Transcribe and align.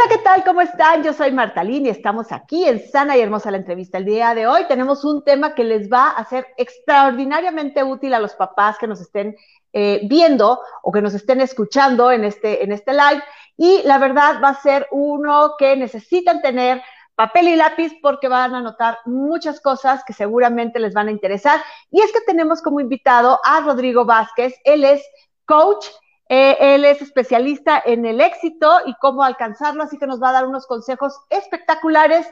Hola, 0.00 0.16
¿qué 0.16 0.22
tal? 0.22 0.44
¿Cómo 0.44 0.62
están? 0.62 1.02
Yo 1.02 1.12
soy 1.12 1.30
Martalín 1.30 1.84
y 1.84 1.90
estamos 1.90 2.32
aquí 2.32 2.64
en 2.64 2.80
Sana 2.90 3.18
y 3.18 3.20
Hermosa 3.20 3.50
la 3.50 3.58
entrevista. 3.58 3.98
El 3.98 4.06
día 4.06 4.34
de 4.34 4.46
hoy 4.46 4.64
tenemos 4.66 5.04
un 5.04 5.22
tema 5.22 5.54
que 5.54 5.62
les 5.62 5.92
va 5.92 6.08
a 6.08 6.24
ser 6.24 6.46
extraordinariamente 6.56 7.84
útil 7.84 8.14
a 8.14 8.18
los 8.18 8.32
papás 8.32 8.78
que 8.78 8.86
nos 8.86 9.02
estén 9.02 9.36
eh, 9.74 10.00
viendo 10.04 10.58
o 10.82 10.90
que 10.90 11.02
nos 11.02 11.12
estén 11.12 11.42
escuchando 11.42 12.10
en 12.12 12.24
este, 12.24 12.64
en 12.64 12.72
este 12.72 12.92
live. 12.92 13.22
Y 13.58 13.82
la 13.82 13.98
verdad 13.98 14.40
va 14.42 14.48
a 14.50 14.62
ser 14.62 14.88
uno 14.90 15.56
que 15.58 15.76
necesitan 15.76 16.40
tener 16.40 16.80
papel 17.14 17.48
y 17.48 17.56
lápiz 17.56 17.92
porque 18.00 18.28
van 18.28 18.54
a 18.54 18.62
notar 18.62 19.00
muchas 19.04 19.60
cosas 19.60 20.02
que 20.06 20.14
seguramente 20.14 20.78
les 20.78 20.94
van 20.94 21.08
a 21.08 21.12
interesar. 21.12 21.60
Y 21.90 22.00
es 22.00 22.10
que 22.10 22.22
tenemos 22.22 22.62
como 22.62 22.80
invitado 22.80 23.38
a 23.44 23.60
Rodrigo 23.60 24.06
Vázquez. 24.06 24.54
Él 24.64 24.82
es 24.82 25.02
coach, 25.44 25.84
eh, 26.32 26.56
él 26.60 26.84
es 26.84 27.02
especialista 27.02 27.82
en 27.84 28.06
el 28.06 28.20
éxito 28.20 28.70
y 28.86 28.94
cómo 29.00 29.24
alcanzarlo, 29.24 29.82
así 29.82 29.98
que 29.98 30.06
nos 30.06 30.22
va 30.22 30.28
a 30.28 30.34
dar 30.34 30.46
unos 30.46 30.64
consejos 30.64 31.12
espectaculares 31.28 32.24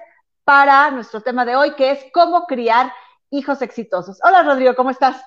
para 0.45 0.92
nuestro 0.92 1.20
tema 1.20 1.45
de 1.45 1.56
hoy, 1.56 1.75
que 1.75 1.91
es 1.91 2.05
cómo 2.12 2.47
criar 2.47 2.92
hijos 3.31 3.61
exitosos. 3.61 4.20
Hola 4.22 4.45
Rodrigo, 4.45 4.77
¿cómo 4.77 4.91
estás? 4.91 5.20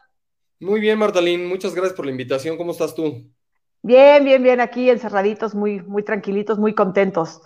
Muy 0.62 0.80
bien, 0.80 0.98
Martalín, 0.98 1.50
muchas 1.50 1.76
gracias 1.76 1.98
por 1.98 2.06
la 2.06 2.12
invitación. 2.12 2.56
¿Cómo 2.56 2.72
estás 2.72 2.95
tú? 2.95 3.30
Bien, 3.82 4.23
bien, 4.23 4.42
bien, 4.42 4.62
aquí 4.62 4.90
encerraditos, 4.90 5.54
muy, 5.54 5.82
muy 5.82 6.04
tranquilitos, 6.04 6.58
muy 6.58 6.73
contentos. 6.73 7.42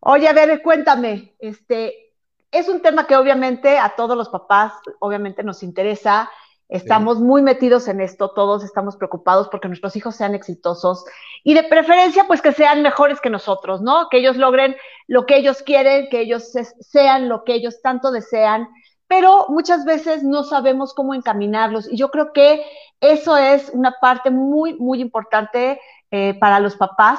Oye, 0.00 0.28
a 0.28 0.32
ver, 0.32 0.62
cuéntame, 0.62 1.34
este, 1.40 2.14
es 2.50 2.70
un 2.70 2.80
tema 2.80 3.06
que 3.06 3.16
obviamente 3.16 3.76
a 3.76 3.90
todos 3.96 4.16
los 4.16 4.30
papás, 4.30 4.72
obviamente 4.98 5.42
nos 5.42 5.62
interesa. 5.62 6.30
Estamos 6.70 7.20
muy 7.20 7.42
metidos 7.42 7.88
en 7.88 8.00
esto, 8.00 8.30
todos 8.30 8.64
estamos 8.64 8.96
preocupados 8.96 9.48
porque 9.48 9.68
nuestros 9.68 9.96
hijos 9.96 10.16
sean 10.16 10.34
exitosos 10.34 11.04
y 11.44 11.54
de 11.54 11.64
preferencia 11.64 12.24
pues 12.26 12.40
que 12.40 12.52
sean 12.52 12.82
mejores 12.82 13.20
que 13.20 13.28
nosotros, 13.28 13.82
¿no? 13.82 14.08
Que 14.08 14.18
ellos 14.18 14.36
logren 14.36 14.76
lo 15.08 15.26
que 15.26 15.36
ellos 15.36 15.62
quieren, 15.62 16.08
que 16.10 16.20
ellos 16.20 16.52
sean 16.80 17.28
lo 17.28 17.44
que 17.44 17.54
ellos 17.54 17.82
tanto 17.82 18.10
desean 18.10 18.68
pero 19.10 19.46
muchas 19.48 19.84
veces 19.84 20.22
no 20.22 20.44
sabemos 20.44 20.94
cómo 20.94 21.14
encaminarlos. 21.14 21.92
Y 21.92 21.96
yo 21.96 22.12
creo 22.12 22.32
que 22.32 22.64
eso 23.00 23.36
es 23.36 23.68
una 23.74 23.96
parte 24.00 24.30
muy, 24.30 24.74
muy 24.74 25.00
importante 25.00 25.80
eh, 26.12 26.34
para 26.38 26.60
los 26.60 26.76
papás, 26.76 27.18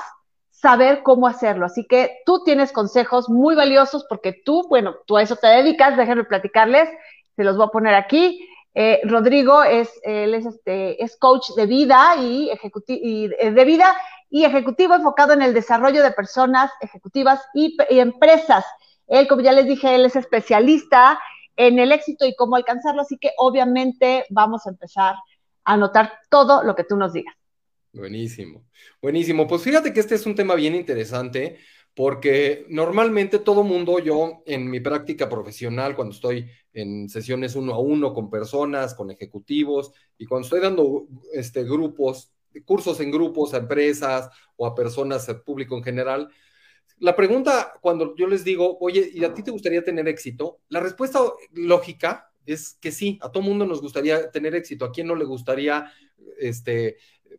saber 0.52 1.04
cómo 1.04 1.28
hacerlo. 1.28 1.66
Así 1.66 1.86
que 1.86 2.20
tú 2.26 2.46
tienes 2.46 2.72
consejos 2.72 3.28
muy 3.30 3.56
valiosos 3.56 4.06
porque 4.08 4.32
tú, 4.32 4.66
bueno, 4.70 4.96
tú 5.06 5.18
a 5.18 5.22
eso 5.22 5.36
te 5.36 5.48
dedicas, 5.48 5.98
déjenme 5.98 6.24
platicarles, 6.24 6.88
se 7.36 7.44
los 7.44 7.58
voy 7.58 7.66
a 7.66 7.72
poner 7.72 7.94
aquí. 7.94 8.48
Eh, 8.74 9.02
Rodrigo 9.04 9.64
es, 9.64 9.90
él 10.04 10.34
es, 10.34 10.46
este, 10.46 11.04
es 11.04 11.18
coach 11.18 11.50
de 11.58 11.66
vida 11.66 12.16
y, 12.18 12.50
y 12.88 13.30
eh, 13.40 13.52
de 13.52 13.66
vida 13.66 13.96
y 14.30 14.46
ejecutivo 14.46 14.96
enfocado 14.96 15.34
en 15.34 15.42
el 15.42 15.54
desarrollo 15.54 16.02
de 16.02 16.12
personas 16.12 16.72
ejecutivas 16.80 17.42
y, 17.54 17.76
y 17.90 18.00
empresas. 18.00 18.66
Él, 19.08 19.28
como 19.28 19.42
ya 19.42 19.52
les 19.52 19.68
dije, 19.68 19.94
él 19.94 20.06
es 20.06 20.16
especialista 20.16 21.20
en 21.58 21.80
el 21.80 21.92
éxito 21.92 22.26
y 22.26 22.36
cómo 22.36 22.56
alcanzarlo. 22.56 23.02
Así 23.02 23.18
que 23.18 23.32
obviamente 23.38 24.26
vamos 24.30 24.66
a 24.66 24.70
empezar 24.70 25.16
a 25.66 25.74
anotar 25.74 26.14
todo 26.30 26.64
lo 26.64 26.76
que 26.76 26.86
tú 26.86 26.96
nos 26.96 27.12
digas. 27.12 27.36
Buenísimo, 27.94 28.64
buenísimo. 29.02 29.48
Pues 29.48 29.64
fíjate 29.64 29.92
que 29.92 30.00
este 30.00 30.16
es 30.16 30.26
un 30.26 30.34
tema 30.34 30.56
bien 30.56 30.76
interesante 30.76 31.60
porque 31.96 32.66
normalmente 32.70 33.40
todo 33.40 33.64
mundo, 33.64 34.00
yo 34.00 34.44
en 34.46 34.70
mi 34.70 34.80
práctica 34.80 35.28
profesional, 35.28 35.96
cuando 35.96 36.14
estoy 36.14 36.50
en 36.74 37.10
sesiones 37.10 37.56
uno 37.56 37.74
a 37.74 37.80
uno 37.80 38.14
con 38.14 38.30
personas, 38.30 38.94
con 38.94 39.12
ejecutivos 39.12 39.92
y 40.18 40.26
cuando 40.26 40.46
estoy 40.46 40.62
dando 40.62 41.08
este, 41.34 41.64
grupos, 41.64 42.32
cursos 42.66 43.00
en 43.02 43.12
grupos 43.12 43.54
a 43.54 43.58
empresas 43.58 44.30
o 44.56 44.66
a 44.66 44.76
personas, 44.76 45.28
al 45.28 45.42
público 45.42 45.76
en 45.76 45.84
general, 45.84 46.30
la 46.98 47.16
pregunta 47.16 47.74
cuando 47.82 48.16
yo 48.16 48.28
les 48.28 48.44
digo, 48.44 48.78
oye, 48.80 49.10
¿y 49.14 49.24
a 49.24 49.34
ti 49.34 49.44
te 49.44 49.52
gustaría 49.52 49.84
tener 49.84 50.08
éxito? 50.08 50.60
La 50.70 50.80
respuesta 50.80 51.20
lógica 51.52 52.32
es 52.46 52.78
que 52.80 52.92
sí, 52.92 53.20
a 53.22 53.32
todo 53.32 53.44
mundo 53.44 53.66
nos 53.66 53.82
gustaría 53.82 54.30
tener 54.32 54.56
éxito. 54.56 54.86
¿A 54.86 54.92
quién 54.92 55.08
no 55.08 55.16
le 55.16 55.26
gustaría 55.26 55.92
este, 56.40 56.98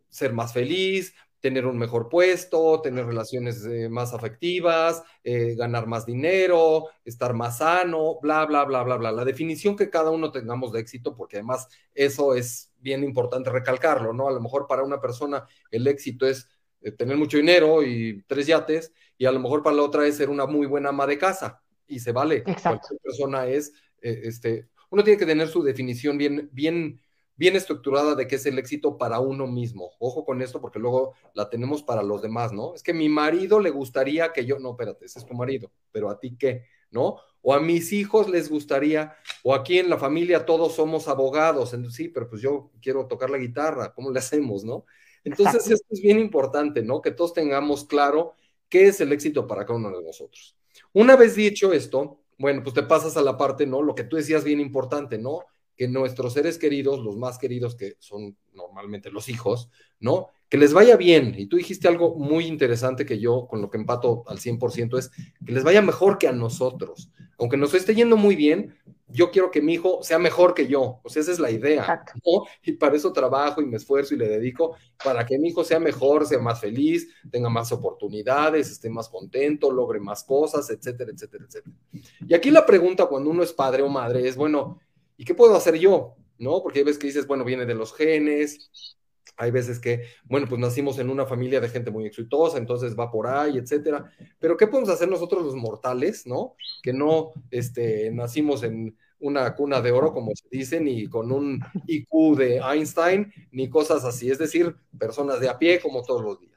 ser 0.09 0.33
más 0.33 0.53
feliz, 0.53 1.15
tener 1.43 1.67
un 1.67 1.77
mejor 1.77 2.09
puesto, 2.09 2.81
tener 2.81 3.05
relaciones 3.05 3.67
eh, 3.67 3.89
más 3.89 4.15
afectivas, 4.15 5.03
eh, 5.25 5.57
ganar 5.57 5.89
más 5.89 6.07
dinero, 6.07 6.87
estar 7.05 7.35
más 7.35 7.59
sano, 7.59 8.21
bla, 8.23 8.47
bla, 8.47 8.65
bla, 8.65 8.85
bla, 8.85 8.97
bla. 8.97 9.11
La 9.11 9.25
definición 9.25 9.75
que 9.75 9.91
cada 9.91 10.11
uno 10.11 10.31
tengamos 10.31 10.73
de 10.73 10.79
éxito, 10.81 11.17
porque 11.17 11.39
además 11.39 11.67
eso 11.95 12.37
es 12.37 12.73
bien 12.79 13.03
importante 13.03 13.51
recalcarlo, 13.51 14.13
¿no? 14.13 14.29
A 14.29 14.33
lo 14.33 14.41
mejor 14.41 14.69
para 14.69 14.85
una 14.85 15.01
persona 15.01 15.45
el 15.73 15.89
éxito 15.89 16.27
es 16.27 16.49
eh, 16.81 16.93
tener 16.93 17.17
mucho 17.17 17.39
dinero 17.39 17.83
y 17.83 18.23
tres 18.29 18.47
yates, 18.47 18.93
y 19.19 19.27
a 19.27 19.33
lo 19.33 19.41
mejor 19.41 19.65
para 19.65 19.75
la 19.75 19.83
otra 19.83 20.07
es 20.07 20.17
ser 20.17 20.31
una 20.31 20.47
muy 20.47 20.69
buena 20.69 20.91
ama 20.91 21.09
de 21.09 21.19
casa, 21.19 21.61
y 21.89 21.99
se 21.99 22.13
vale. 22.13 22.45
Exacto. 22.47 22.87
Cualquier 22.89 23.01
persona 23.01 23.47
es, 23.49 23.73
eh, 24.01 24.21
este, 24.23 24.69
uno 24.91 25.03
tiene 25.03 25.19
que 25.19 25.27
tener 25.27 25.49
su 25.49 25.61
definición 25.65 26.17
bien, 26.17 26.49
bien, 26.53 27.01
bien 27.37 27.56
estructurada 27.56 28.15
de 28.15 28.26
qué 28.26 28.37
es 28.37 28.47
el 28.47 28.59
éxito 28.59 28.98
para 28.98 29.20
uno 29.20 29.47
mismo. 29.47 29.93
Ojo 29.98 30.25
con 30.25 30.43
esto, 30.43 30.60
porque 30.60 30.78
luego 30.78 31.15
la 31.34 31.48
tenemos 31.48 31.82
para 31.82 32.03
los 32.03 32.22
demás, 32.22 32.53
¿no? 32.53 32.75
Es 32.75 32.82
que 32.82 32.93
mi 32.93 33.09
marido 33.09 33.60
le 33.60 33.70
gustaría 33.70 34.32
que 34.32 34.44
yo, 34.44 34.59
no, 34.59 34.70
espérate, 34.70 35.06
ese 35.06 35.19
es 35.19 35.26
tu 35.26 35.34
marido, 35.34 35.70
pero 35.91 36.10
a 36.10 36.19
ti 36.19 36.37
qué, 36.38 36.65
¿no? 36.91 37.16
O 37.41 37.54
a 37.54 37.60
mis 37.60 37.93
hijos 37.93 38.28
les 38.28 38.48
gustaría, 38.48 39.16
o 39.43 39.54
aquí 39.54 39.78
en 39.78 39.91
la 39.91 39.98
familia 39.98 40.47
todos 40.47 40.75
somos 40.75 41.09
abogados, 41.09 41.75
entonces, 41.75 41.97
sí, 41.97 42.09
pero 42.09 42.28
pues 42.28 42.41
yo 42.41 42.70
quiero 42.81 43.06
tocar 43.06 43.31
la 43.31 43.38
guitarra, 43.38 43.93
¿cómo 43.93 44.10
le 44.10 44.19
hacemos, 44.19 44.64
no? 44.64 44.84
Entonces, 45.25 45.70
esto 45.70 45.87
es 45.91 46.00
bien 46.00 46.19
importante, 46.19 46.82
¿no? 46.82 47.00
Que 47.00 47.12
todos 47.12 47.32
tengamos 47.32 47.84
claro 47.84 48.34
qué 48.69 48.88
es 48.88 49.00
el 49.00 49.12
éxito 49.12 49.47
para 49.47 49.64
cada 49.64 49.78
uno 49.78 49.97
de 49.97 50.04
nosotros. 50.04 50.56
Una 50.93 51.16
vez 51.16 51.34
dicho 51.34 51.72
esto, 51.72 52.20
bueno, 52.38 52.62
pues 52.62 52.75
te 52.75 52.82
pasas 52.82 53.16
a 53.16 53.22
la 53.22 53.37
parte, 53.37 53.66
¿no? 53.66 53.82
Lo 53.82 53.94
que 53.94 54.04
tú 54.04 54.16
decías 54.16 54.44
bien 54.44 54.60
importante, 54.60 55.19
¿no? 55.19 55.41
Que 55.82 55.88
nuestros 55.88 56.34
seres 56.34 56.59
queridos, 56.59 57.00
los 57.00 57.16
más 57.16 57.38
queridos 57.38 57.75
que 57.75 57.97
son 57.98 58.37
normalmente 58.54 59.10
los 59.10 59.28
hijos, 59.28 59.69
¿no? 59.98 60.28
Que 60.48 60.56
les 60.56 60.72
vaya 60.72 60.97
bien. 60.97 61.34
Y 61.37 61.47
tú 61.47 61.56
dijiste 61.56 61.88
algo 61.88 62.15
muy 62.15 62.47
interesante 62.47 63.04
que 63.04 63.19
yo 63.19 63.48
con 63.48 63.60
lo 63.60 63.69
que 63.69 63.78
empato 63.78 64.22
al 64.28 64.38
100% 64.38 64.97
es 64.97 65.10
que 65.44 65.50
les 65.50 65.65
vaya 65.65 65.82
mejor 65.82 66.19
que 66.19 66.28
a 66.28 66.32
nosotros. 66.32 67.10
Aunque 67.37 67.56
nos 67.56 67.75
esté 67.75 67.97
yendo 67.97 68.16
muy 68.16 68.37
bien, 68.37 68.76
yo 69.09 69.32
quiero 69.32 69.50
que 69.50 69.60
mi 69.60 69.75
hijo 69.75 70.04
sea 70.04 70.20
mejor 70.20 70.54
que 70.54 70.69
yo. 70.69 71.00
O 71.03 71.09
sea, 71.09 71.20
esa 71.20 71.32
es 71.32 71.41
la 71.41 71.50
idea. 71.50 72.04
¿no? 72.25 72.44
Y 72.62 72.72
para 72.75 72.94
eso 72.94 73.12
trabajo 73.12 73.60
y 73.60 73.66
me 73.66 73.78
esfuerzo 73.78 74.14
y 74.14 74.19
le 74.19 74.28
dedico 74.28 74.76
para 75.03 75.26
que 75.26 75.37
mi 75.37 75.49
hijo 75.49 75.64
sea 75.64 75.81
mejor, 75.81 76.26
sea 76.28 76.38
más 76.38 76.60
feliz, 76.60 77.09
tenga 77.28 77.49
más 77.49 77.72
oportunidades, 77.72 78.70
esté 78.70 78.88
más 78.88 79.09
contento, 79.09 79.72
logre 79.72 79.99
más 79.99 80.22
cosas, 80.22 80.70
etcétera, 80.70 81.10
etcétera, 81.12 81.44
etcétera. 81.49 81.76
Y 82.25 82.34
aquí 82.34 82.53
la 82.53 82.64
pregunta 82.64 83.06
cuando 83.06 83.31
uno 83.31 83.43
es 83.43 83.53
padre 83.53 83.82
o 83.82 83.88
madre 83.88 84.28
es, 84.28 84.37
bueno, 84.37 84.78
¿y 85.22 85.25
qué 85.25 85.37
puedo 85.37 85.55
hacer 85.55 85.78
yo? 85.78 86.16
¿No? 86.37 86.65
Porque 86.65 86.81
hay 86.81 86.84
veces 86.84 86.99
que 86.99 87.06
dices, 87.06 87.28
bueno, 87.28 87.44
viene 87.44 87.65
de 87.65 87.77
los 87.77 87.94
genes, 87.94 88.97
hay 89.37 89.53
veces 89.53 89.78
que, 89.78 90.03
bueno, 90.25 90.49
pues 90.49 90.60
nacimos 90.60 90.99
en 90.99 91.10
una 91.10 91.27
familia 91.27 91.60
de 91.60 91.69
gente 91.69 91.93
muy 91.93 92.06
exitosa, 92.06 92.59
entonces 92.59 92.99
va 92.99 93.09
por 93.09 93.28
ahí, 93.28 93.56
etcétera. 93.56 94.11
Pero 94.41 94.56
¿qué 94.56 94.67
podemos 94.67 94.91
hacer 94.91 95.08
nosotros 95.08 95.44
los 95.44 95.55
mortales, 95.55 96.26
no? 96.26 96.56
Que 96.82 96.93
no 96.93 97.31
este, 97.52 98.11
nacimos 98.11 98.64
en 98.64 98.99
una 99.20 99.55
cuna 99.55 99.81
de 99.81 99.93
oro, 99.93 100.12
como 100.12 100.32
se 100.35 100.49
dice, 100.50 100.81
ni 100.81 101.06
con 101.06 101.31
un 101.31 101.61
IQ 101.87 102.37
de 102.37 102.56
Einstein, 102.56 103.32
ni 103.52 103.70
cosas 103.70 104.05
así. 104.05 104.29
Es 104.29 104.38
decir, 104.38 104.75
personas 104.99 105.38
de 105.38 105.50
a 105.50 105.56
pie 105.56 105.79
como 105.79 106.02
todos 106.02 106.25
los 106.25 106.41
días. 106.41 106.51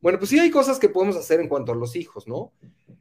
Bueno, 0.00 0.18
pues 0.18 0.30
sí 0.30 0.38
hay 0.38 0.50
cosas 0.50 0.78
que 0.78 0.88
podemos 0.88 1.16
hacer 1.16 1.40
en 1.40 1.48
cuanto 1.48 1.72
a 1.72 1.74
los 1.74 1.94
hijos, 1.94 2.26
¿no? 2.26 2.52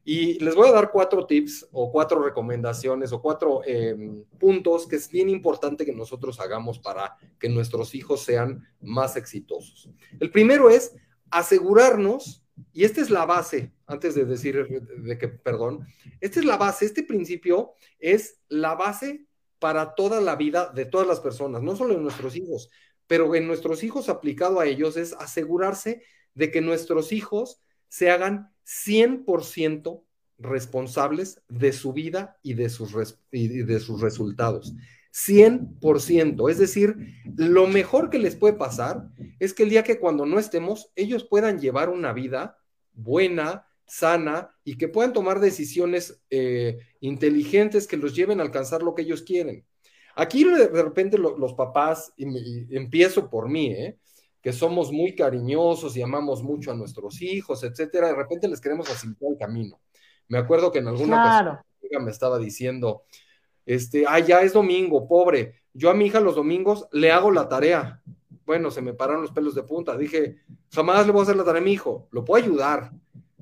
Y 0.03 0.43
les 0.43 0.55
voy 0.55 0.67
a 0.67 0.71
dar 0.71 0.91
cuatro 0.91 1.25
tips 1.25 1.67
o 1.71 1.91
cuatro 1.91 2.21
recomendaciones 2.21 3.11
o 3.11 3.21
cuatro 3.21 3.61
em, 3.65 4.23
puntos 4.37 4.87
que 4.87 4.95
es 4.95 5.09
bien 5.09 5.29
importante 5.29 5.85
que 5.85 5.93
nosotros 5.93 6.39
hagamos 6.39 6.79
para 6.79 7.15
que 7.39 7.47
nuestros 7.47 7.95
hijos 7.95 8.23
sean 8.23 8.67
más 8.81 9.15
exitosos. 9.15 9.89
El 10.19 10.31
primero 10.31 10.69
es 10.69 10.95
asegurarnos, 11.29 12.43
y 12.73 12.83
esta 12.83 13.01
es 13.01 13.09
la 13.09 13.25
base, 13.25 13.71
antes 13.85 14.15
de 14.15 14.25
decir 14.25 14.67
de 14.67 15.17
que, 15.17 15.27
perdón, 15.29 15.87
esta 16.19 16.39
es 16.39 16.45
la 16.45 16.57
base, 16.57 16.85
este 16.85 17.03
principio 17.03 17.73
es 17.99 18.39
la 18.49 18.75
base 18.75 19.25
para 19.59 19.93
toda 19.95 20.19
la 20.19 20.35
vida 20.35 20.71
de 20.73 20.85
todas 20.85 21.07
las 21.07 21.19
personas, 21.19 21.61
no 21.61 21.75
solo 21.75 21.93
en 21.93 22.03
nuestros 22.03 22.35
hijos, 22.35 22.69
pero 23.07 23.33
en 23.35 23.47
nuestros 23.47 23.83
hijos 23.83 24.09
aplicado 24.09 24.59
a 24.59 24.65
ellos 24.65 24.97
es 24.97 25.13
asegurarse 25.13 26.03
de 26.39 26.51
que 26.51 26.61
nuestros 26.61 27.11
hijos 27.11 27.61
se 27.89 28.09
hagan 28.09 28.51
100% 28.65 30.03
responsables 30.37 31.41
de 31.49 31.73
su 31.73 31.91
vida 31.91 32.39
y 32.41 32.53
de 32.53 32.69
sus, 32.69 33.19
y 33.29 33.47
de 33.49 33.79
sus 33.81 33.99
resultados. 33.99 34.73
100%. 35.11 36.49
Es 36.49 36.57
decir, 36.57 36.95
lo 37.35 37.67
mejor 37.67 38.09
que 38.09 38.19
les 38.19 38.37
puede 38.37 38.53
pasar 38.53 39.09
es 39.39 39.53
que 39.53 39.63
el 39.63 39.69
día 39.69 39.83
que 39.83 39.99
cuando 39.99 40.25
no 40.25 40.39
estemos, 40.39 40.91
ellos 40.95 41.25
puedan 41.25 41.59
llevar 41.59 41.89
una 41.89 42.13
vida 42.13 42.57
buena, 42.93 43.67
sana 43.85 44.55
y 44.63 44.77
que 44.77 44.87
puedan 44.87 45.11
tomar 45.11 45.41
decisiones 45.41 46.21
eh, 46.29 46.79
inteligentes 47.01 47.85
que 47.85 47.97
los 47.97 48.15
lleven 48.15 48.39
a 48.39 48.43
alcanzar 48.43 48.81
lo 48.81 48.95
que 48.95 49.01
ellos 49.01 49.23
quieren. 49.23 49.65
Aquí 50.15 50.45
de 50.45 50.67
repente 50.67 51.17
los 51.17 51.53
papás, 51.53 52.13
y, 52.15 52.75
empiezo 52.75 53.29
por 53.29 53.49
mí, 53.49 53.73
¿eh? 53.73 53.97
Que 54.41 54.53
somos 54.53 54.91
muy 54.91 55.15
cariñosos 55.15 55.95
y 55.97 56.01
amamos 56.01 56.43
mucho 56.43 56.71
a 56.71 56.75
nuestros 56.75 57.21
hijos, 57.21 57.63
etcétera, 57.63 58.07
de 58.07 58.15
repente 58.15 58.47
les 58.47 58.61
queremos 58.61 58.87
facilitar 58.87 59.29
el 59.31 59.37
camino. 59.37 59.79
Me 60.27 60.37
acuerdo 60.37 60.71
que 60.71 60.79
en 60.79 60.87
alguna 60.87 61.23
ocasión 61.23 62.05
me 62.05 62.11
estaba 62.11 62.37
diciendo, 62.37 63.03
este, 63.65 64.05
ah, 64.07 64.19
ya 64.19 64.41
es 64.41 64.53
domingo, 64.53 65.07
pobre. 65.07 65.55
Yo 65.73 65.89
a 65.89 65.93
mi 65.93 66.05
hija 66.05 66.19
los 66.19 66.35
domingos 66.35 66.87
le 66.91 67.11
hago 67.11 67.31
la 67.31 67.47
tarea. 67.49 68.01
Bueno, 68.45 68.71
se 68.71 68.81
me 68.81 68.93
pararon 68.93 69.21
los 69.21 69.31
pelos 69.31 69.55
de 69.55 69.63
punta. 69.63 69.97
Dije, 69.97 70.37
jamás 70.71 71.05
le 71.05 71.11
voy 71.11 71.21
a 71.21 71.23
hacer 71.23 71.35
la 71.35 71.43
tarea 71.43 71.61
a 71.61 71.63
mi 71.63 71.73
hijo. 71.73 72.07
Lo 72.11 72.23
puedo 72.23 72.43
ayudar, 72.43 72.91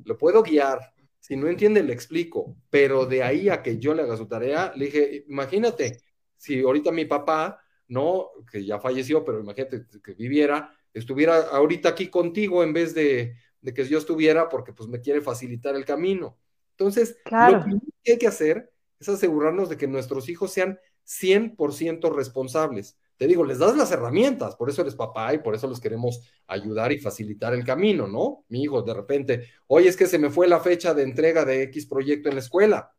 lo 0.04 0.18
puedo 0.18 0.44
guiar. 0.44 0.94
Si 1.20 1.36
no 1.36 1.48
entiende, 1.48 1.84
le 1.84 1.94
explico. 1.94 2.56
Pero 2.70 3.06
de 3.06 3.24
ahí 3.24 3.50
a 3.50 3.62
que 3.62 3.78
yo 3.80 3.94
le 3.94 4.04
haga 4.04 4.18
su 4.18 4.28
tarea, 4.28 4.74
le 4.76 4.86
dije, 4.86 5.26
imagínate, 5.28 6.02
si 6.38 6.62
ahorita 6.62 6.92
mi 6.92 7.06
papá, 7.06 7.60
no, 7.88 8.32
que 8.52 8.66
ya 8.66 8.80
falleció, 8.80 9.24
pero 9.24 9.40
imagínate 9.40 9.86
que 10.04 10.14
viviera, 10.14 10.77
estuviera 10.94 11.42
ahorita 11.52 11.90
aquí 11.90 12.10
contigo 12.10 12.64
en 12.64 12.74
vez 12.74 12.94
de, 12.94 13.36
de 13.62 13.74
que 13.74 13.86
yo 13.88 13.98
estuviera, 13.98 14.50
porque 14.50 14.74
pues 14.74 14.90
me 14.90 15.02
quiere 15.02 15.22
facilitar 15.22 15.76
el 15.76 15.86
camino. 15.86 16.38
Entonces, 16.72 17.18
lo 17.30 17.64
que 18.04 18.12
hay 18.14 18.18
que 18.18 18.28
hacer 18.28 18.72
es 19.00 19.10
asegurarnos 19.10 19.70
de 19.70 19.78
que 19.78 19.88
nuestros 19.88 20.30
hijos 20.30 20.52
sean 20.52 20.80
100% 21.06 22.14
responsables. 22.14 22.98
Te 23.18 23.26
digo, 23.26 23.44
les 23.44 23.58
das 23.58 23.76
las 23.76 23.92
herramientas, 23.92 24.56
por 24.56 24.70
eso 24.70 24.82
eres 24.82 24.94
papá 24.94 25.34
y 25.34 25.40
por 25.40 25.56
eso 25.56 25.68
les 25.68 25.80
queremos 25.80 26.22
ayudar 26.46 26.92
y 26.92 27.00
facilitar 27.00 27.54
el 27.54 27.64
camino, 27.64 28.08
¿no? 28.08 28.46
Mi 28.50 28.62
hijo 28.62 28.84
de 28.84 28.94
repente, 28.94 29.50
oye, 29.66 29.90
es 29.90 29.98
que 29.98 30.06
se 30.06 30.20
me 30.20 30.30
fue 30.30 30.48
la 30.48 30.60
fecha 30.60 30.94
de 30.94 31.04
entrega 31.04 31.44
de 31.44 31.64
X 31.64 31.88
proyecto 31.88 32.30
en 32.30 32.36
la 32.36 32.42
escuela. 32.42 32.94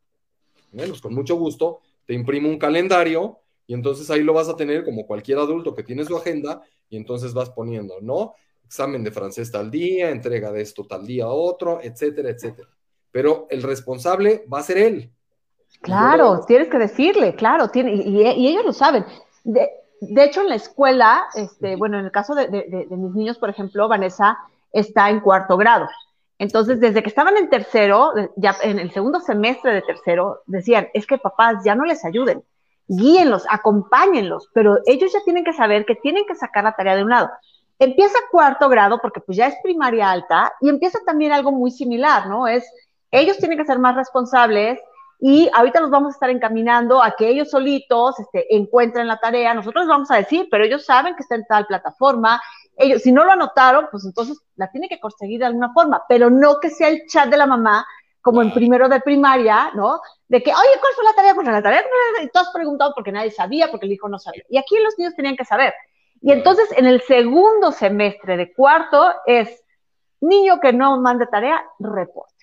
Bueno, 0.71 0.89
pues 0.89 1.01
con 1.01 1.13
mucho 1.13 1.35
gusto, 1.35 1.79
te 2.05 2.13
imprimo 2.13 2.49
un 2.49 2.59
calendario 2.59 3.39
y 3.69 3.75
entonces 3.75 4.09
ahí 4.09 4.23
lo 4.23 4.33
vas 4.33 4.49
a 4.49 4.55
tener 4.55 4.83
como 4.83 5.05
cualquier 5.05 5.37
adulto 5.37 5.75
que 5.75 5.83
tiene 5.83 6.03
su 6.03 6.17
agenda 6.17 6.63
y 6.89 6.97
entonces 6.97 7.35
vas 7.35 7.51
poniendo, 7.51 8.01
¿no? 8.01 8.33
Examen 8.65 9.03
de 9.03 9.11
francés 9.11 9.51
tal 9.51 9.69
día, 9.69 10.09
entrega 10.09 10.51
de 10.51 10.63
esto 10.63 10.87
tal 10.87 11.05
día 11.05 11.27
otro, 11.27 11.79
etcétera, 11.79 12.31
etcétera. 12.31 12.67
Pero 13.11 13.45
el 13.51 13.61
responsable 13.61 14.43
va 14.51 14.57
a 14.57 14.63
ser 14.63 14.79
él, 14.79 15.11
Claro, 15.81 16.41
tienes 16.47 16.67
que 16.67 16.79
decirle, 16.79 17.35
claro, 17.35 17.69
tiene, 17.69 17.93
y, 17.93 18.25
ellos 18.25 18.65
lo 18.65 18.73
saben. 18.73 19.05
De, 19.43 19.69
hecho, 20.23 20.41
en 20.41 20.49
la 20.49 20.55
escuela, 20.55 21.27
este, 21.35 21.75
bueno, 21.75 21.99
en 21.99 22.05
el 22.05 22.11
caso 22.11 22.33
de, 22.33 22.87
mis 22.89 23.13
niños, 23.13 23.37
por 23.37 23.51
ejemplo, 23.51 23.87
Vanessa 23.87 24.35
está 24.73 25.11
en 25.11 25.19
cuarto 25.19 25.57
grado. 25.57 25.87
Entonces, 26.39 26.79
desde 26.79 27.03
que 27.03 27.09
estaban 27.09 27.37
en 27.37 27.51
tercero, 27.51 28.13
ya 28.35 28.55
en 28.63 28.79
el 28.79 28.91
segundo 28.91 29.19
semestre 29.19 29.75
de 29.75 29.83
tercero, 29.83 30.41
decían, 30.47 30.87
es 30.95 31.05
que 31.05 31.19
papás 31.19 31.63
ya 31.63 31.75
no 31.75 31.85
les 31.85 32.03
ayuden, 32.03 32.43
guíenlos, 32.89 33.45
acompáñenlos, 33.49 34.49
pero 34.53 34.79
ellos 34.85 35.13
ya 35.13 35.19
tienen 35.23 35.45
que 35.45 35.53
saber 35.53 35.85
que 35.85 35.95
tienen 35.95 36.25
que 36.27 36.35
sacar 36.35 36.65
la 36.65 36.75
tarea 36.75 36.97
de 36.97 37.03
un 37.03 37.09
lado. 37.09 37.29
Empieza 37.77 38.17
cuarto 38.29 38.67
grado 38.67 38.99
porque 39.01 39.21
pues 39.21 39.37
ya 39.37 39.47
es 39.47 39.55
primaria 39.63 40.11
alta 40.11 40.51
y 40.59 40.67
empieza 40.67 40.99
también 41.05 41.31
algo 41.31 41.53
muy 41.53 41.71
similar, 41.71 42.27
¿no? 42.27 42.47
Es, 42.47 42.69
ellos 43.11 43.37
tienen 43.37 43.57
que 43.57 43.65
ser 43.65 43.79
más 43.79 43.95
responsables, 43.95 44.79
y 45.21 45.49
ahorita 45.53 45.81
los 45.81 45.91
vamos 45.91 46.11
a 46.11 46.13
estar 46.13 46.29
encaminando 46.29 47.03
a 47.03 47.11
que 47.11 47.27
ellos 47.27 47.49
solitos 47.49 48.17
este, 48.19 48.55
encuentren 48.55 49.07
la 49.07 49.19
tarea. 49.19 49.53
Nosotros 49.53 49.83
les 49.83 49.89
vamos 49.89 50.09
a 50.11 50.15
decir, 50.15 50.47
pero 50.49 50.63
ellos 50.63 50.85
saben 50.85 51.15
que 51.15 51.23
está 51.23 51.35
en 51.35 51.45
tal 51.45 51.65
plataforma. 51.67 52.41
Ellos, 52.77 53.01
si 53.01 53.11
no 53.11 53.25
lo 53.25 53.33
anotaron, 53.33 53.87
pues 53.91 54.05
entonces 54.05 54.39
la 54.55 54.71
tienen 54.71 54.89
que 54.89 54.99
conseguir 54.99 55.39
de 55.39 55.47
alguna 55.47 55.73
forma, 55.73 56.03
pero 56.07 56.29
no 56.29 56.59
que 56.61 56.69
sea 56.69 56.87
el 56.87 57.05
chat 57.07 57.29
de 57.29 57.35
la 57.35 57.45
mamá, 57.45 57.85
como 58.21 58.41
en 58.41 58.53
primero 58.53 58.89
de 58.89 59.01
primaria, 59.01 59.71
¿no? 59.75 59.99
De 60.27 60.43
que, 60.43 60.51
oye, 60.51 60.79
¿cuál 60.79 60.93
fue 60.95 61.03
la 61.05 61.13
tarea? 61.13 61.35
Pues 61.35 61.47
la 61.47 61.61
tarea, 61.61 61.83
y 62.21 62.27
todos 62.29 62.49
preguntaban 62.53 62.93
porque 62.93 63.11
nadie 63.11 63.31
sabía, 63.31 63.71
porque 63.71 63.85
el 63.85 63.93
hijo 63.93 64.09
no 64.09 64.19
sabía. 64.19 64.43
Y 64.49 64.57
aquí 64.57 64.77
los 64.77 64.97
niños 64.97 65.15
tenían 65.15 65.37
que 65.37 65.45
saber. 65.45 65.73
Y 66.21 66.31
entonces 66.31 66.69
en 66.77 66.85
el 66.85 67.01
segundo 67.01 67.71
semestre 67.71 68.35
de 68.37 68.53
cuarto 68.53 69.13
es 69.25 69.63
niño 70.19 70.59
que 70.59 70.73
no 70.73 70.99
mande 70.99 71.27
tarea, 71.27 71.63
reporte 71.79 72.39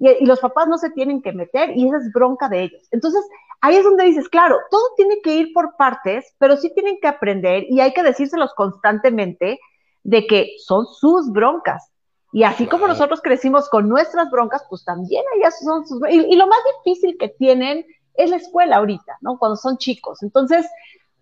y, 0.00 0.24
los 0.24 0.40
papás 0.40 0.66
no 0.66 0.78
se 0.78 0.90
tienen 0.90 1.22
que 1.22 1.32
meter 1.32 1.76
y 1.76 1.86
esa 1.86 1.98
es 1.98 2.10
bronca 2.12 2.48
de 2.48 2.62
ellos. 2.62 2.88
Entonces, 2.90 3.22
ahí 3.60 3.76
es 3.76 3.84
donde 3.84 4.04
dices, 4.04 4.28
claro, 4.28 4.58
todo 4.70 4.82
tiene 4.96 5.20
que 5.22 5.34
ir 5.34 5.52
por 5.52 5.76
partes, 5.76 6.34
pero 6.38 6.56
sí 6.56 6.72
tienen 6.74 6.98
que 7.00 7.08
aprender 7.08 7.64
y 7.68 7.80
hay 7.80 7.92
que 7.92 8.02
decírselos 8.02 8.54
constantemente 8.54 9.60
de 10.02 10.26
que 10.26 10.54
son 10.64 10.86
sus 10.86 11.30
broncas. 11.30 11.90
Y 12.32 12.44
así 12.44 12.66
como 12.66 12.86
nosotros 12.86 13.20
crecimos 13.22 13.68
con 13.68 13.88
nuestras 13.88 14.30
broncas, 14.30 14.64
pues 14.68 14.84
también 14.84 15.24
ellas 15.36 15.58
son 15.62 15.86
sus 15.86 16.00
y, 16.08 16.32
y 16.32 16.36
lo 16.36 16.46
más 16.46 16.60
difícil 16.84 17.16
que 17.18 17.28
tienen 17.28 17.84
es 18.14 18.30
la 18.30 18.36
escuela 18.36 18.76
ahorita, 18.76 19.18
¿no? 19.20 19.38
Cuando 19.38 19.56
son 19.56 19.78
chicos. 19.78 20.22
Entonces, 20.22 20.66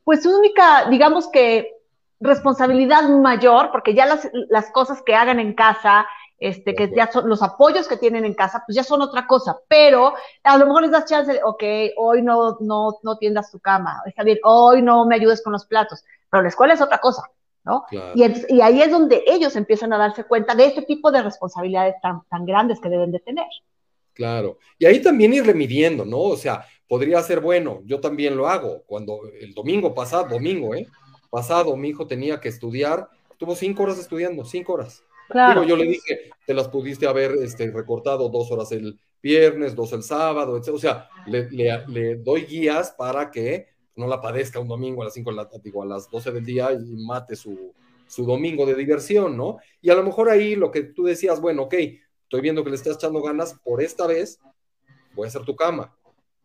pues 0.04 0.22
su 0.22 0.36
única, 0.36 0.88
digamos 0.90 1.28
que 1.28 1.78
responsabilidad 2.20 3.08
mayor, 3.08 3.70
porque 3.70 3.94
ya 3.94 4.06
las, 4.06 4.28
las 4.48 4.70
cosas 4.70 5.02
que 5.02 5.14
hagan 5.14 5.38
en 5.38 5.54
casa, 5.54 6.06
este, 6.38 6.74
que 6.74 6.90
ya 6.94 7.10
son 7.10 7.28
los 7.28 7.42
apoyos 7.42 7.88
que 7.88 7.96
tienen 7.96 8.24
en 8.24 8.34
casa, 8.34 8.62
pues 8.66 8.76
ya 8.76 8.84
son 8.84 9.02
otra 9.02 9.26
cosa, 9.26 9.58
pero 9.68 10.14
a 10.44 10.58
lo 10.58 10.66
mejor 10.66 10.82
les 10.82 10.90
das 10.90 11.06
chance 11.06 11.32
de, 11.32 11.40
ok, 11.42 11.62
hoy 11.96 12.22
no, 12.22 12.56
no, 12.60 12.98
no 13.02 13.18
tiendas 13.18 13.50
tu 13.50 13.58
cama, 13.58 14.02
está 14.06 14.22
bien, 14.22 14.38
hoy 14.44 14.82
no 14.82 15.04
me 15.04 15.16
ayudes 15.16 15.42
con 15.42 15.52
los 15.52 15.66
platos, 15.66 16.04
pero 16.30 16.42
la 16.42 16.48
escuela 16.48 16.74
es 16.74 16.80
otra 16.80 16.98
cosa, 16.98 17.22
¿no? 17.68 17.84
Y, 18.14 18.22
y, 18.54 18.60
ahí 18.60 18.80
es 18.80 18.90
donde 18.90 19.22
ellos 19.26 19.54
empiezan 19.54 19.92
a 19.92 19.98
darse 19.98 20.24
cuenta 20.24 20.54
de 20.54 20.66
este 20.66 20.82
tipo 20.82 21.12
de 21.12 21.22
responsabilidades 21.22 21.94
tan, 22.02 22.22
tan 22.28 22.46
grandes 22.46 22.80
que 22.80 22.88
deben 22.88 23.12
de 23.12 23.20
tener. 23.20 23.46
Claro, 24.14 24.58
y 24.78 24.86
ahí 24.86 25.00
también 25.00 25.34
ir 25.34 25.54
midiendo, 25.54 26.04
¿no? 26.04 26.20
O 26.20 26.36
sea, 26.36 26.64
podría 26.88 27.22
ser 27.22 27.40
bueno, 27.40 27.82
yo 27.84 28.00
también 28.00 28.36
lo 28.36 28.48
hago, 28.48 28.82
cuando 28.86 29.20
el 29.40 29.54
domingo 29.54 29.94
pasado, 29.94 30.26
domingo, 30.28 30.74
¿eh? 30.74 30.88
Pasado, 31.30 31.76
mi 31.76 31.90
hijo 31.90 32.06
tenía 32.06 32.40
que 32.40 32.48
estudiar, 32.48 33.08
tuvo 33.36 33.54
cinco 33.54 33.82
horas 33.82 33.98
estudiando, 33.98 34.44
cinco 34.44 34.72
horas 34.72 35.04
Claro. 35.28 35.62
yo 35.62 35.76
le 35.76 35.84
dije, 35.84 36.30
te 36.46 36.54
las 36.54 36.68
pudiste 36.68 37.06
haber 37.06 37.32
este, 37.42 37.70
recortado 37.70 38.28
dos 38.28 38.50
horas 38.50 38.72
el 38.72 38.98
viernes, 39.22 39.74
dos 39.74 39.92
el 39.92 40.02
sábado, 40.02 40.56
etc. 40.56 40.68
O 40.70 40.78
sea, 40.78 41.08
le, 41.26 42.16
doy 42.16 42.46
guías 42.46 42.92
para 42.92 43.30
que 43.30 43.66
no 43.98 44.06
la 44.06 44.20
padezca 44.20 44.60
un 44.60 44.68
domingo 44.68 45.02
a 45.02 45.06
las 45.06 45.14
5 45.14 45.30
de 45.30 45.36
la 45.36 45.48
digo, 45.62 45.82
a 45.82 45.86
las 45.86 46.10
12 46.10 46.32
del 46.32 46.44
día 46.44 46.72
y 46.72 46.96
mate 47.04 47.36
su, 47.36 47.74
su 48.06 48.24
domingo 48.24 48.64
de 48.64 48.74
diversión, 48.74 49.36
¿no? 49.36 49.58
Y 49.80 49.90
a 49.90 49.94
lo 49.94 50.02
mejor 50.02 50.30
ahí 50.30 50.56
lo 50.56 50.70
que 50.70 50.82
tú 50.82 51.04
decías, 51.04 51.40
bueno, 51.40 51.64
ok, 51.64 51.74
estoy 52.22 52.40
viendo 52.40 52.64
que 52.64 52.70
le 52.70 52.76
estás 52.76 52.96
echando 52.96 53.20
ganas, 53.20 53.54
por 53.62 53.82
esta 53.82 54.06
vez 54.06 54.40
voy 55.14 55.26
a 55.26 55.28
hacer 55.28 55.42
tu 55.42 55.56
cama, 55.56 55.94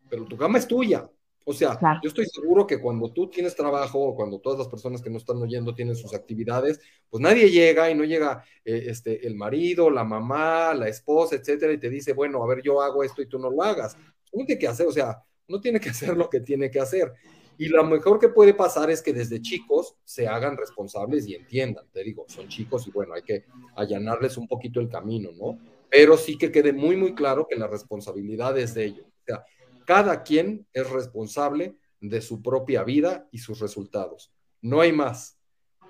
pero 0.08 0.24
tu 0.24 0.36
cama 0.36 0.58
es 0.58 0.66
tuya, 0.66 1.08
o 1.46 1.52
sea, 1.52 1.78
yo 2.02 2.08
estoy 2.08 2.24
seguro 2.26 2.66
que 2.66 2.80
cuando 2.80 3.12
tú 3.12 3.28
tienes 3.28 3.54
trabajo 3.54 4.00
o 4.00 4.16
cuando 4.16 4.38
todas 4.38 4.58
las 4.58 4.68
personas 4.68 5.02
que 5.02 5.10
no 5.10 5.18
están 5.18 5.36
oyendo 5.36 5.74
tienen 5.74 5.94
sus 5.94 6.14
actividades, 6.14 6.80
pues 7.10 7.20
nadie 7.20 7.50
llega 7.50 7.90
y 7.90 7.94
no 7.94 8.04
llega 8.04 8.42
eh, 8.64 8.86
este, 8.86 9.26
el 9.26 9.34
marido, 9.34 9.90
la 9.90 10.04
mamá, 10.04 10.72
la 10.72 10.88
esposa, 10.88 11.36
etcétera, 11.36 11.74
y 11.74 11.78
te 11.78 11.90
dice, 11.90 12.14
bueno, 12.14 12.42
a 12.42 12.46
ver, 12.46 12.62
yo 12.62 12.80
hago 12.80 13.04
esto 13.04 13.20
y 13.20 13.26
tú 13.26 13.38
no 13.38 13.50
lo 13.50 13.62
hagas. 13.62 13.94
Uno 14.32 14.46
tiene 14.46 14.58
que 14.58 14.68
hacer, 14.68 14.86
o 14.86 14.92
sea, 14.92 15.22
uno 15.46 15.60
tiene 15.60 15.80
que 15.80 15.90
hacer 15.90 16.16
lo 16.16 16.30
que 16.30 16.40
tiene 16.40 16.70
que 16.70 16.80
hacer. 16.80 17.12
Y 17.58 17.68
lo 17.68 17.84
mejor 17.84 18.18
que 18.18 18.28
puede 18.28 18.54
pasar 18.54 18.90
es 18.90 19.02
que 19.02 19.12
desde 19.12 19.40
chicos 19.40 19.96
se 20.04 20.26
hagan 20.26 20.56
responsables 20.56 21.26
y 21.26 21.34
entiendan. 21.34 21.86
Te 21.92 22.02
digo, 22.02 22.24
son 22.28 22.48
chicos 22.48 22.86
y 22.86 22.90
bueno, 22.90 23.14
hay 23.14 23.22
que 23.22 23.44
allanarles 23.76 24.36
un 24.36 24.48
poquito 24.48 24.80
el 24.80 24.88
camino, 24.88 25.30
¿no? 25.32 25.58
Pero 25.90 26.16
sí 26.16 26.36
que 26.36 26.50
quede 26.50 26.72
muy, 26.72 26.96
muy 26.96 27.14
claro 27.14 27.46
que 27.48 27.56
la 27.56 27.66
responsabilidad 27.66 28.58
es 28.58 28.74
de 28.74 28.86
ellos. 28.86 29.06
O 29.06 29.24
sea, 29.24 29.44
cada 29.86 30.22
quien 30.22 30.66
es 30.72 30.90
responsable 30.90 31.76
de 32.00 32.20
su 32.20 32.42
propia 32.42 32.82
vida 32.82 33.28
y 33.30 33.38
sus 33.38 33.60
resultados. 33.60 34.32
No 34.60 34.80
hay 34.80 34.92
más. 34.92 35.38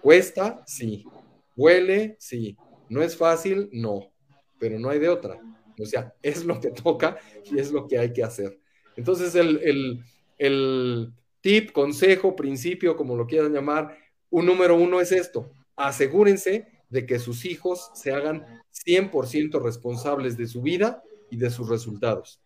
Cuesta, 0.02 0.62
sí. 0.66 1.04
Huele, 1.56 2.16
sí. 2.18 2.56
No 2.88 3.02
es 3.02 3.16
fácil, 3.16 3.70
no. 3.72 4.12
Pero 4.58 4.78
no 4.78 4.90
hay 4.90 4.98
de 4.98 5.08
otra. 5.08 5.40
O 5.80 5.86
sea, 5.86 6.14
es 6.22 6.44
lo 6.44 6.60
que 6.60 6.70
toca 6.70 7.18
y 7.50 7.58
es 7.58 7.72
lo 7.72 7.88
que 7.88 7.98
hay 7.98 8.12
que 8.12 8.22
hacer. 8.22 8.60
Entonces, 8.96 9.34
el, 9.34 10.04
el 10.38 11.12
tip, 11.44 11.72
consejo, 11.72 12.34
principio, 12.34 12.96
como 12.96 13.16
lo 13.16 13.26
quieran 13.26 13.52
llamar, 13.52 13.98
un 14.30 14.46
número 14.46 14.76
uno 14.76 14.98
es 14.98 15.12
esto. 15.12 15.50
Asegúrense 15.76 16.66
de 16.88 17.04
que 17.04 17.18
sus 17.18 17.44
hijos 17.44 17.90
se 17.92 18.12
hagan 18.12 18.62
100% 18.72 19.62
responsables 19.62 20.38
de 20.38 20.46
su 20.46 20.62
vida 20.62 21.02
y 21.30 21.36
de 21.36 21.50
sus 21.50 21.68
resultados. 21.68 22.40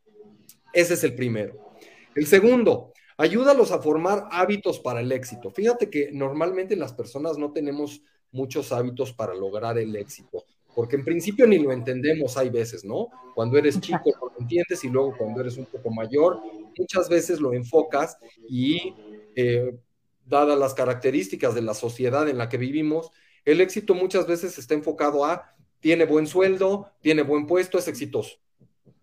Ese 0.73 0.95
es 0.95 1.05
el 1.05 1.15
primero. 1.15 1.77
El 2.17 2.27
segundo, 2.27 2.93
ayúdalos 3.17 3.71
a 3.71 3.81
formar 3.81 4.27
hábitos 4.33 4.81
para 4.81 5.01
el 5.01 5.13
éxito. 5.13 5.53
Fíjate 5.53 5.89
que 5.89 6.11
normalmente 6.13 6.75
las 6.75 6.93
personas 6.93 7.39
no 7.39 7.53
tenemos 7.53 8.03
muchos 8.33 8.73
hábitos 8.73 9.13
para 9.13 9.33
lograr 9.33 9.79
el 9.79 9.95
éxito. 9.95 10.45
porque 10.75 10.95
en 10.95 11.05
principio 11.05 11.45
ni 11.45 11.59
lo 11.59 11.73
entendemos, 11.73 12.37
hay 12.37 12.51
veces, 12.51 12.85
¿no? 12.85 13.09
Cuando 13.35 13.59
eres 13.59 13.81
chico 13.81 14.13
no 14.21 14.29
lo 14.29 14.41
entiendes 14.41 14.85
y 14.85 14.89
luego 14.89 15.17
cuando 15.17 15.41
eres 15.41 15.57
un 15.57 15.67
poco 15.67 15.91
mayor, 15.91 16.41
muchas 16.79 17.09
veces 17.09 17.41
lo 17.41 17.53
enfocas 17.53 18.19
y, 18.49 18.95
eh, 19.37 19.79
dadas 20.25 20.59
las 20.59 20.75
características 20.75 21.55
de 21.55 21.63
la 21.63 21.75
sociedad 21.75 22.29
en 22.29 22.39
la 22.39 22.49
que 22.49 22.59
vivimos, 22.59 23.11
el 23.45 23.61
éxito 23.61 23.95
muchas 23.95 24.27
veces 24.27 24.59
está 24.59 24.75
enfocado 24.75 25.25
a, 25.25 25.55
tiene 25.81 26.05
buen 26.05 26.27
sueldo, 26.27 26.91
tiene 27.01 27.23
buen 27.23 27.47
puesto, 27.47 27.79
es 27.79 27.89
exitoso. 27.89 28.37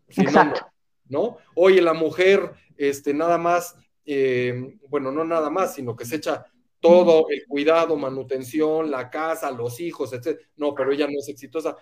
Exacto. 0.07 0.61
No, 1.07 1.37
Oye, 1.55 1.81
la 1.81 1.93
mujer, 1.93 2.51
este, 2.77 3.13
nada 3.13 3.37
más, 3.37 3.75
eh, 4.05 4.77
bueno, 4.89 5.11
no 5.11 5.23
nada 5.23 5.49
más, 5.49 5.75
sino 5.75 5.95
que 5.95 6.05
se 6.05 6.17
echa 6.17 6.45
todo 6.79 7.27
el 7.29 7.45
cuidado, 7.47 7.95
manutención, 7.95 8.91
la 8.91 9.09
casa, 9.09 9.51
los 9.51 9.79
hijos, 9.79 10.13
etc. 10.13 10.39
No, 10.57 10.75
pero 10.75 10.91
ella 10.91 11.07
no 11.07 11.19
es 11.19 11.29
exitosa. 11.29 11.75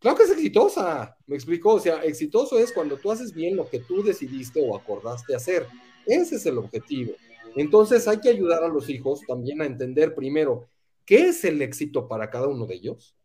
Claro 0.00 0.16
que 0.16 0.24
es 0.24 0.30
exitosa, 0.30 1.16
me 1.26 1.36
explicó. 1.36 1.74
O 1.74 1.80
sea, 1.80 2.02
exitoso 2.02 2.58
es 2.58 2.72
cuando 2.72 2.96
tú 2.96 3.10
haces 3.10 3.32
bien 3.32 3.56
lo 3.56 3.68
que 3.68 3.80
tú 3.80 4.02
decidiste 4.02 4.60
o 4.66 4.76
acordaste 4.76 5.34
hacer. 5.34 5.66
Ese 6.06 6.36
es 6.36 6.46
el 6.46 6.58
objetivo. 6.58 7.12
Entonces 7.56 8.08
hay 8.08 8.20
que 8.20 8.30
ayudar 8.30 8.64
a 8.64 8.68
los 8.68 8.88
hijos 8.88 9.20
también 9.26 9.60
a 9.60 9.66
entender 9.66 10.14
primero 10.14 10.68
qué 11.04 11.28
es 11.28 11.44
el 11.44 11.60
éxito 11.62 12.08
para 12.08 12.30
cada 12.30 12.48
uno 12.48 12.66
de 12.66 12.76
ellos 12.76 13.16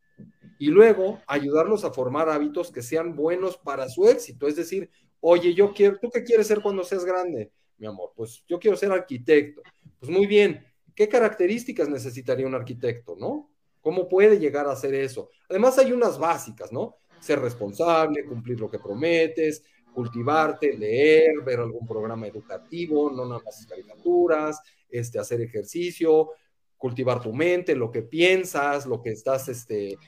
y 0.58 0.68
luego 0.68 1.22
ayudarlos 1.28 1.84
a 1.84 1.92
formar 1.92 2.30
hábitos 2.30 2.72
que 2.72 2.82
sean 2.82 3.16
buenos 3.16 3.58
para 3.58 3.88
su 3.88 4.08
éxito. 4.08 4.48
Es 4.48 4.56
decir, 4.56 4.90
oye, 5.20 5.54
yo 5.54 5.74
quiero, 5.74 5.98
¿tú 6.00 6.10
qué 6.10 6.24
quieres 6.24 6.48
ser 6.48 6.62
cuando 6.62 6.84
seas 6.84 7.06
grande? 7.06 7.52
Mi 7.78 7.88
amor, 7.88 8.12
pues 8.16 8.44
yo 8.48 8.60
quiero 8.60 8.76
ser 8.76 8.92
arquitecto. 8.92 9.62
Pues 10.00 10.12
muy 10.12 10.26
bien, 10.26 10.66
¿Qué 10.96 11.10
características 11.10 11.90
necesitaría 11.90 12.48
un 12.48 12.56
arquitecto, 12.56 13.18
no? 13.20 13.52
¿Cómo 13.86 14.10
puede 14.10 14.40
llegar 14.40 14.66
a 14.66 14.72
hacer 14.72 14.96
eso? 14.96 15.30
Además 15.48 15.78
hay 15.78 15.92
unas 15.92 16.18
básicas, 16.18 16.72
¿no? 16.72 16.96
Ser 17.20 17.40
responsable, 17.40 18.26
cumplir 18.26 18.60
lo 18.60 18.68
que 18.68 18.80
prometes, 18.80 19.62
cultivarte, 19.94 20.76
leer, 20.76 21.44
ver 21.46 21.60
algún 21.60 21.86
programa 21.86 22.26
educativo, 22.26 23.12
no 23.12 23.26
nada 23.26 23.42
más 23.46 23.64
caricaturas, 23.68 24.60
este, 24.90 25.20
hacer 25.20 25.40
ejercicio, 25.42 26.32
cultivar 26.76 27.22
tu 27.22 27.32
mente, 27.32 27.76
lo 27.76 27.92
que 27.92 28.02
piensas, 28.02 28.88
lo 28.88 29.04
que 29.04 29.12
estás, 29.12 29.50
este, 29.50 30.00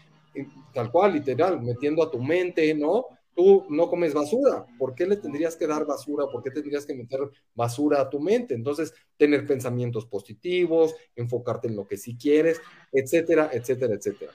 tal 0.74 0.92
cual, 0.92 1.14
literal, 1.14 1.62
metiendo 1.62 2.02
a 2.02 2.10
tu 2.10 2.20
mente, 2.20 2.74
¿no? 2.74 3.06
Tú 3.38 3.68
no 3.70 3.88
comes 3.88 4.16
basura, 4.16 4.66
¿por 4.80 4.96
qué 4.96 5.06
le 5.06 5.16
tendrías 5.16 5.56
que 5.56 5.68
dar 5.68 5.86
basura? 5.86 6.26
¿Por 6.26 6.42
qué 6.42 6.50
tendrías 6.50 6.88
que 6.88 6.96
meter 6.96 7.20
basura 7.54 8.02
a 8.02 8.10
tu 8.10 8.20
mente? 8.20 8.56
Entonces, 8.56 8.92
tener 9.16 9.46
pensamientos 9.46 10.08
positivos, 10.08 10.96
enfocarte 11.16 11.68
en 11.68 11.76
lo 11.76 11.88
que 11.88 11.98
sí 11.98 12.18
quieres, 12.18 12.60
etcétera, 12.92 13.52
etcétera, 13.54 13.94
etcétera. 13.94 14.32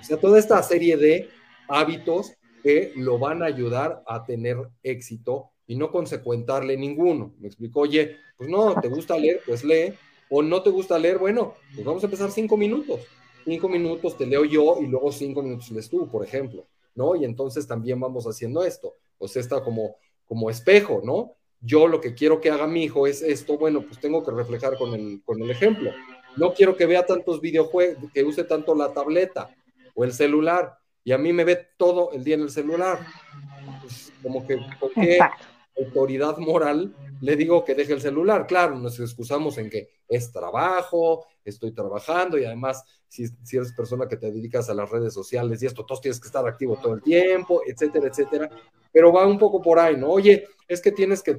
O 0.00 0.04
sea, 0.04 0.18
toda 0.18 0.38
esta 0.38 0.62
serie 0.62 0.96
de 0.96 1.30
hábitos 1.68 2.32
que 2.62 2.92
lo 2.94 3.18
van 3.18 3.42
a 3.42 3.46
ayudar 3.46 4.04
a 4.06 4.24
tener 4.24 4.56
éxito 4.84 5.50
y 5.66 5.74
no 5.74 5.90
consecuentarle 5.90 6.76
ninguno. 6.76 7.34
Me 7.40 7.48
explico, 7.48 7.80
oye, 7.80 8.18
pues 8.36 8.48
no, 8.48 8.80
¿te 8.80 8.86
gusta 8.86 9.18
leer? 9.18 9.40
Pues 9.44 9.64
lee. 9.64 9.94
O 10.30 10.42
no 10.42 10.62
te 10.62 10.70
gusta 10.70 10.96
leer, 10.96 11.18
bueno, 11.18 11.54
pues 11.74 11.84
vamos 11.84 12.04
a 12.04 12.06
empezar 12.06 12.30
cinco 12.30 12.56
minutos. 12.56 13.00
Cinco 13.44 13.68
minutos 13.68 14.16
te 14.16 14.26
leo 14.26 14.44
yo 14.44 14.78
y 14.80 14.86
luego 14.86 15.10
cinco 15.10 15.42
minutos 15.42 15.72
lees 15.72 15.90
tú, 15.90 16.08
por 16.08 16.24
ejemplo. 16.24 16.68
¿No? 16.94 17.14
Y 17.16 17.24
entonces 17.24 17.66
también 17.66 18.00
vamos 18.00 18.26
haciendo 18.26 18.64
esto, 18.64 18.96
o 19.18 19.26
está 19.26 19.62
como, 19.62 19.96
como 20.24 20.50
espejo, 20.50 21.00
¿no? 21.04 21.34
Yo 21.60 21.86
lo 21.86 22.00
que 22.00 22.14
quiero 22.14 22.40
que 22.40 22.50
haga 22.50 22.66
mi 22.66 22.84
hijo 22.84 23.06
es 23.06 23.22
esto, 23.22 23.56
bueno, 23.56 23.82
pues 23.82 24.00
tengo 24.00 24.24
que 24.24 24.32
reflejar 24.32 24.76
con 24.76 24.94
el, 24.94 25.22
con 25.24 25.40
el 25.40 25.50
ejemplo. 25.50 25.92
No 26.36 26.52
quiero 26.54 26.76
que 26.76 26.86
vea 26.86 27.06
tantos 27.06 27.40
videojuegos, 27.40 28.10
que 28.12 28.24
use 28.24 28.44
tanto 28.44 28.74
la 28.74 28.92
tableta 28.92 29.54
o 29.94 30.04
el 30.04 30.12
celular, 30.12 30.76
y 31.04 31.12
a 31.12 31.18
mí 31.18 31.32
me 31.32 31.44
ve 31.44 31.68
todo 31.76 32.12
el 32.12 32.24
día 32.24 32.34
en 32.34 32.42
el 32.42 32.50
celular. 32.50 33.00
Pues 33.80 34.12
como 34.22 34.46
que, 34.46 34.58
¿por 34.80 34.92
qué 34.92 35.18
autoridad 35.76 36.38
moral 36.38 36.94
le 37.20 37.36
digo 37.36 37.64
que 37.64 37.74
deje 37.74 37.92
el 37.92 38.00
celular? 38.00 38.46
Claro, 38.46 38.78
nos 38.78 38.98
excusamos 38.98 39.58
en 39.58 39.70
que 39.70 39.90
es 40.08 40.32
trabajo, 40.32 41.24
estoy 41.44 41.72
trabajando 41.72 42.38
y 42.38 42.44
además 42.44 42.84
si, 43.08 43.26
si, 43.42 43.56
eres 43.56 43.72
persona 43.72 44.08
que 44.08 44.16
te 44.16 44.30
dedicas 44.30 44.68
a 44.70 44.74
las 44.74 44.90
redes 44.90 45.14
sociales 45.14 45.62
y 45.62 45.66
esto, 45.66 45.84
todos 45.84 46.00
tienes 46.00 46.18
que 46.20 46.26
estar 46.26 46.46
activo 46.46 46.76
todo 46.76 46.94
el 46.94 47.02
tiempo, 47.02 47.62
etcétera, 47.66 48.08
etcétera, 48.08 48.50
pero 48.90 49.12
va 49.12 49.26
un 49.26 49.38
poco 49.38 49.60
por 49.60 49.78
ahí, 49.78 49.96
¿no? 49.96 50.10
Oye, 50.10 50.46
es 50.66 50.80
que 50.80 50.92
tienes 50.92 51.22
que 51.22 51.38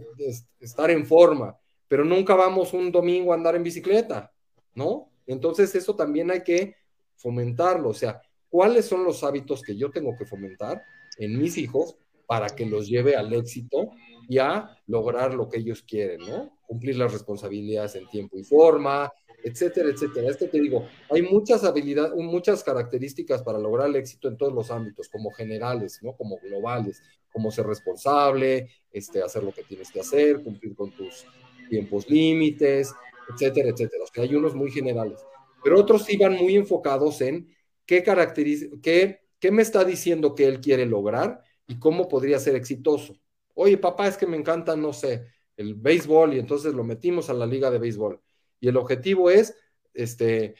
estar 0.59 0.89
en 0.91 1.05
forma, 1.05 1.57
pero 1.87 2.05
nunca 2.05 2.35
vamos 2.35 2.73
un 2.73 2.91
domingo 2.91 3.31
a 3.31 3.35
andar 3.35 3.55
en 3.55 3.63
bicicleta, 3.63 4.31
¿no? 4.75 5.09
Entonces 5.25 5.73
eso 5.75 5.95
también 5.95 6.31
hay 6.31 6.43
que 6.43 6.75
fomentarlo, 7.15 7.89
o 7.89 7.93
sea, 7.93 8.21
¿cuáles 8.49 8.85
son 8.85 9.03
los 9.03 9.23
hábitos 9.23 9.61
que 9.61 9.75
yo 9.75 9.91
tengo 9.91 10.15
que 10.17 10.25
fomentar 10.25 10.81
en 11.17 11.37
mis 11.37 11.57
hijos 11.57 11.95
para 12.27 12.47
que 12.47 12.65
los 12.65 12.87
lleve 12.87 13.15
al 13.15 13.33
éxito 13.33 13.91
y 14.27 14.37
a 14.37 14.77
lograr 14.87 15.33
lo 15.33 15.49
que 15.49 15.59
ellos 15.59 15.83
quieren, 15.83 16.21
¿no? 16.27 16.57
Cumplir 16.65 16.97
las 16.97 17.11
responsabilidades 17.11 17.95
en 17.95 18.07
tiempo 18.07 18.37
y 18.37 18.43
forma, 18.43 19.11
etcétera, 19.43 19.89
etcétera. 19.89 20.29
Esto 20.29 20.47
te 20.47 20.59
digo, 20.59 20.87
hay 21.09 21.21
muchas 21.21 21.63
habilidades, 21.63 22.13
muchas 22.15 22.63
características 22.63 23.43
para 23.43 23.59
lograr 23.59 23.89
el 23.89 23.97
éxito 23.97 24.27
en 24.27 24.37
todos 24.37 24.53
los 24.53 24.71
ámbitos, 24.71 25.09
como 25.09 25.31
generales, 25.31 25.99
¿no? 26.01 26.13
Como 26.15 26.37
globales, 26.37 27.01
como 27.31 27.51
ser 27.51 27.65
responsable, 27.67 28.69
este, 28.91 29.21
hacer 29.21 29.43
lo 29.43 29.51
que 29.51 29.63
tienes 29.63 29.91
que 29.91 29.99
hacer, 29.99 30.41
cumplir 30.43 30.75
con 30.75 30.91
tus 30.91 31.25
tiempos 31.69 32.09
límites, 32.09 32.93
etcétera, 33.33 33.69
etcétera. 33.69 34.03
O 34.03 34.07
sea, 34.07 34.23
hay 34.23 34.35
unos 34.35 34.55
muy 34.55 34.71
generales, 34.71 35.19
pero 35.63 35.79
otros 35.79 36.07
van 36.19 36.33
muy 36.33 36.55
enfocados 36.55 37.19
en 37.21 37.53
qué 37.85 38.03
características, 38.03 38.79
qué, 38.81 39.19
qué 39.39 39.51
me 39.51 39.61
está 39.61 39.83
diciendo 39.83 40.35
que 40.35 40.45
él 40.45 40.61
quiere 40.61 40.85
lograr 40.85 41.41
y 41.67 41.79
cómo 41.79 42.07
podría 42.07 42.39
ser 42.39 42.55
exitoso. 42.55 43.15
Oye, 43.55 43.77
papá, 43.77 44.07
es 44.07 44.17
que 44.17 44.27
me 44.27 44.37
encanta, 44.37 44.75
no 44.75 44.93
sé, 44.93 45.27
el 45.57 45.75
béisbol 45.75 46.33
y 46.33 46.39
entonces 46.39 46.73
lo 46.73 46.83
metimos 46.83 47.29
a 47.29 47.33
la 47.33 47.45
liga 47.45 47.69
de 47.69 47.79
béisbol 47.79 48.19
y 48.63 48.69
el 48.69 48.77
objetivo 48.77 49.29
es 49.29 49.57
este, 49.93 50.55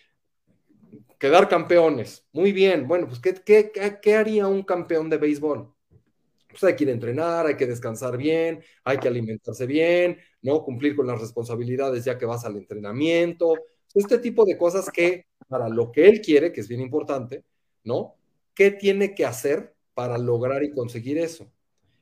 quedar 1.17 1.47
campeones. 1.47 2.27
Muy 2.33 2.51
bien, 2.51 2.85
bueno, 2.85 3.07
pues 3.07 3.21
¿qué, 3.21 3.71
qué, 4.01 4.15
haría 4.15 4.47
un 4.47 4.63
campeón 4.63 5.09
de 5.09 5.17
béisbol? 5.17 5.73
Pues 6.49 6.63
hay 6.65 6.75
que 6.75 6.83
ir 6.83 6.89
a 6.89 6.93
entrenar, 6.93 7.45
hay 7.47 7.55
que 7.55 7.65
descansar 7.65 8.17
bien, 8.17 8.61
hay 8.83 8.97
que 8.97 9.07
alimentarse 9.07 9.65
bien, 9.65 10.19
¿no? 10.41 10.63
Cumplir 10.63 10.97
con 10.97 11.07
las 11.07 11.21
responsabilidades 11.21 12.03
ya 12.03 12.17
que 12.17 12.25
vas 12.25 12.43
al 12.43 12.57
entrenamiento. 12.57 13.55
Este 13.93 14.17
tipo 14.19 14.43
de 14.43 14.57
cosas 14.57 14.89
que 14.91 15.27
para 15.47 15.69
lo 15.69 15.89
que 15.89 16.09
él 16.09 16.19
quiere, 16.19 16.51
que 16.51 16.59
es 16.59 16.67
bien 16.67 16.81
importante, 16.81 17.45
¿no? 17.85 18.15
¿Qué 18.53 18.71
tiene 18.71 19.15
que 19.15 19.25
hacer 19.25 19.73
para 19.93 20.17
lograr 20.17 20.63
y 20.63 20.71
conseguir 20.71 21.17
eso? 21.17 21.51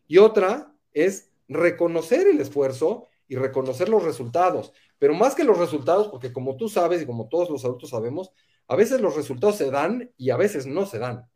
Y 0.08 0.18
otra 0.18 0.76
es 0.94 1.32
reconocer 1.48 2.28
el 2.28 2.40
esfuerzo 2.40 3.08
y 3.28 3.36
reconocer 3.36 3.90
los 3.90 4.04
resultados. 4.04 4.74
Pero 5.00 5.14
más 5.14 5.36
que 5.36 5.44
los 5.44 5.58
resultados, 5.58 6.10
porque 6.10 6.34
como 6.34 6.58
tú 6.58 6.70
sabes 6.70 7.02
y 7.02 7.06
como 7.06 7.28
todos 7.30 7.50
los 7.50 7.64
adultos 7.66 7.90
sabemos, 7.90 8.32
a 8.68 8.76
veces 8.76 9.02
los 9.02 9.16
resultados 9.16 9.58
se 9.58 9.72
dan 9.72 10.12
y 10.18 10.30
a 10.30 10.38
veces 10.38 10.66
no 10.66 10.86
se 10.86 11.00
dan. 11.00 11.30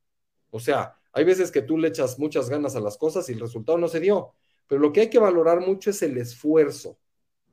O 0.51 0.59
sea, 0.59 0.95
hay 1.13 1.23
veces 1.23 1.51
que 1.51 1.61
tú 1.61 1.77
le 1.77 1.87
echas 1.87 2.19
muchas 2.19 2.49
ganas 2.49 2.75
a 2.75 2.79
las 2.79 2.97
cosas 2.97 3.29
y 3.29 3.33
el 3.33 3.39
resultado 3.39 3.77
no 3.77 3.87
se 3.87 3.99
dio. 3.99 4.33
Pero 4.67 4.81
lo 4.81 4.91
que 4.91 5.01
hay 5.01 5.09
que 5.09 5.19
valorar 5.19 5.61
mucho 5.61 5.89
es 5.89 6.01
el 6.01 6.17
esfuerzo. 6.17 6.97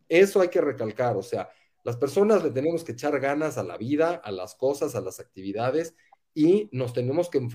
Eso 0.09 0.41
hay 0.41 0.49
que 0.49 0.61
recalcar. 0.61 1.17
O 1.17 1.23
sea, 1.23 1.49
las 1.85 1.97
personas 1.97 2.43
le 2.43 2.51
tenemos 2.51 2.85
que 2.85 2.93
echar 2.93 3.19
ganas 3.21 3.59
a 3.59 3.63
la 3.63 3.77
vida, 3.77 4.21
a 4.25 4.31
las 4.31 4.55
cosas, 4.55 4.95
a 4.95 5.01
las 5.01 5.21
actividades 5.21 5.95
y 6.35 6.69
nos 6.73 6.93
tenemos 6.93 7.29
que, 7.29 7.47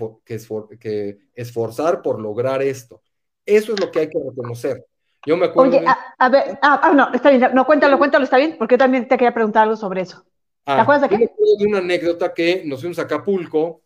que 0.80 1.18
esforzar 1.34 2.02
por 2.02 2.20
lograr 2.20 2.62
esto. 2.62 3.02
Eso 3.44 3.74
es 3.74 3.80
lo 3.80 3.90
que 3.90 4.00
hay 4.00 4.08
que 4.08 4.18
reconocer. 4.18 4.84
Yo 5.26 5.36
me 5.36 5.46
acuerdo. 5.46 5.78
Oye, 5.78 5.86
a, 6.18 6.28
ver, 6.28 6.58
ah, 6.62 6.80
ah, 6.82 6.92
no, 6.92 7.12
está 7.12 7.30
bien, 7.30 7.50
no, 7.54 7.66
cuéntalo, 7.66 7.98
cuéntalo, 7.98 8.24
está 8.24 8.36
bien, 8.36 8.56
porque 8.58 8.74
yo 8.74 8.78
también 8.78 9.08
te 9.08 9.16
quería 9.16 9.34
preguntar 9.34 9.64
algo 9.64 9.76
sobre 9.76 10.02
eso. 10.02 10.22
¿Te 10.64 10.72
ah, 10.72 10.82
acuerdas 10.82 11.10
de 11.10 11.16
qué? 11.16 11.30
de 11.58 11.66
una 11.66 11.78
anécdota 11.78 12.32
que 12.32 12.62
nos 12.64 12.80
fuimos 12.80 12.98
a 12.98 13.02
Acapulco 13.02 13.82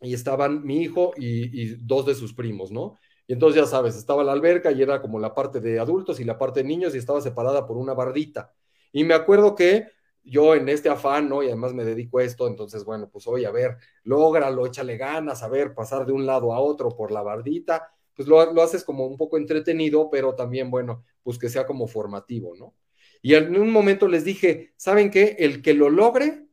y 0.00 0.14
estaban 0.14 0.64
mi 0.64 0.82
hijo 0.82 1.12
y, 1.16 1.76
dos 1.84 2.06
de 2.06 2.14
sus 2.14 2.34
primos, 2.34 2.70
¿no? 2.70 2.96
Y 3.26 3.34
entonces 3.34 3.62
ya 3.62 3.66
sabes, 3.66 3.96
estaba 3.96 4.24
la 4.24 4.32
alberca 4.32 4.72
y 4.72 4.82
era 4.82 5.00
como 5.00 5.18
la 5.18 5.34
parte 5.34 5.60
de 5.60 5.78
adultos 5.78 6.18
y 6.20 6.24
la 6.24 6.38
parte 6.38 6.62
de 6.62 6.68
niños 6.68 6.94
y 6.94 6.98
estaba 6.98 7.20
separada 7.20 7.66
por 7.66 7.76
una 7.76 7.94
bardita. 7.94 8.52
Y 8.92 9.04
me 9.04 9.14
acuerdo 9.14 9.54
que 9.54 9.86
yo 10.28 10.54
en 10.54 10.68
este 10.68 10.88
afán, 10.88 11.28
¿no? 11.28 11.42
Y 11.42 11.46
además 11.46 11.74
me 11.74 11.84
dedico 11.84 12.18
a 12.18 12.24
esto, 12.24 12.46
entonces, 12.46 12.84
bueno, 12.84 13.08
pues 13.10 13.26
oye, 13.26 13.46
a 13.46 13.50
ver, 13.50 13.78
lógralo, 14.04 14.66
échale 14.66 14.96
ganas, 14.96 15.42
a 15.42 15.48
ver, 15.48 15.74
pasar 15.74 16.06
de 16.06 16.12
un 16.12 16.26
lado 16.26 16.52
a 16.52 16.60
otro 16.60 16.90
por 16.96 17.10
la 17.10 17.22
bardita 17.22 17.92
pues 18.18 18.26
lo, 18.26 18.40
haces 18.60 18.82
como 18.82 19.06
un 19.06 19.16
poco 19.16 19.36
entretenido, 19.36 20.10
pero 20.10 20.34
también, 20.34 20.72
bueno, 20.72 21.04
pues 21.22 21.38
que 21.38 21.48
sea 21.48 21.64
como 21.64 21.86
formativo, 21.86 22.56
¿no? 22.56 22.74
Y 23.22 23.34
en 23.34 23.56
un 23.56 23.70
momento 23.70 24.08
les 24.08 24.24
dije, 24.24 24.74
¿saben 24.76 25.08
qué? 25.08 25.36
El 25.38 25.62
que 25.62 25.72
lo 25.72 25.88
logre, 25.88 26.48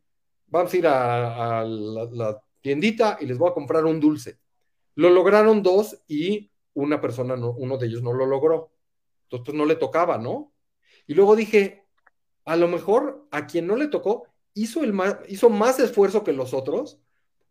vamos 0.46 0.72
a 0.72 0.77
ir 0.77 0.86
a, 0.86 1.65
la, 1.65 2.39
tiendita 2.62 3.17
y 3.20 3.25
les 3.25 3.39
voy 3.39 3.50
a 3.50 3.55
comprar 3.55 3.84
un 3.86 4.00
dulce. 4.00 4.38
Lo 4.94 5.10
lograron 5.10 5.63
dos 5.63 6.03
y 6.08 6.51
una 6.75 7.01
persona, 7.01 7.34
uno 7.34 7.77
de 7.79 7.88
ellos 7.88 8.03
no 8.03 8.13
lo 8.13 8.27
logró. 8.27 8.72
Entonces 9.24 9.46
pues, 9.46 9.58
no 9.58 9.65
le 9.65 9.75
tocaba, 9.75 10.20
¿no? 10.20 10.53
Y 11.08 11.15
luego 11.15 11.36
dije, 11.36 11.85
a 12.46 12.56
lo 12.56 12.68
mejor 12.68 13.28
a 13.32 13.48
quien 13.48 13.68
no 13.68 13.75
le 13.75 13.88
tocó 13.88 14.28
hizo, 14.54 14.84
el 14.84 14.94
más, 14.94 15.18
hizo 15.28 15.50
más 15.50 15.80
esfuerzo 15.80 16.24
que 16.24 16.34
los 16.34 16.54
otros 16.54 17.00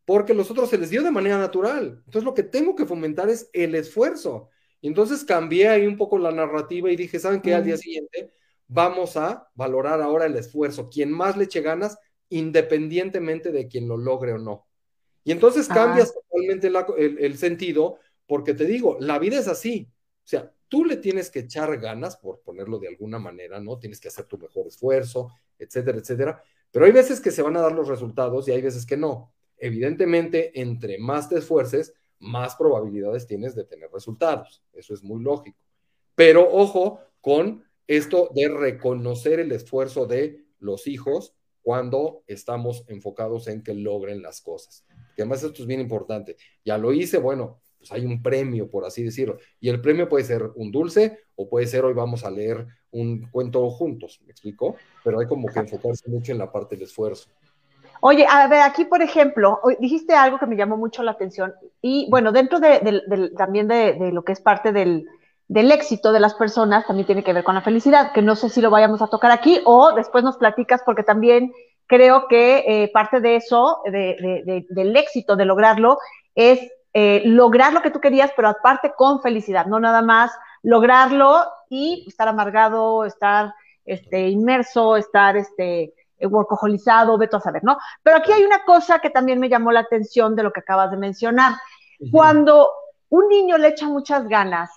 porque 0.04 0.34
los 0.34 0.50
otros 0.50 0.70
se 0.70 0.78
les 0.78 0.90
dio 0.90 1.02
de 1.02 1.10
manera 1.10 1.38
natural. 1.38 2.02
Entonces 2.04 2.24
lo 2.24 2.34
que 2.34 2.42
tengo 2.42 2.74
que 2.76 2.86
fomentar 2.86 3.28
es 3.30 3.48
el 3.52 3.74
esfuerzo. 3.74 4.50
Y 4.80 4.88
entonces 4.88 5.24
cambié 5.24 5.68
ahí 5.68 5.86
un 5.86 5.96
poco 5.96 6.18
la 6.18 6.30
narrativa 6.30 6.90
y 6.90 6.96
dije, 6.96 7.18
¿saben 7.18 7.40
qué? 7.40 7.54
Al 7.54 7.64
día 7.64 7.76
siguiente 7.76 8.32
vamos 8.66 9.16
a 9.16 9.48
valorar 9.54 10.02
ahora 10.02 10.26
el 10.26 10.36
esfuerzo. 10.36 10.90
Quien 10.90 11.10
más 11.10 11.36
le 11.36 11.44
eche 11.44 11.62
ganas, 11.62 11.98
independientemente 12.28 13.50
de 13.50 13.66
quien 13.66 13.88
lo 13.88 13.96
logre 13.96 14.34
o 14.34 14.38
no. 14.38 14.66
Y 15.24 15.32
entonces 15.32 15.68
ah. 15.70 15.74
cambias 15.74 16.12
totalmente 16.12 16.70
el, 16.98 17.38
sentido, 17.38 17.98
porque 18.26 18.52
te 18.52 18.66
digo, 18.66 18.98
la 19.00 19.18
vida 19.18 19.38
es 19.38 19.48
así. 19.48 19.88
O 19.90 20.26
sea, 20.26 20.52
tú 20.74 20.84
le 20.84 20.96
tienes 20.96 21.30
que 21.30 21.38
echar 21.38 21.78
ganas, 21.78 22.16
por 22.16 22.40
ponerlo 22.40 22.80
de 22.80 22.88
alguna 22.88 23.20
manera, 23.20 23.60
¿no? 23.60 23.78
Tienes 23.78 24.00
que 24.00 24.08
hacer 24.08 24.24
tu 24.24 24.36
mejor 24.38 24.66
esfuerzo, 24.66 25.30
etcétera, 25.56 25.98
etcétera. 25.98 26.42
Pero 26.72 26.84
hay 26.84 26.90
veces 26.90 27.20
que 27.20 27.30
se 27.30 27.42
van 27.42 27.56
a 27.56 27.60
dar 27.60 27.70
los 27.70 27.86
resultados 27.86 28.48
y 28.48 28.50
hay 28.50 28.60
veces 28.60 28.84
que 28.84 28.96
no. 28.96 29.32
Evidentemente, 29.56 30.60
entre 30.60 30.98
más 30.98 31.28
te 31.28 31.38
esfuerces, 31.38 31.94
más 32.18 32.56
probabilidades 32.56 33.28
tienes 33.28 33.54
de 33.54 33.62
tener 33.62 33.88
resultados. 33.92 34.64
Eso 34.72 34.94
es 34.94 35.04
muy 35.04 35.22
lógico. 35.22 35.56
Pero 36.16 36.52
ojo 36.52 36.98
con 37.20 37.62
esto 37.86 38.30
de 38.34 38.48
reconocer 38.48 39.38
el 39.38 39.52
esfuerzo 39.52 40.06
de 40.06 40.44
los 40.58 40.88
hijos 40.88 41.36
cuando 41.62 42.24
estamos 42.26 42.84
enfocados 42.88 43.46
en 43.46 43.62
que 43.62 43.74
logren 43.74 44.22
las 44.22 44.40
cosas. 44.40 44.84
Que 45.14 45.22
además 45.22 45.44
esto 45.44 45.62
es 45.62 45.68
bien 45.68 45.80
importante. 45.80 46.36
Ya 46.64 46.78
lo 46.78 46.92
hice, 46.92 47.18
bueno, 47.18 47.60
pues 47.84 47.92
hay 47.92 48.06
un 48.06 48.22
premio, 48.22 48.70
por 48.70 48.86
así 48.86 49.04
decirlo. 49.04 49.36
Y 49.60 49.68
el 49.68 49.80
premio 49.80 50.08
puede 50.08 50.24
ser 50.24 50.50
un 50.54 50.72
dulce 50.72 51.18
o 51.36 51.48
puede 51.48 51.66
ser 51.66 51.84
hoy 51.84 51.92
vamos 51.92 52.24
a 52.24 52.30
leer 52.30 52.66
un 52.92 53.28
cuento 53.30 53.68
juntos, 53.68 54.20
¿me 54.24 54.30
explico? 54.30 54.76
Pero 55.02 55.20
hay 55.20 55.26
como 55.26 55.48
que 55.48 55.58
enfocarse 55.58 56.08
mucho 56.08 56.32
en 56.32 56.38
la 56.38 56.50
parte 56.50 56.76
del 56.76 56.84
esfuerzo. 56.84 57.28
Oye, 58.00 58.26
a 58.28 58.48
ver, 58.48 58.62
aquí 58.62 58.86
por 58.86 59.02
ejemplo, 59.02 59.60
dijiste 59.80 60.14
algo 60.14 60.38
que 60.38 60.46
me 60.46 60.56
llamó 60.56 60.78
mucho 60.78 61.02
la 61.02 61.10
atención 61.10 61.52
y 61.82 62.08
bueno, 62.10 62.32
dentro 62.32 62.58
de, 62.58 63.02
también 63.36 63.68
de, 63.68 64.10
lo 64.12 64.24
que 64.24 64.32
es 64.32 64.40
parte 64.40 64.72
del, 64.72 65.06
éxito 65.48 66.12
de 66.12 66.20
las 66.20 66.34
personas, 66.34 66.86
también 66.86 67.06
tiene 67.06 67.22
que 67.22 67.34
ver 67.34 67.44
con 67.44 67.54
la 67.54 67.62
felicidad, 67.62 68.12
que 68.12 68.22
no 68.22 68.34
sé 68.34 68.48
si 68.48 68.62
lo 68.62 68.70
vayamos 68.70 69.02
a 69.02 69.08
tocar 69.08 69.30
aquí 69.30 69.60
o 69.66 69.92
después 69.92 70.24
nos 70.24 70.38
platicas 70.38 70.80
porque 70.86 71.02
también 71.02 71.52
creo 71.86 72.28
que 72.28 72.64
eh, 72.66 72.90
parte 72.92 73.20
de 73.20 73.36
eso, 73.36 73.82
del 73.84 74.96
éxito, 74.96 75.36
de 75.36 75.44
lograrlo, 75.44 75.98
es 76.34 76.70
eh, 76.96 77.22
lograr 77.24 77.72
lo 77.72 77.82
que 77.82 77.90
tú 77.90 78.00
querías, 78.00 78.30
pero 78.36 78.48
aparte 78.48 78.92
con 78.96 79.20
felicidad, 79.20 79.66
no 79.66 79.80
nada 79.80 80.00
más 80.00 80.30
lograrlo 80.62 81.44
y 81.68 82.04
estar 82.08 82.28
amargado, 82.28 83.04
estar 83.04 83.52
este, 83.84 84.28
inmerso, 84.28 84.96
estar 84.96 85.36
este, 85.36 85.92
workoholizado, 86.20 87.18
veto 87.18 87.38
a 87.38 87.40
saber, 87.40 87.64
¿no? 87.64 87.78
Pero 88.02 88.18
aquí 88.18 88.30
hay 88.30 88.44
una 88.44 88.64
cosa 88.64 89.00
que 89.00 89.10
también 89.10 89.40
me 89.40 89.48
llamó 89.48 89.72
la 89.72 89.80
atención 89.80 90.36
de 90.36 90.44
lo 90.44 90.52
que 90.52 90.60
acabas 90.60 90.92
de 90.92 90.96
mencionar. 90.96 91.54
Cuando 92.12 92.70
un 93.08 93.28
niño 93.28 93.58
le 93.58 93.68
echa 93.68 93.86
muchas 93.88 94.28
ganas, 94.28 94.70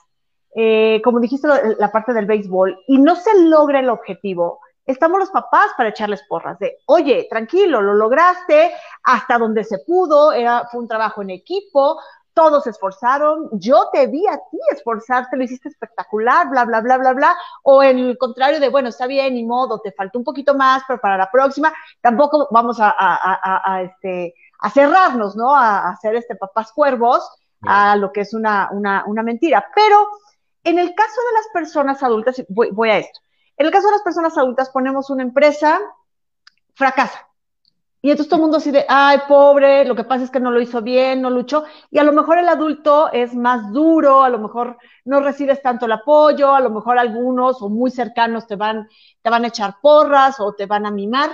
eh, 0.55 1.01
como 1.03 1.19
dijiste 1.19 1.47
la 1.77 1.91
parte 1.91 2.13
del 2.13 2.25
béisbol, 2.25 2.79
y 2.87 2.97
no 2.97 3.15
se 3.15 3.43
logra 3.43 3.79
el 3.79 3.89
objetivo, 3.89 4.59
estamos 4.87 5.19
los 5.19 5.29
papás 5.29 5.71
para 5.77 5.89
echarles 5.89 6.23
porras 6.27 6.57
de, 6.59 6.77
oye, 6.85 7.27
tranquilo, 7.29 7.81
lo 7.81 7.93
lograste 7.93 8.73
hasta 9.03 9.37
donde 9.37 9.63
se 9.63 9.79
pudo, 9.79 10.31
era, 10.31 10.67
fue 10.71 10.81
un 10.81 10.87
trabajo 10.87 11.21
en 11.21 11.29
equipo, 11.29 11.99
todos 12.33 12.65
se 12.65 12.69
esforzaron, 12.69 13.49
yo 13.53 13.89
te 13.91 14.05
vi 14.05 14.25
a 14.27 14.37
ti 14.37 14.59
esforzarte, 14.71 15.35
lo 15.35 15.43
hiciste 15.43 15.69
espectacular, 15.69 16.47
bla, 16.49 16.65
bla, 16.65 16.81
bla, 16.81 16.97
bla, 16.99 17.13
bla, 17.13 17.35
o 17.63 17.81
en 17.81 17.97
el 17.97 18.17
contrario 18.17 18.59
de, 18.59 18.69
bueno, 18.69 18.89
está 18.89 19.07
bien, 19.07 19.33
ni 19.33 19.43
modo, 19.43 19.79
te 19.79 19.91
faltó 19.91 20.19
un 20.19 20.23
poquito 20.23 20.53
más, 20.53 20.83
pero 20.87 21.01
para 21.01 21.17
la 21.17 21.31
próxima 21.31 21.73
tampoco 21.99 22.47
vamos 22.51 22.77
a, 22.79 23.81
este, 23.81 24.35
a 24.59 24.69
cerrarnos, 24.69 25.35
¿no? 25.35 25.55
A, 25.55 25.89
hacer 25.89 26.15
este 26.15 26.35
papás 26.35 26.71
cuervos 26.73 27.27
a 27.63 27.95
lo 27.95 28.11
que 28.11 28.21
es 28.21 28.35
una, 28.35 28.69
una, 28.71 29.03
una, 29.07 29.23
mentira. 29.23 29.65
Pero 29.73 30.07
en 30.63 30.77
el 30.77 30.93
caso 30.93 31.19
de 31.29 31.33
las 31.33 31.47
personas 31.51 32.03
adultas, 32.03 32.43
voy, 32.49 32.69
voy 32.69 32.89
a 32.91 32.99
esto, 32.99 33.19
en 33.57 33.65
el 33.65 33.71
caso 33.71 33.87
de 33.87 33.93
las 33.93 34.03
personas 34.03 34.37
adultas 34.37 34.69
ponemos 34.69 35.09
una 35.09 35.23
empresa, 35.23 35.79
fracasa, 36.73 37.27
y 38.07 38.11
entonces 38.11 38.29
todo 38.29 38.37
el 38.37 38.51
mundo 38.51 38.59
de, 38.59 38.85
ay, 38.87 39.19
pobre, 39.27 39.83
lo 39.83 39.95
que 39.95 40.03
pasa 40.03 40.23
es 40.23 40.29
que 40.29 40.39
no 40.39 40.51
lo 40.51 40.61
hizo 40.61 40.81
bien, 40.81 41.21
no 41.21 41.29
luchó. 41.29 41.65
Y 41.89 41.97
a 41.97 42.03
lo 42.03 42.13
mejor 42.13 42.37
el 42.37 42.47
adulto 42.47 43.11
es 43.11 43.33
más 43.33 43.73
duro, 43.73 44.21
a 44.23 44.29
lo 44.29 44.37
mejor 44.37 44.77
no 45.03 45.19
recibes 45.19 45.61
tanto 45.61 45.87
el 45.87 45.91
apoyo, 45.91 46.53
a 46.53 46.61
lo 46.61 46.69
mejor 46.69 46.99
algunos 46.99 47.61
o 47.61 47.69
muy 47.69 47.89
cercanos 47.89 48.45
te 48.45 48.55
van, 48.55 48.87
te 49.21 49.29
van 49.29 49.45
a 49.45 49.47
echar 49.47 49.77
porras 49.81 50.39
o 50.39 50.53
te 50.53 50.67
van 50.67 50.85
a 50.85 50.91
mimar. 50.91 51.31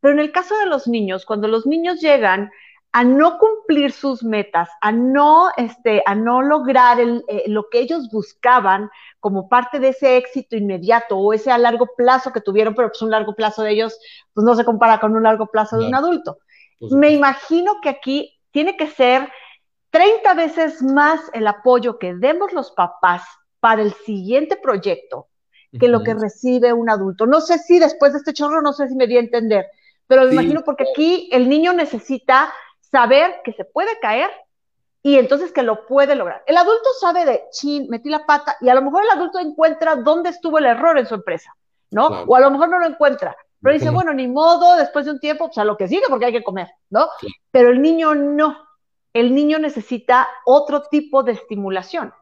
Pero 0.00 0.14
en 0.14 0.20
el 0.20 0.32
caso 0.32 0.56
de 0.58 0.66
los 0.66 0.88
niños, 0.88 1.26
cuando 1.26 1.48
los 1.48 1.66
niños 1.66 2.00
llegan 2.00 2.50
a 2.96 3.04
no 3.04 3.36
cumplir 3.36 3.92
sus 3.92 4.24
metas, 4.24 4.70
a 4.80 4.90
no, 4.90 5.50
este, 5.58 6.02
a 6.06 6.14
no 6.14 6.40
lograr 6.40 6.98
eh, 6.98 7.44
lo 7.46 7.68
que 7.68 7.80
ellos 7.80 8.08
buscaban 8.10 8.88
como 9.20 9.50
parte 9.50 9.78
de 9.78 9.88
ese 9.88 10.16
éxito 10.16 10.56
inmediato 10.56 11.18
o 11.18 11.34
ese 11.34 11.50
a 11.50 11.58
largo 11.58 11.88
plazo 11.94 12.32
que 12.32 12.40
tuvieron, 12.40 12.74
pero 12.74 12.88
pues 12.88 13.02
un 13.02 13.10
largo 13.10 13.34
plazo 13.34 13.62
de 13.62 13.72
ellos, 13.72 13.98
pues 14.32 14.46
no 14.46 14.54
se 14.54 14.64
compara 14.64 14.98
con 14.98 15.14
un 15.14 15.24
largo 15.24 15.48
plazo 15.48 15.76
de 15.76 15.88
un 15.88 15.94
adulto. 15.94 16.38
Me 16.80 17.10
imagino 17.10 17.82
que 17.82 17.90
aquí 17.90 18.40
tiene 18.50 18.78
que 18.78 18.86
ser 18.86 19.30
30 19.90 20.32
veces 20.32 20.82
más 20.82 21.20
el 21.34 21.46
apoyo 21.48 21.98
que 21.98 22.14
demos 22.14 22.54
los 22.54 22.70
papás 22.70 23.24
para 23.60 23.82
el 23.82 23.92
siguiente 23.92 24.56
proyecto 24.56 25.28
que 25.78 25.88
lo 25.88 26.02
que 26.02 26.14
recibe 26.14 26.72
un 26.72 26.88
adulto. 26.88 27.26
No 27.26 27.42
sé 27.42 27.58
si 27.58 27.78
después 27.78 28.12
de 28.12 28.20
este 28.20 28.32
chorro, 28.32 28.62
no 28.62 28.72
sé 28.72 28.88
si 28.88 28.94
me 28.94 29.06
di 29.06 29.18
a 29.18 29.20
entender, 29.20 29.66
pero 30.06 30.24
me 30.24 30.32
imagino 30.32 30.62
porque 30.64 30.86
aquí 30.90 31.28
el 31.30 31.46
niño 31.46 31.74
necesita 31.74 32.50
saber 32.90 33.40
que 33.44 33.52
se 33.52 33.64
puede 33.64 33.98
caer 34.00 34.30
y 35.02 35.18
entonces 35.18 35.52
que 35.52 35.62
lo 35.62 35.86
puede 35.86 36.14
lograr. 36.14 36.42
El 36.46 36.56
adulto 36.56 36.88
sabe 36.98 37.24
de, 37.24 37.44
chin, 37.50 37.86
metí 37.88 38.08
la 38.08 38.26
pata 38.26 38.56
y 38.60 38.68
a 38.68 38.74
lo 38.74 38.82
mejor 38.82 39.04
el 39.04 39.10
adulto 39.10 39.38
encuentra 39.38 39.96
dónde 39.96 40.30
estuvo 40.30 40.58
el 40.58 40.66
error 40.66 40.98
en 40.98 41.06
su 41.06 41.14
empresa, 41.14 41.54
¿no? 41.90 42.06
O 42.06 42.34
a 42.34 42.40
lo 42.40 42.50
mejor 42.50 42.68
no 42.68 42.78
lo 42.78 42.86
encuentra, 42.86 43.36
pero 43.62 43.74
dice, 43.74 43.90
bueno, 43.90 44.12
ni 44.12 44.28
modo, 44.28 44.76
después 44.76 45.06
de 45.06 45.12
un 45.12 45.20
tiempo, 45.20 45.46
pues 45.46 45.58
a 45.58 45.64
lo 45.64 45.76
que 45.76 45.88
sigue 45.88 46.02
porque 46.08 46.26
hay 46.26 46.32
que 46.32 46.44
comer, 46.44 46.68
¿no? 46.90 47.08
Pero 47.50 47.70
el 47.70 47.80
niño 47.80 48.14
no. 48.14 48.56
El 49.12 49.34
niño 49.34 49.58
necesita 49.58 50.28
otro 50.44 50.82
tipo 50.82 51.22
de 51.22 51.32
estimulación. 51.32 52.12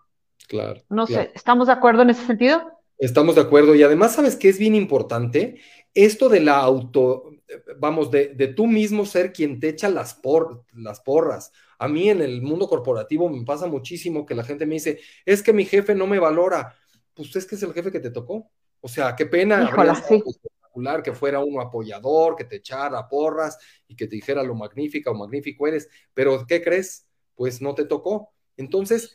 Claro. 0.48 0.80
No 0.88 1.06
sé, 1.06 1.32
¿estamos 1.34 1.66
de 1.66 1.72
acuerdo 1.72 2.02
en 2.02 2.10
ese 2.10 2.24
sentido? 2.24 2.62
Estamos 2.98 3.34
de 3.34 3.40
acuerdo. 3.40 3.74
Y 3.74 3.82
además, 3.82 4.14
¿sabes 4.14 4.36
qué 4.36 4.48
es 4.48 4.58
bien 4.58 4.74
importante? 4.74 5.60
Esto 5.94 6.28
de 6.28 6.40
la 6.40 6.58
auto, 6.58 7.30
vamos, 7.78 8.10
de, 8.10 8.52
tú 8.56 8.66
mismo 8.66 9.06
ser 9.06 9.32
quien 9.32 9.60
te 9.60 9.68
echa 9.68 9.88
las, 9.88 10.14
por, 10.14 10.64
las 10.74 11.00
porras. 11.00 11.52
A 11.78 11.88
mí 11.88 12.08
en 12.08 12.20
el 12.20 12.42
mundo 12.42 12.68
corporativo 12.68 13.28
me 13.28 13.44
pasa 13.44 13.66
muchísimo 13.66 14.24
que 14.26 14.34
la 14.34 14.44
gente 14.44 14.66
me 14.66 14.74
dice, 14.74 15.00
es 15.24 15.42
que 15.42 15.52
mi 15.52 15.64
jefe 15.64 15.94
no 15.94 16.06
me 16.06 16.18
valora. 16.18 16.74
Pues 17.14 17.34
es 17.36 17.46
que 17.46 17.54
es 17.54 17.62
el 17.62 17.72
jefe 17.72 17.92
que 17.92 18.00
te 18.00 18.10
tocó. 18.10 18.50
O 18.80 18.88
sea, 18.88 19.14
qué 19.16 19.26
pena 19.26 19.64
espectacular 19.64 21.02
que 21.02 21.12
fuera 21.12 21.40
uno 21.40 21.60
apoyador, 21.60 22.36
que 22.36 22.44
te 22.44 22.56
echara 22.56 23.08
porras 23.08 23.58
y 23.88 23.96
que 23.96 24.06
te 24.06 24.16
dijera 24.16 24.42
lo 24.42 24.54
magnífica 24.54 25.10
o 25.10 25.14
magnífico 25.14 25.66
eres. 25.66 25.88
Pero 26.12 26.46
¿qué 26.46 26.62
crees? 26.62 27.06
Pues 27.34 27.60
no 27.60 27.74
te 27.74 27.84
tocó. 27.84 28.32
Entonces, 28.56 29.14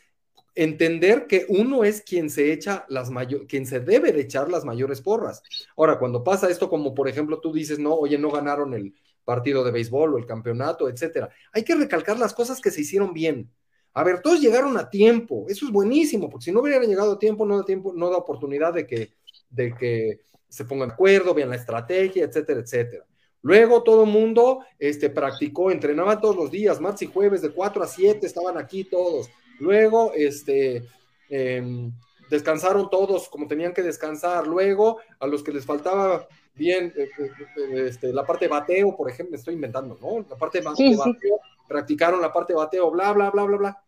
entender 0.54 1.26
que 1.26 1.46
uno 1.48 1.84
es 1.84 2.02
quien 2.02 2.30
se 2.30 2.52
echa 2.52 2.84
las 2.88 3.10
mayores, 3.10 3.46
quien 3.48 3.66
se 3.66 3.80
debe 3.80 4.12
de 4.12 4.20
echar 4.20 4.50
las 4.50 4.64
mayores 4.64 5.00
porras. 5.00 5.42
Ahora, 5.76 5.98
cuando 5.98 6.24
pasa 6.24 6.50
esto, 6.50 6.68
como 6.68 6.94
por 6.94 7.08
ejemplo 7.08 7.40
tú 7.40 7.52
dices, 7.52 7.78
no, 7.78 7.94
oye, 7.94 8.18
no 8.18 8.30
ganaron 8.30 8.74
el 8.74 8.94
partido 9.24 9.62
de 9.64 9.70
béisbol 9.70 10.14
o 10.14 10.18
el 10.18 10.26
campeonato, 10.26 10.88
etcétera, 10.88 11.30
hay 11.52 11.62
que 11.62 11.74
recalcar 11.74 12.18
las 12.18 12.34
cosas 12.34 12.60
que 12.60 12.70
se 12.70 12.80
hicieron 12.80 13.12
bien. 13.12 13.50
A 13.92 14.04
ver, 14.04 14.20
todos 14.22 14.40
llegaron 14.40 14.76
a 14.76 14.88
tiempo, 14.88 15.46
eso 15.48 15.66
es 15.66 15.72
buenísimo, 15.72 16.30
porque 16.30 16.44
si 16.44 16.52
no 16.52 16.60
hubieran 16.60 16.88
llegado 16.88 17.12
a 17.12 17.18
tiempo, 17.18 17.44
no 17.44 17.58
da 17.58 17.64
tiempo, 17.64 17.92
no 17.94 18.10
da 18.10 18.16
oportunidad 18.16 18.72
de 18.72 18.86
que, 18.86 19.12
de 19.50 19.74
que 19.74 20.20
se 20.48 20.64
pongan 20.64 20.88
de 20.88 20.94
acuerdo, 20.94 21.34
vean 21.34 21.50
la 21.50 21.56
estrategia, 21.56 22.24
etcétera, 22.24 22.60
etcétera. 22.60 23.04
Luego 23.42 23.82
todo 23.82 24.04
el 24.04 24.10
mundo 24.10 24.64
este, 24.78 25.10
practicó, 25.10 25.70
entrenaban 25.70 26.20
todos 26.20 26.36
los 26.36 26.50
días, 26.50 26.80
martes 26.80 27.02
y 27.02 27.06
jueves, 27.12 27.40
de 27.40 27.50
4 27.50 27.82
a 27.82 27.86
7, 27.86 28.26
estaban 28.26 28.58
aquí 28.58 28.84
todos. 28.84 29.30
Luego, 29.60 30.12
este, 30.14 30.84
em, 31.28 31.92
descansaron 32.30 32.90
todos 32.90 33.28
como 33.28 33.46
tenían 33.46 33.72
que 33.72 33.82
descansar. 33.82 34.46
Luego, 34.46 34.98
a 35.18 35.26
los 35.26 35.42
que 35.42 35.52
les 35.52 35.64
faltaba 35.64 36.26
bien 36.54 36.92
eh, 36.96 37.08
eh, 37.18 37.30
eh, 37.56 37.86
este, 37.88 38.12
la 38.12 38.24
parte 38.24 38.46
de 38.46 38.50
bateo, 38.50 38.96
por 38.96 39.10
ejemplo, 39.10 39.32
me 39.32 39.36
estoy 39.38 39.54
inventando, 39.54 39.98
¿no? 40.00 40.26
La 40.28 40.36
parte 40.36 40.60
de 40.60 40.66
bateo, 40.66 41.40
practicaron 41.68 42.20
la 42.20 42.32
parte 42.32 42.52
de 42.52 42.58
bateo, 42.58 42.90
bla, 42.90 43.12
bla, 43.12 43.30
bla, 43.30 43.44
bla, 43.44 43.56
bla. 43.56 43.84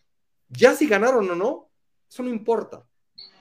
Ya 0.48 0.74
si 0.74 0.87
ganaron 0.87 1.28
o 1.30 1.35
no, 1.35 1.70
eso 2.08 2.22
no 2.22 2.28
importa. 2.28 2.87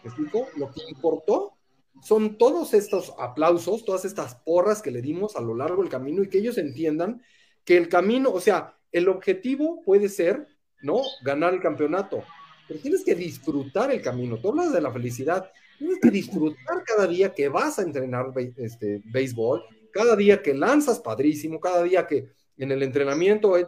¿Me 0.04 0.10
explico? 0.10 0.48
Lo 0.56 0.72
que 0.72 0.82
importó 0.90 1.58
son 2.02 2.38
todos 2.38 2.74
estos 2.74 3.14
aplausos, 3.20 3.86
todas 3.86 4.06
estas 4.06 4.36
porras 4.36 4.82
que 4.82 4.92
le 4.92 5.02
dimos 5.02 5.36
a 5.36 5.42
lo 5.42 5.54
largo 5.54 5.82
del 5.82 5.92
camino 5.92 6.24
y 6.24 6.30
que 6.30 6.40
ellos 6.40 6.58
entiendan 6.58 7.22
que 7.64 7.78
el 7.78 7.90
camino, 7.90 8.32
o 8.32 8.40
sea, 8.40 8.78
el 8.92 9.08
objetivo 9.08 9.82
puede 9.84 10.10
ser 10.10 10.48
¿no? 10.82 11.02
Ganar 11.24 11.54
el 11.54 11.62
campeonato. 11.62 12.24
Pero 12.68 12.80
tienes 12.80 13.04
que 13.04 13.16
disfrutar 13.16 13.92
el 13.92 14.02
camino. 14.02 14.38
Tú 14.38 14.50
hablas 14.50 14.72
de 14.72 14.82
la 14.82 14.92
felicidad. 14.92 15.52
Tienes 15.78 16.00
que 16.00 16.12
disfrutar 16.12 16.84
cada 16.86 17.08
día 17.08 17.34
que 17.34 17.50
vas 17.50 17.80
a 17.80 17.82
entrenar 17.82 18.32
este, 18.58 19.02
béisbol, 19.06 19.64
cada 19.92 20.16
día 20.16 20.42
que 20.42 20.54
lanzas 20.54 21.00
padrísimo, 21.00 21.60
cada 21.60 21.84
día 21.84 22.06
que 22.06 22.30
en 22.58 22.72
el 22.72 22.84
entrenamiento 22.84 23.58
eh, 23.58 23.68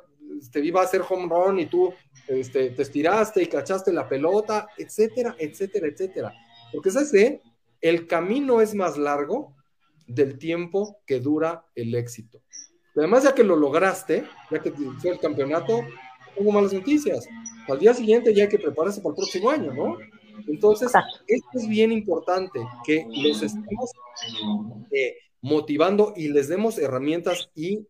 te 0.51 0.59
iba 0.59 0.81
a 0.81 0.83
hacer 0.83 1.01
home 1.07 1.27
run 1.27 1.59
y 1.59 1.65
tú 1.65 1.93
este, 2.27 2.69
te 2.69 2.81
estiraste 2.81 3.41
y 3.43 3.47
cachaste 3.47 3.91
la 3.91 4.07
pelota, 4.07 4.67
etcétera, 4.77 5.35
etcétera, 5.37 5.87
etcétera. 5.87 6.33
Porque, 6.71 6.91
¿sabes 6.91 7.11
qué? 7.11 7.41
El 7.81 8.07
camino 8.07 8.61
es 8.61 8.73
más 8.73 8.97
largo 8.97 9.55
del 10.07 10.37
tiempo 10.37 10.99
que 11.05 11.19
dura 11.19 11.65
el 11.75 11.95
éxito. 11.95 12.41
Además, 12.95 13.23
ya 13.23 13.33
que 13.33 13.43
lo 13.43 13.55
lograste, 13.55 14.25
ya 14.51 14.59
que 14.59 14.71
fue 14.71 15.11
el 15.11 15.19
campeonato, 15.19 15.81
tengo 16.35 16.51
malas 16.51 16.73
noticias. 16.73 17.27
Al 17.67 17.79
día 17.79 17.93
siguiente 17.93 18.33
ya 18.33 18.43
hay 18.43 18.49
que 18.49 18.59
prepararse 18.59 19.01
para 19.01 19.11
el 19.11 19.15
próximo 19.15 19.49
año, 19.49 19.73
¿no? 19.73 19.97
Entonces, 20.47 20.91
esto 21.27 21.49
es 21.53 21.67
bien 21.67 21.91
importante, 21.91 22.59
que 22.85 23.05
los 23.23 23.41
estemos 23.41 23.91
eh, 24.91 25.15
motivando 25.41 26.13
y 26.15 26.29
les 26.29 26.47
demos 26.47 26.77
herramientas 26.77 27.49
y 27.55 27.87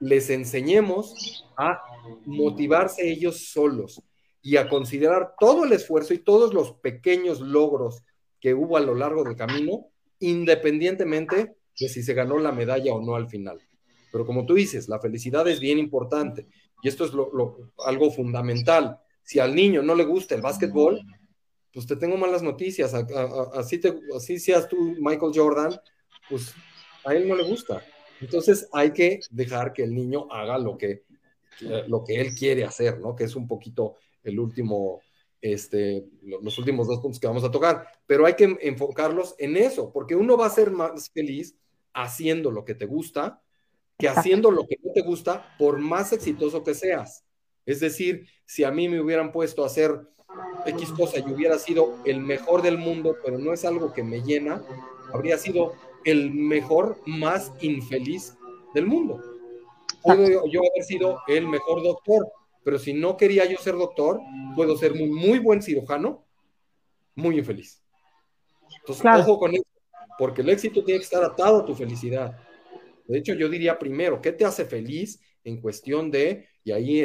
les 0.00 0.30
enseñemos 0.30 1.44
a 1.56 1.80
motivarse 2.24 3.10
ellos 3.10 3.48
solos 3.48 4.02
y 4.42 4.56
a 4.56 4.68
considerar 4.68 5.34
todo 5.38 5.64
el 5.64 5.72
esfuerzo 5.72 6.14
y 6.14 6.18
todos 6.18 6.54
los 6.54 6.74
pequeños 6.74 7.40
logros 7.40 8.02
que 8.40 8.54
hubo 8.54 8.76
a 8.76 8.80
lo 8.80 8.94
largo 8.94 9.24
del 9.24 9.36
camino, 9.36 9.86
independientemente 10.20 11.56
de 11.78 11.88
si 11.88 12.02
se 12.02 12.14
ganó 12.14 12.38
la 12.38 12.52
medalla 12.52 12.94
o 12.94 13.00
no 13.00 13.16
al 13.16 13.28
final. 13.28 13.60
Pero 14.12 14.24
como 14.24 14.46
tú 14.46 14.54
dices, 14.54 14.88
la 14.88 15.00
felicidad 15.00 15.46
es 15.48 15.60
bien 15.60 15.78
importante 15.78 16.46
y 16.82 16.88
esto 16.88 17.04
es 17.04 17.12
algo 17.84 18.10
fundamental. 18.10 19.00
Si 19.22 19.38
al 19.38 19.54
niño 19.54 19.82
no 19.82 19.94
le 19.94 20.04
gusta 20.04 20.34
el 20.34 20.42
básquetbol, 20.42 21.00
pues 21.72 21.86
te 21.86 21.96
tengo 21.96 22.16
malas 22.16 22.42
noticias. 22.42 22.94
así, 22.94 23.78
te, 23.78 23.94
así 24.16 24.38
seas 24.38 24.68
tú, 24.68 24.96
Michael 24.98 25.32
Jordan, 25.34 25.80
pues 26.28 26.54
a 27.04 27.14
él 27.14 27.28
no 27.28 27.34
le 27.34 27.44
gusta. 27.44 27.84
Entonces 28.20 28.68
hay 28.72 28.92
que 28.92 29.20
dejar 29.30 29.72
que 29.72 29.84
el 29.84 29.94
niño 29.94 30.26
haga 30.30 30.58
lo 30.58 30.76
que, 30.76 31.04
lo 31.86 32.04
que 32.04 32.20
él 32.20 32.34
quiere 32.34 32.64
hacer, 32.64 32.98
¿no? 33.00 33.14
Que 33.14 33.24
es 33.24 33.36
un 33.36 33.46
poquito 33.46 33.96
el 34.22 34.38
último, 34.38 35.00
este, 35.40 36.06
los 36.22 36.58
últimos 36.58 36.86
dos 36.86 37.00
puntos 37.00 37.20
que 37.20 37.26
vamos 37.26 37.44
a 37.44 37.50
tocar. 37.50 37.86
Pero 38.06 38.26
hay 38.26 38.34
que 38.34 38.56
enfocarlos 38.60 39.34
en 39.38 39.56
eso, 39.56 39.92
porque 39.92 40.16
uno 40.16 40.36
va 40.36 40.46
a 40.46 40.50
ser 40.50 40.70
más 40.70 41.10
feliz 41.10 41.56
haciendo 41.92 42.50
lo 42.50 42.64
que 42.64 42.74
te 42.74 42.86
gusta 42.86 43.42
que 43.98 44.08
haciendo 44.08 44.50
lo 44.50 44.66
que 44.66 44.76
no 44.82 44.92
te 44.92 45.02
gusta, 45.02 45.56
por 45.58 45.78
más 45.78 46.12
exitoso 46.12 46.62
que 46.62 46.74
seas. 46.74 47.24
Es 47.66 47.80
decir, 47.80 48.28
si 48.46 48.64
a 48.64 48.70
mí 48.70 48.88
me 48.88 49.00
hubieran 49.00 49.32
puesto 49.32 49.64
a 49.64 49.66
hacer 49.66 50.06
X 50.66 50.92
cosa 50.92 51.18
y 51.18 51.22
hubiera 51.22 51.58
sido 51.58 51.96
el 52.04 52.20
mejor 52.20 52.62
del 52.62 52.78
mundo, 52.78 53.16
pero 53.24 53.38
no 53.38 53.52
es 53.52 53.64
algo 53.64 53.92
que 53.92 54.04
me 54.04 54.22
llena, 54.22 54.62
habría 55.12 55.36
sido 55.36 55.72
el 56.04 56.32
mejor 56.32 57.00
más 57.06 57.52
infeliz 57.60 58.36
del 58.72 58.86
mundo. 58.86 59.20
Puedo 60.02 60.46
yo 60.46 60.60
haber 60.60 60.84
sido 60.84 61.18
el 61.26 61.48
mejor 61.48 61.82
doctor, 61.82 62.30
pero 62.62 62.78
si 62.78 62.92
no 62.94 63.16
quería 63.16 63.46
yo 63.46 63.58
ser 63.58 63.74
doctor, 63.74 64.20
puedo 64.54 64.76
ser 64.76 64.94
muy 64.94 65.40
buen 65.40 65.60
cirujano, 65.60 66.24
muy 67.16 67.38
infeliz. 67.38 67.82
Entonces, 68.80 69.04
ojo 69.18 69.40
con 69.40 69.54
eso, 69.54 69.64
porque 70.18 70.42
el 70.42 70.50
éxito 70.50 70.84
tiene 70.84 71.00
que 71.00 71.04
estar 71.04 71.24
atado 71.24 71.58
a 71.58 71.64
tu 71.64 71.74
felicidad. 71.74 72.38
De 73.08 73.18
hecho, 73.18 73.34
yo 73.34 73.48
diría 73.48 73.78
primero, 73.78 74.20
¿qué 74.20 74.32
te 74.32 74.44
hace 74.44 74.66
feliz 74.66 75.18
en 75.42 75.60
cuestión 75.62 76.10
de, 76.10 76.46
y 76.62 76.72
ahí 76.72 77.00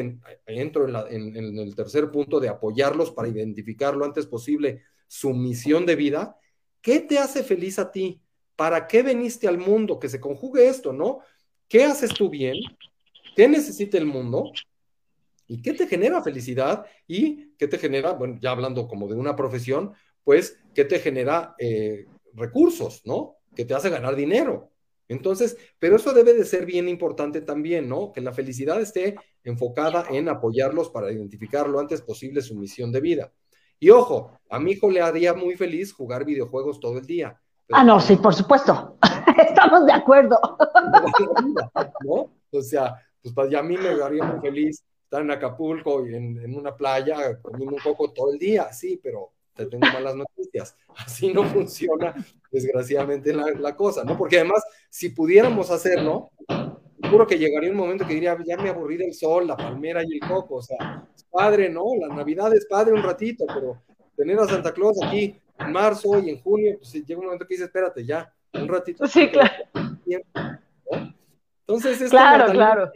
entro 0.46 1.08
en, 1.10 1.36
en, 1.38 1.58
el 1.58 1.76
tercer 1.76 2.12
punto 2.12 2.42
de 2.42 2.50
apoyarlos 2.50 3.12
para 3.12 3.30
identificar 3.30 3.96
lo 3.96 4.04
antes 4.04 4.28
posible 4.28 4.84
su 5.08 5.34
misión 5.34 5.86
de 5.86 5.96
vida? 5.96 6.38
¿Qué 6.82 7.00
te 7.00 7.18
hace 7.18 7.42
feliz 7.42 7.80
a 7.80 7.90
ti? 7.90 8.22
¿Para 8.58 8.86
qué 8.86 9.02
veniste 9.02 9.48
al 9.48 9.58
mundo? 9.58 9.98
Que 9.98 10.10
se 10.10 10.20
conjugue 10.20 10.68
esto, 10.68 10.92
¿no? 10.92 11.20
¿Qué 11.70 11.86
haces 11.86 12.14
tú 12.14 12.30
bien? 12.30 12.58
¿Qué 13.34 13.48
necesita 13.48 13.98
el 13.98 14.06
mundo? 14.06 14.52
¿Y 15.48 15.62
qué 15.62 15.74
te 15.74 15.88
genera 15.88 16.22
felicidad? 16.22 16.86
¿Y 17.08 17.56
qué 17.58 17.70
te 17.70 17.78
genera, 17.78 18.12
bueno, 18.12 18.38
ya 18.42 18.52
hablando 18.52 18.90
como 18.90 19.08
de 19.08 19.16
una 19.16 19.38
profesión, 19.38 19.94
pues, 20.26 20.60
qué 20.76 20.84
te 20.84 21.00
genera 21.00 21.56
eh, 21.58 22.08
recursos, 22.34 23.02
¿no? 23.06 23.38
¿Qué 23.56 23.64
te 23.64 23.74
hace 23.74 23.90
ganar 23.90 24.18
dinero? 24.18 24.73
Entonces, 25.14 25.58
pero 25.80 25.96
eso 25.96 26.14
debe 26.14 26.34
de 26.34 26.44
ser 26.44 26.66
bien 26.66 26.90
importante 26.90 27.42
también, 27.42 27.88
¿no? 27.88 28.12
Que 28.12 28.22
la 28.22 28.34
felicidad 28.34 28.82
esté 28.82 29.16
enfocada 29.44 30.06
en 30.10 30.28
apoyarlos 30.28 30.90
para 30.90 31.12
identificar 31.12 31.70
lo 31.70 31.80
antes 31.80 32.02
posible 32.02 32.42
su 32.42 32.56
misión 32.56 32.92
de 32.92 33.02
vida. 33.02 33.32
Y 33.80 33.90
ojo, 33.90 34.40
a 34.50 34.60
mi 34.60 34.72
hijo 34.72 34.90
le 34.90 35.02
haría 35.02 35.34
muy 35.34 35.56
feliz 35.56 35.94
jugar 35.94 36.26
videojuegos 36.26 36.80
todo 36.80 36.98
el 36.98 37.06
día 37.06 37.40
ah, 37.72 37.84
no, 37.84 38.00
sí, 38.00 38.16
por 38.16 38.34
supuesto. 38.34 38.98
Estamos 39.38 39.86
de 39.86 39.94
acuerdo. 39.94 40.40
¿No? 42.06 42.32
O 42.52 42.62
sea, 42.62 42.96
pues 43.34 43.50
ya 43.50 43.60
a 43.60 43.64
mí 43.64 43.78
me 43.78 43.90
haría 43.90 44.24
muy 44.24 44.42
feliz 44.42 44.84
estar 45.04 45.22
en 45.22 45.32
Acapulco 45.32 46.06
y 46.06 46.16
en, 46.16 46.56
una 46.56 46.76
playa 46.76 47.40
comiendo 47.42 47.76
un 47.76 47.82
poco 47.82 48.12
todo 48.12 48.34
el 48.34 48.40
día, 48.40 48.72
sí, 48.74 49.00
pero 49.02 49.32
te 49.54 49.66
tengo 49.66 49.86
malas 49.94 50.16
noticias. 50.16 50.76
Así 50.98 51.34
no 51.34 51.44
funciona, 51.44 52.14
desgraciadamente, 52.54 53.34
la, 53.34 53.76
cosa, 53.76 54.04
¿no? 54.04 54.16
Porque 54.16 54.38
además, 54.38 54.64
si 54.88 55.10
pudiéramos 55.10 55.72
hacerlo, 55.72 56.30
seguro 57.02 57.26
que 57.26 57.40
llegaría 57.40 57.72
un 57.72 57.78
momento 57.78 58.06
que 58.06 58.14
diría, 58.14 58.38
ya 58.46 58.58
me 58.58 58.70
aburrí 58.70 58.96
del 58.96 59.14
sol, 59.14 59.48
la 59.48 59.58
palmera 59.58 60.04
y 60.04 60.14
el 60.14 60.20
coco, 60.20 60.58
o 60.58 60.62
sea, 60.62 61.06
es 61.16 61.24
padre, 61.24 61.68
¿no? 61.68 61.84
La 62.00 62.14
Navidad 62.14 62.54
es 62.54 62.68
padre 62.68 62.94
un 62.94 63.02
ratito, 63.02 63.46
pero 63.48 63.82
tener 64.16 64.40
a 64.40 64.46
Santa 64.46 64.72
Claus 64.72 65.00
aquí 65.04 65.36
en 65.58 65.72
marzo 65.72 66.20
y 66.20 66.30
en 66.30 66.40
junio, 66.42 66.78
pues 66.78 66.94
llega 66.94 67.20
un 67.20 67.26
momento 67.26 67.48
que 67.48 67.56
dice, 67.56 67.66
espérate, 67.66 68.06
ya, 68.06 68.32
un 68.54 68.68
ratito. 68.68 69.08
Sí, 69.08 69.28
claro. 69.30 69.52
Entonces, 71.62 72.02
es 72.02 72.12
claro, 72.12 72.52
claro. 72.52 72.92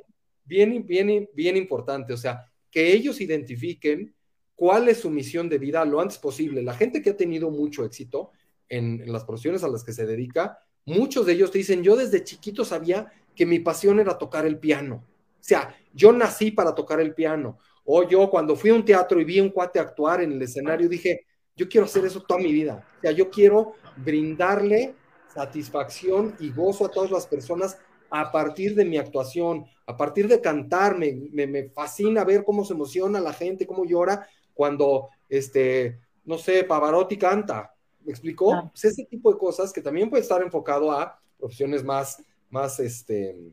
Bien, 0.45 0.85
bien, 0.85 1.27
bien 1.33 1.57
importante, 1.57 2.13
o 2.13 2.17
sea, 2.17 2.45
que 2.69 2.93
ellos 2.93 3.19
identifiquen 3.21 4.13
cuál 4.55 4.87
es 4.87 4.99
su 4.99 5.09
misión 5.09 5.49
de 5.49 5.57
vida 5.57 5.83
lo 5.83 5.99
antes 5.99 6.19
posible. 6.19 6.61
La 6.61 6.73
gente 6.73 7.01
que 7.01 7.09
ha 7.09 7.17
tenido 7.17 7.49
mucho 7.49 7.83
éxito 7.83 8.31
en, 8.69 9.11
las 9.11 9.23
profesiones 9.23 9.63
a 9.63 9.67
las 9.67 9.83
que 9.83 9.93
se 9.93 10.05
dedica, 10.05 10.59
muchos 10.85 11.25
de 11.25 11.33
ellos 11.33 11.51
te 11.51 11.59
dicen, 11.59 11.83
yo 11.83 11.95
desde 11.95 12.23
chiquito 12.23 12.65
sabía 12.65 13.11
que 13.35 13.45
mi 13.45 13.59
pasión 13.59 13.99
era 13.99 14.17
tocar 14.17 14.45
el 14.45 14.57
piano. 14.57 15.03
O 15.39 15.43
sea, 15.47 15.75
yo 15.93 16.11
nací 16.11 16.51
para 16.51 16.73
tocar 16.73 16.99
el 16.99 17.13
piano. 17.13 17.59
O 17.85 18.03
yo 18.03 18.29
cuando 18.29 18.55
fui 18.55 18.69
a 18.69 18.73
un 18.73 18.83
teatro 18.83 19.19
y 19.21 19.23
vi 19.23 19.39
a 19.39 19.43
un 19.43 19.49
cuate 19.49 19.79
actuar 19.79 20.21
en 20.21 20.33
el 20.33 20.41
escenario, 20.41 20.89
dije, 20.89 21.25
yo 21.55 21.67
quiero 21.69 21.85
hacer 21.85 22.05
eso 22.05 22.21
toda 22.21 22.39
mi 22.39 22.51
vida. 22.51 22.85
O 22.97 23.01
sea, 23.01 23.11
yo 23.11 23.29
quiero 23.29 23.73
brindarle 23.95 24.95
satisfacción 25.33 26.35
y 26.39 26.51
gozo 26.51 26.85
a 26.85 26.91
todas 26.91 27.11
las 27.11 27.27
personas 27.27 27.77
a 28.09 28.31
partir 28.31 28.75
de 28.75 28.85
mi 28.85 28.97
actuación, 28.97 29.65
a 29.85 29.95
partir 29.95 30.27
de 30.27 30.41
cantarme. 30.41 31.29
Me, 31.31 31.69
fascina 31.69 32.23
ver 32.23 32.43
cómo 32.43 32.65
se 32.65 32.73
emociona 32.73 33.19
la 33.19 33.33
gente, 33.33 33.67
cómo 33.67 33.85
llora 33.85 34.27
cuando, 34.53 35.09
este, 35.29 35.99
no 36.25 36.37
sé, 36.37 36.63
Pavarotti 36.63 37.17
canta. 37.17 37.73
¿Me 38.07 38.13
explicó? 38.13 38.71
Pues 38.71 38.85
ese 38.85 39.03
tipo 39.03 39.33
de 39.33 39.37
cosas 39.37 39.73
que 39.73 39.81
también 39.81 40.09
puede 40.09 40.23
estar 40.23 40.41
enfocado 40.41 40.93
a 40.93 41.21
profesiones 41.37 41.83
más, 41.83 42.23
más, 42.49 42.79
este, 42.79 43.51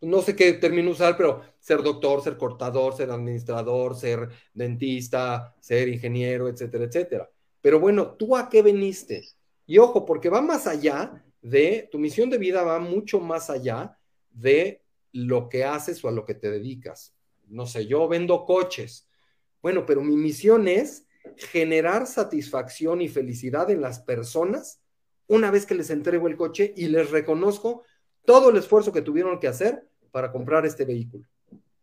no 0.00 0.22
sé 0.22 0.36
qué 0.36 0.52
término 0.52 0.92
usar, 0.92 1.16
pero 1.16 1.42
ser 1.58 1.82
doctor, 1.82 2.22
ser 2.22 2.36
cortador, 2.36 2.96
ser 2.96 3.10
administrador, 3.10 3.96
ser 3.96 4.28
dentista, 4.54 5.56
ser 5.58 5.88
ingeniero, 5.88 6.48
etcétera, 6.48 6.84
etcétera. 6.84 7.28
Pero 7.60 7.80
bueno, 7.80 8.12
¿tú 8.12 8.36
a 8.36 8.48
qué 8.48 8.62
veniste? 8.62 9.24
Y 9.66 9.78
ojo, 9.78 10.06
porque 10.06 10.28
va 10.28 10.40
más 10.40 10.68
allá 10.68 11.24
de, 11.42 11.88
tu 11.90 11.98
misión 11.98 12.30
de 12.30 12.38
vida 12.38 12.62
va 12.62 12.78
mucho 12.78 13.18
más 13.18 13.50
allá 13.50 13.98
de 14.30 14.84
lo 15.10 15.48
que 15.48 15.64
haces 15.64 16.04
o 16.04 16.08
a 16.08 16.12
lo 16.12 16.24
que 16.24 16.34
te 16.34 16.48
dedicas. 16.48 17.12
No 17.48 17.66
sé, 17.66 17.86
yo 17.86 18.06
vendo 18.06 18.44
coches. 18.44 19.08
Bueno, 19.60 19.84
pero 19.84 20.00
mi 20.00 20.14
misión 20.14 20.68
es 20.68 21.05
generar 21.36 22.06
satisfacción 22.06 23.00
y 23.00 23.08
felicidad 23.08 23.70
en 23.70 23.80
las 23.80 24.00
personas 24.00 24.80
una 25.28 25.50
vez 25.50 25.66
que 25.66 25.74
les 25.74 25.90
entrego 25.90 26.28
el 26.28 26.36
coche 26.36 26.72
y 26.76 26.86
les 26.88 27.10
reconozco 27.10 27.82
todo 28.24 28.50
el 28.50 28.56
esfuerzo 28.56 28.92
que 28.92 29.02
tuvieron 29.02 29.38
que 29.38 29.48
hacer 29.48 29.88
para 30.10 30.32
comprar 30.32 30.66
este 30.66 30.84
vehículo. 30.84 31.26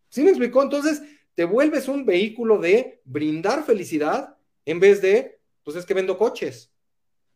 ¿Sí 0.10 0.24
me 0.24 0.30
explicó? 0.30 0.62
Entonces, 0.62 1.02
te 1.36 1.46
vuelves 1.46 1.88
un 1.88 2.06
vehículo 2.06 2.60
de 2.60 3.02
brindar 3.06 3.64
felicidad 3.64 4.38
en 4.66 4.80
vez 4.80 5.02
de, 5.02 5.40
pues 5.64 5.76
es 5.76 5.86
que 5.86 5.94
vendo 5.94 6.18
coches, 6.18 6.72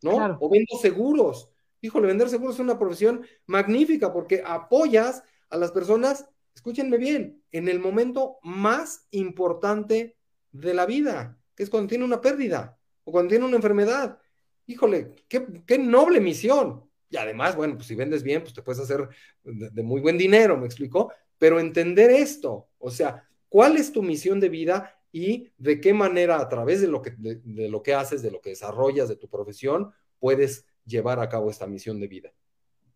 ¿no? 0.02 0.38
O 0.40 0.50
vendo 0.50 0.78
seguros. 0.82 1.50
Híjole, 1.82 2.08
vender 2.08 2.30
seguros 2.30 2.56
es 2.56 2.62
una 2.62 2.80
profesión 2.80 3.26
magnífica 3.46 4.14
porque 4.14 4.44
apoyas 4.46 5.24
a 5.50 5.58
las 5.58 5.72
personas, 5.72 6.28
escúchenme 6.56 6.98
bien, 6.98 7.42
en 7.52 7.68
el 7.68 7.80
momento 7.80 8.38
más 8.44 9.08
importante 9.12 10.16
de 10.52 10.74
la 10.74 10.86
vida, 10.86 11.37
que 11.58 11.64
es 11.64 11.72
cuando 11.72 11.90
tiene 11.90 12.06
una 12.06 12.22
pérdida 12.22 12.78
o 13.04 13.12
cuando 13.12 13.30
tiene 13.30 13.44
una 13.44 13.56
enfermedad. 13.56 14.20
Híjole, 14.68 15.16
qué, 15.28 15.78
noble 15.80 16.22
misión. 16.22 16.88
Y 17.10 17.18
además, 17.18 17.56
bueno, 17.56 17.76
pues 17.76 17.88
si 17.88 17.96
vendes 17.96 18.22
bien, 18.22 18.44
pues 18.44 18.54
te 18.54 18.62
puedes 18.62 18.80
hacer 18.80 19.10
de, 19.44 19.84
muy 19.84 20.00
buen 20.00 20.20
dinero, 20.20 20.56
me 20.56 20.68
explicó. 20.68 21.12
Pero 21.40 21.60
entender 21.60 22.12
esto, 22.12 22.70
o 22.78 22.92
sea, 22.92 23.28
¿cuál 23.50 23.76
es 23.76 23.92
tu 23.92 24.04
misión 24.04 24.40
de 24.40 24.50
vida 24.50 25.00
y 25.12 25.52
de 25.58 25.82
qué 25.82 25.96
manera 25.96 26.40
a 26.40 26.48
través 26.48 26.80
de 26.80 26.88
lo 26.88 27.02
que, 27.02 27.16
de, 27.18 27.70
lo 27.70 27.82
que 27.82 27.96
haces, 27.96 28.22
de 28.22 28.30
lo 28.30 28.40
que 28.40 28.52
desarrollas, 28.52 29.10
de 29.10 29.16
tu 29.16 29.28
profesión, 29.28 29.92
puedes 30.20 30.66
llevar 30.86 31.20
a 31.20 31.30
cabo 31.30 31.50
esta 31.50 31.66
misión 31.66 32.00
de 32.00 32.08
vida? 32.08 32.34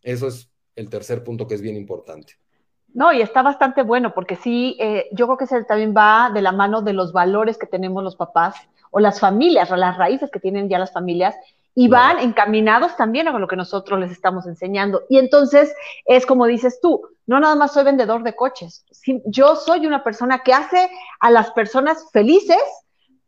Eso 0.03 0.27
es 0.27 0.51
el 0.75 0.87
tercer 0.87 1.23
punto 1.23 1.47
que 1.47 1.55
es 1.55 1.61
bien 1.61 1.77
importante. 1.77 2.33
No, 2.93 3.13
y 3.13 3.21
está 3.21 3.41
bastante 3.41 3.83
bueno, 3.83 4.13
porque 4.13 4.35
sí, 4.35 4.75
eh, 4.79 5.07
yo 5.11 5.25
creo 5.27 5.37
que 5.37 5.47
se 5.47 5.63
también 5.63 5.93
va 5.95 6.29
de 6.33 6.41
la 6.41 6.51
mano 6.51 6.81
de 6.81 6.93
los 6.93 7.13
valores 7.13 7.57
que 7.57 7.67
tenemos 7.67 8.03
los 8.03 8.15
papás 8.15 8.55
o 8.89 8.99
las 8.99 9.19
familias, 9.19 9.71
o 9.71 9.77
las 9.77 9.97
raíces 9.97 10.29
que 10.29 10.39
tienen 10.39 10.67
ya 10.67 10.77
las 10.77 10.91
familias, 10.91 11.35
y 11.73 11.87
van 11.87 12.19
encaminados 12.19 12.97
también 12.97 13.29
a 13.29 13.39
lo 13.39 13.47
que 13.47 13.55
nosotros 13.55 13.97
les 13.99 14.11
estamos 14.11 14.45
enseñando. 14.45 15.03
Y 15.07 15.17
entonces 15.17 15.73
es 16.05 16.25
como 16.25 16.45
dices 16.45 16.79
tú, 16.81 17.01
no 17.25 17.39
nada 17.39 17.55
más 17.55 17.73
soy 17.73 17.85
vendedor 17.85 18.23
de 18.23 18.35
coches, 18.35 18.85
yo 19.25 19.55
soy 19.55 19.87
una 19.87 20.03
persona 20.03 20.39
que 20.39 20.53
hace 20.53 20.89
a 21.21 21.31
las 21.31 21.51
personas 21.51 22.09
felices 22.11 22.61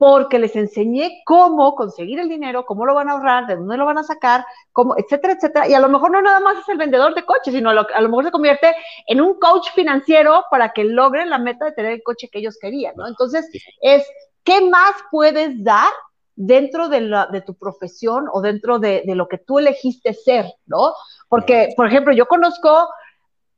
porque 0.03 0.37
les 0.37 0.53
enseñé 0.57 1.21
cómo 1.23 1.75
conseguir 1.75 2.19
el 2.19 2.27
dinero, 2.27 2.65
cómo 2.65 2.85
lo 2.85 2.93
van 2.93 3.07
a 3.07 3.13
ahorrar, 3.13 3.47
de 3.47 3.55
dónde 3.55 3.77
lo 3.77 3.85
van 3.85 3.99
a 3.99 4.03
sacar, 4.03 4.45
cómo, 4.73 4.95
etcétera, 4.97 5.35
etcétera. 5.35 5.69
Y 5.69 5.75
a 5.75 5.79
lo 5.79 5.87
mejor 5.87 6.11
no 6.11 6.21
nada 6.21 6.41
más 6.41 6.57
es 6.57 6.67
el 6.67 6.77
vendedor 6.77 7.15
de 7.15 7.23
coches, 7.23 7.53
sino 7.53 7.69
a 7.69 7.73
lo, 7.73 7.87
a 7.95 8.01
lo 8.01 8.09
mejor 8.09 8.25
se 8.25 8.31
convierte 8.31 8.75
en 9.07 9.21
un 9.21 9.39
coach 9.39 9.69
financiero 9.73 10.43
para 10.51 10.73
que 10.73 10.83
logren 10.83 11.29
la 11.29 11.37
meta 11.37 11.63
de 11.63 11.71
tener 11.71 11.93
el 11.93 12.03
coche 12.03 12.27
que 12.29 12.39
ellos 12.39 12.57
querían, 12.59 12.97
¿no? 12.97 13.07
Entonces, 13.07 13.49
es, 13.79 14.05
¿qué 14.43 14.59
más 14.69 14.91
puedes 15.09 15.63
dar 15.63 15.93
dentro 16.35 16.89
de, 16.89 16.99
la, 16.99 17.27
de 17.27 17.39
tu 17.39 17.55
profesión 17.55 18.25
o 18.33 18.41
dentro 18.41 18.79
de, 18.79 19.03
de, 19.05 19.15
lo 19.15 19.29
que 19.29 19.37
tú 19.37 19.57
elegiste 19.57 20.13
ser, 20.13 20.47
¿no? 20.65 20.91
Porque, 21.29 21.69
por 21.77 21.87
ejemplo, 21.87 22.11
yo 22.11 22.27
conozco, 22.27 22.89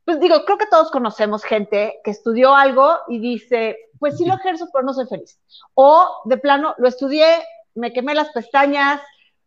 pues 0.04 0.20
digo, 0.20 0.44
creo 0.44 0.58
que 0.58 0.68
todos 0.70 0.92
conocemos 0.92 1.42
gente 1.42 1.98
que 2.04 2.12
estudió 2.12 2.54
algo 2.54 2.98
y 3.08 3.18
dice, 3.18 3.76
pues 3.98 4.16
sí 4.16 4.24
lo 4.24 4.34
ejerzo, 4.34 4.68
pero 4.72 4.84
no 4.84 4.94
soy 4.94 5.06
feliz. 5.06 5.38
O 5.74 6.22
de 6.24 6.38
plano, 6.38 6.74
lo 6.78 6.88
estudié, 6.88 7.26
me 7.74 7.92
quemé 7.92 8.14
las 8.14 8.30
pestañas, 8.30 9.00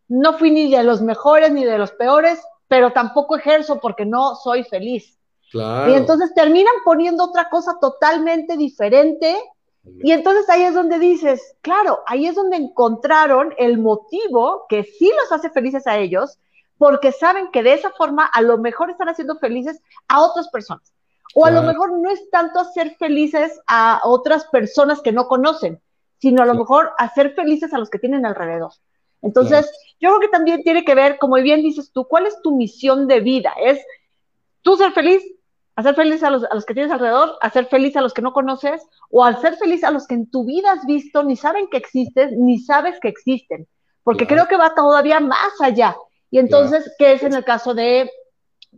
no 0.08 0.34
fui 0.34 0.50
ni 0.50 0.70
de 0.70 0.82
los 0.84 1.02
mejores 1.02 1.52
ni 1.52 1.64
de 1.64 1.78
los 1.78 1.92
peores, 1.92 2.40
pero 2.68 2.92
tampoco 2.92 3.36
ejerzo 3.36 3.80
porque 3.80 4.06
no 4.06 4.34
soy 4.36 4.64
feliz. 4.64 5.18
Claro. 5.50 5.90
Y 5.90 5.94
entonces 5.94 6.32
terminan 6.34 6.74
poniendo 6.84 7.24
otra 7.24 7.48
cosa 7.48 7.78
totalmente 7.80 8.56
diferente 8.56 9.36
y 10.02 10.12
entonces 10.12 10.48
ahí 10.50 10.62
es 10.62 10.74
donde 10.74 10.98
dices, 10.98 11.56
claro, 11.62 12.00
ahí 12.06 12.26
es 12.26 12.34
donde 12.34 12.56
encontraron 12.56 13.54
el 13.56 13.78
motivo 13.78 14.66
que 14.68 14.84
sí 14.84 15.10
los 15.20 15.32
hace 15.32 15.50
felices 15.50 15.86
a 15.86 15.98
ellos, 15.98 16.38
porque 16.76 17.12
saben 17.12 17.50
que 17.50 17.62
de 17.62 17.74
esa 17.74 17.90
forma 17.90 18.26
a 18.26 18.42
lo 18.42 18.58
mejor 18.58 18.90
están 18.90 19.08
haciendo 19.08 19.38
felices 19.38 19.82
a 20.08 20.20
otras 20.22 20.48
personas. 20.48 20.92
O 21.34 21.46
a 21.46 21.50
lo 21.50 21.62
mejor 21.62 21.98
no 21.98 22.10
es 22.10 22.28
tanto 22.30 22.58
hacer 22.58 22.96
felices 22.96 23.60
a 23.66 24.00
otras 24.04 24.46
personas 24.46 25.00
que 25.00 25.12
no 25.12 25.28
conocen, 25.28 25.80
sino 26.18 26.42
a 26.42 26.46
lo 26.46 26.54
mejor 26.54 26.92
hacer 26.98 27.34
felices 27.34 27.72
a 27.72 27.78
los 27.78 27.88
que 27.88 27.98
tienen 27.98 28.26
alrededor. 28.26 28.72
Entonces, 29.22 29.70
yo 30.00 30.10
creo 30.10 30.20
que 30.20 30.28
también 30.28 30.62
tiene 30.62 30.84
que 30.84 30.94
ver, 30.94 31.18
como 31.18 31.36
bien 31.36 31.62
dices 31.62 31.92
tú, 31.92 32.06
cuál 32.06 32.26
es 32.26 32.40
tu 32.42 32.56
misión 32.56 33.06
de 33.06 33.20
vida. 33.20 33.52
Es 33.62 33.80
tú 34.62 34.76
ser 34.76 34.92
feliz, 34.92 35.22
hacer 35.76 35.94
feliz 35.94 36.22
a 36.22 36.30
los, 36.30 36.44
a 36.44 36.54
los 36.54 36.64
que 36.64 36.74
tienes 36.74 36.90
alrededor, 36.90 37.36
hacer 37.42 37.66
feliz 37.66 37.96
a 37.96 38.00
los 38.00 38.14
que 38.14 38.22
no 38.22 38.32
conoces, 38.32 38.82
o 39.10 39.24
hacer 39.24 39.56
feliz 39.56 39.84
a 39.84 39.90
los 39.90 40.06
que 40.06 40.14
en 40.14 40.30
tu 40.30 40.44
vida 40.44 40.72
has 40.72 40.86
visto, 40.86 41.22
ni 41.22 41.36
saben 41.36 41.68
que 41.70 41.76
existes, 41.76 42.32
ni 42.32 42.58
sabes 42.58 42.98
que 43.00 43.08
existen. 43.08 43.68
Porque 44.02 44.26
creo 44.26 44.48
que 44.48 44.56
va 44.56 44.74
todavía 44.74 45.20
más 45.20 45.60
allá. 45.60 45.96
Y 46.30 46.38
entonces, 46.38 46.90
¿qué 46.98 47.12
es 47.12 47.22
en 47.22 47.34
el 47.34 47.44
caso 47.44 47.74
de, 47.74 48.10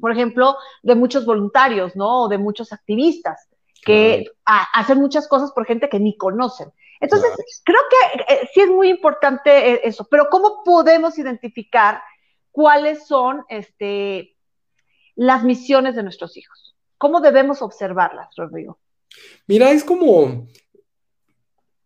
por 0.01 0.13
ejemplo, 0.13 0.57
de 0.83 0.95
muchos 0.95 1.25
voluntarios, 1.25 1.97
¿no? 1.97 2.23
O 2.23 2.29
de 2.29 2.39
muchos 2.39 2.73
activistas 2.73 3.49
que 3.85 4.27
hacen 4.45 4.99
muchas 4.99 5.27
cosas 5.27 5.51
por 5.53 5.67
gente 5.67 5.89
que 5.89 5.99
ni 5.99 6.17
conocen. 6.17 6.73
Entonces, 7.01 7.33
creo 7.65 7.81
que 7.91 8.35
eh, 8.35 8.49
sí 8.55 8.61
es 8.61 8.69
muy 8.69 8.89
importante 8.89 9.73
eh, 9.73 9.81
eso, 9.83 10.07
pero 10.09 10.29
¿cómo 10.31 10.63
podemos 10.65 11.19
identificar 11.19 12.01
cuáles 12.53 13.09
son 13.09 13.45
este, 13.49 14.37
las 15.17 15.43
misiones 15.43 15.97
de 15.97 16.05
nuestros 16.05 16.37
hijos? 16.37 16.77
¿Cómo 16.99 17.21
debemos 17.21 17.61
observarlas, 17.61 18.29
Rodrigo? 18.37 18.79
Mira, 19.49 19.73
es 19.73 19.83
como, 19.83 20.47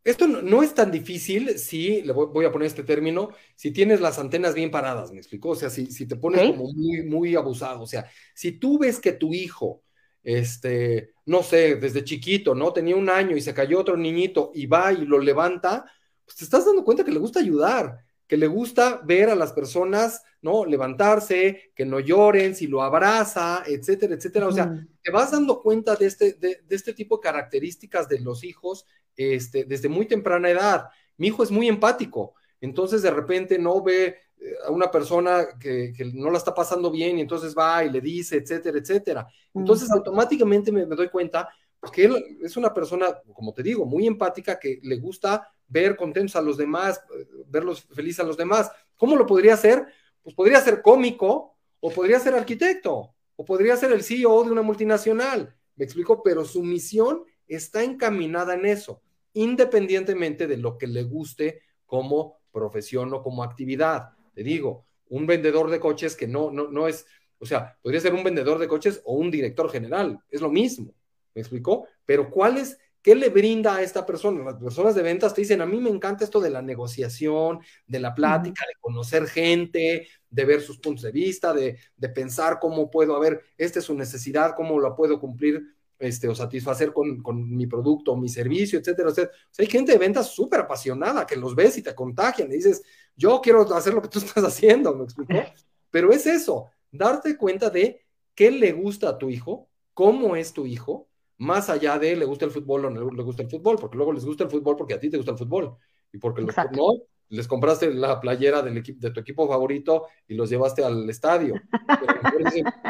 esto 0.06 0.26
no, 0.26 0.62
es 0.62 0.74
tan 0.74 0.90
difícil 0.90 1.58
si, 1.58 2.02
le 2.02 2.12
voy, 2.12 2.44
a 2.44 2.52
poner 2.52 2.66
este 2.66 2.84
término, 2.84 3.30
si 3.54 3.70
tienes 3.70 4.00
las 4.00 4.18
antenas 4.18 4.54
bien 4.54 4.70
paradas, 4.70 5.12
¿me 5.12 5.18
explico? 5.18 5.50
O 5.50 5.56
sea, 5.56 5.68
si, 5.68 5.86
si 5.86 6.06
te 6.06 6.16
pones 6.16 6.50
como 6.50 6.72
muy, 6.72 7.02
muy 7.02 7.34
abusado, 7.34 7.82
o 7.82 7.86
sea, 7.86 8.10
si 8.34 8.52
tú 8.52 8.78
ves 8.78 9.00
que 9.00 9.12
tu 9.12 9.34
hijo, 9.34 9.82
este, 10.22 11.12
no 11.26 11.42
sé, 11.42 11.76
desde 11.76 12.04
chiquito, 12.04 12.54
¿no? 12.54 12.72
Tenía 12.72 12.96
un 12.96 13.10
año 13.10 13.36
y 13.36 13.40
se 13.40 13.54
cayó 13.54 13.80
otro 13.80 13.96
niñito 13.96 14.50
y 14.54 14.66
va 14.66 14.92
y 14.92 15.04
lo 15.04 15.18
levanta, 15.18 15.84
pues 16.24 16.36
te 16.36 16.44
estás 16.44 16.64
dando 16.64 16.84
cuenta 16.84 17.04
que 17.04 17.12
le 17.12 17.18
gusta 17.18 17.40
ayudar 17.40 18.06
que 18.26 18.36
le 18.36 18.46
gusta 18.46 19.00
ver 19.04 19.30
a 19.30 19.34
las 19.34 19.52
personas, 19.52 20.22
¿no? 20.42 20.64
Levantarse, 20.64 21.72
que 21.74 21.86
no 21.86 22.00
lloren, 22.00 22.56
si 22.56 22.66
lo 22.66 22.82
abraza, 22.82 23.62
etcétera, 23.66 24.14
etcétera. 24.14 24.48
O 24.48 24.52
sea, 24.52 24.86
te 25.02 25.10
vas 25.10 25.30
dando 25.30 25.62
cuenta 25.62 25.94
de 25.94 26.06
este, 26.06 26.34
de, 26.34 26.60
este 26.68 26.92
tipo 26.92 27.16
de 27.16 27.22
características 27.22 28.08
de 28.08 28.20
los 28.20 28.42
hijos 28.42 28.84
este, 29.16 29.64
desde 29.64 29.88
muy 29.88 30.06
temprana 30.06 30.50
edad. 30.50 30.88
Mi 31.16 31.28
hijo 31.28 31.42
es 31.42 31.50
muy 31.50 31.68
empático, 31.68 32.34
entonces 32.60 33.02
de 33.02 33.10
repente 33.10 33.58
no 33.58 33.82
ve 33.82 34.16
eh, 34.38 34.54
a 34.66 34.70
una 34.70 34.90
persona 34.90 35.46
que, 35.58 35.92
no 36.14 36.30
la 36.30 36.38
está 36.38 36.54
pasando 36.54 36.90
bien 36.90 37.18
y 37.18 37.22
entonces 37.22 37.54
va 37.56 37.84
y 37.84 37.90
le 37.90 38.00
dice, 38.00 38.36
etcétera, 38.36 38.78
etcétera. 38.78 39.26
Entonces 39.54 39.90
automáticamente 39.90 40.70
me, 40.70 40.86
me 40.86 40.96
doy 40.96 41.08
cuenta 41.08 41.48
porque 41.80 42.04
él 42.04 42.38
es 42.42 42.56
una 42.56 42.72
persona, 42.72 43.06
como 43.32 43.52
te 43.52 43.62
digo, 43.62 43.84
muy 43.84 44.06
empática 44.06 44.58
que 44.58 44.80
le 44.82 44.96
gusta 44.96 45.52
ver 45.68 45.96
contentos 45.96 46.36
a 46.36 46.42
los 46.42 46.56
demás, 46.56 47.00
verlos 47.46 47.82
felices 47.82 48.20
a 48.20 48.26
los 48.26 48.36
demás. 48.36 48.70
¿Cómo 48.96 49.14
lo 49.16 49.26
podría 49.26 49.54
hacer? 49.54 49.86
Pues 50.22 50.34
podría 50.34 50.60
ser 50.60 50.82
cómico, 50.82 51.56
o 51.80 51.90
podría 51.90 52.18
ser 52.18 52.34
arquitecto, 52.34 53.14
o 53.36 53.44
podría 53.44 53.76
ser 53.76 53.92
el 53.92 54.02
CEO 54.02 54.44
de 54.44 54.50
una 54.50 54.62
multinacional. 54.62 55.54
Me 55.76 55.84
explico, 55.84 56.22
pero 56.22 56.44
su 56.44 56.62
misión 56.62 57.24
está 57.46 57.84
encaminada 57.84 58.54
en 58.54 58.66
eso, 58.66 59.02
independientemente 59.36 60.46
de 60.46 60.56
lo 60.56 60.76
que 60.78 60.86
le 60.86 61.04
guste 61.04 61.62
como 61.86 62.40
profesión 62.50 63.12
o 63.14 63.22
como 63.22 63.42
actividad. 63.42 64.10
Te 64.34 64.42
digo, 64.42 64.86
un 65.08 65.26
vendedor 65.26 65.70
de 65.70 65.80
coches 65.80 66.16
que 66.16 66.26
no, 66.26 66.50
no, 66.50 66.68
no 66.68 66.88
es, 66.88 67.06
o 67.38 67.46
sea, 67.46 67.78
podría 67.82 68.00
ser 68.00 68.14
un 68.14 68.24
vendedor 68.24 68.58
de 68.58 68.68
coches 68.68 69.00
o 69.04 69.14
un 69.14 69.30
director 69.30 69.70
general, 69.70 70.18
es 70.30 70.40
lo 70.40 70.50
mismo. 70.50 70.94
¿Me 71.34 71.42
explicó? 71.42 71.86
Pero 72.06 72.30
¿cuál 72.30 72.56
es 72.56 72.78
¿Qué 73.06 73.14
le 73.14 73.28
brinda 73.28 73.76
a 73.76 73.82
esta 73.82 74.04
persona? 74.04 74.42
Las 74.42 74.56
personas 74.56 74.96
de 74.96 75.02
ventas 75.02 75.32
te 75.32 75.40
dicen, 75.40 75.60
a 75.60 75.66
mí 75.66 75.80
me 75.80 75.90
encanta 75.90 76.24
esto 76.24 76.40
de 76.40 76.50
la 76.50 76.60
negociación, 76.60 77.60
de 77.86 78.00
la 78.00 78.12
plática, 78.12 78.64
de 78.66 78.74
conocer 78.80 79.28
gente, 79.28 80.08
de 80.28 80.44
ver 80.44 80.60
sus 80.60 80.80
puntos 80.80 81.04
de 81.04 81.12
vista, 81.12 81.54
de, 81.54 81.78
pensar 82.12 82.58
cómo 82.60 82.90
puedo, 82.90 83.14
a 83.14 83.20
ver, 83.20 83.44
esta 83.56 83.78
es 83.78 83.84
su 83.84 83.94
necesidad, 83.94 84.56
cómo 84.56 84.80
la 84.80 84.96
puedo 84.96 85.20
cumplir 85.20 85.75
este, 85.98 86.28
o 86.28 86.34
satisfacer 86.34 86.92
con, 86.92 87.22
mi 87.56 87.66
producto 87.66 88.12
o 88.12 88.16
mi 88.16 88.28
servicio, 88.28 88.78
etcétera, 88.78 89.10
etcétera. 89.10 89.36
O 89.36 89.54
sea, 89.54 89.62
hay 89.64 89.70
gente 89.70 89.92
de 89.92 89.98
ventas 89.98 90.30
súper 90.30 90.60
apasionada 90.60 91.26
que 91.26 91.36
los 91.36 91.54
ves 91.54 91.78
y 91.78 91.82
te 91.82 91.94
contagian 91.94 92.50
y 92.50 92.56
dices, 92.56 92.82
yo 93.16 93.40
quiero 93.40 93.62
hacer 93.74 93.94
lo 93.94 94.02
que 94.02 94.08
tú 94.08 94.18
estás 94.24 94.44
haciendo, 94.44 94.94
¿me 94.94 95.04
explicó? 95.04 95.34
Pero 95.90 96.12
es 96.12 96.26
eso, 96.26 96.66
darte 96.90 97.36
cuenta 97.36 97.70
de 97.70 98.04
qué 98.34 98.50
le 98.50 98.72
gusta 98.72 99.10
a 99.10 99.18
tu 99.18 99.30
hijo, 99.30 99.68
cómo 99.94 100.36
es 100.36 100.52
tu 100.52 100.66
hijo, 100.66 101.08
más 101.38 101.70
allá 101.70 101.98
de 101.98 102.16
le 102.16 102.24
gusta 102.24 102.44
el 102.44 102.50
fútbol 102.50 102.86
o 102.86 102.90
no 102.90 103.10
le 103.10 103.22
gusta 103.22 103.42
el 103.42 103.50
fútbol, 103.50 103.76
porque 103.78 103.96
luego 103.96 104.12
les 104.12 104.24
gusta 104.24 104.44
el 104.44 104.50
fútbol 104.50 104.76
porque 104.76 104.94
a 104.94 105.00
ti 105.00 105.10
te 105.10 105.16
gusta 105.16 105.32
el 105.32 105.38
fútbol 105.38 105.76
y 106.12 106.18
porque 106.18 106.42
los, 106.42 106.56
no 106.72 106.88
les 107.28 107.48
compraste 107.48 107.92
la 107.92 108.20
playera 108.20 108.62
del 108.62 108.76
equipo 108.78 109.00
de 109.00 109.10
tu 109.10 109.20
equipo 109.20 109.48
favorito 109.48 110.06
y 110.28 110.34
los 110.34 110.48
llevaste 110.48 110.84
al 110.84 111.08
estadio. 111.10 111.54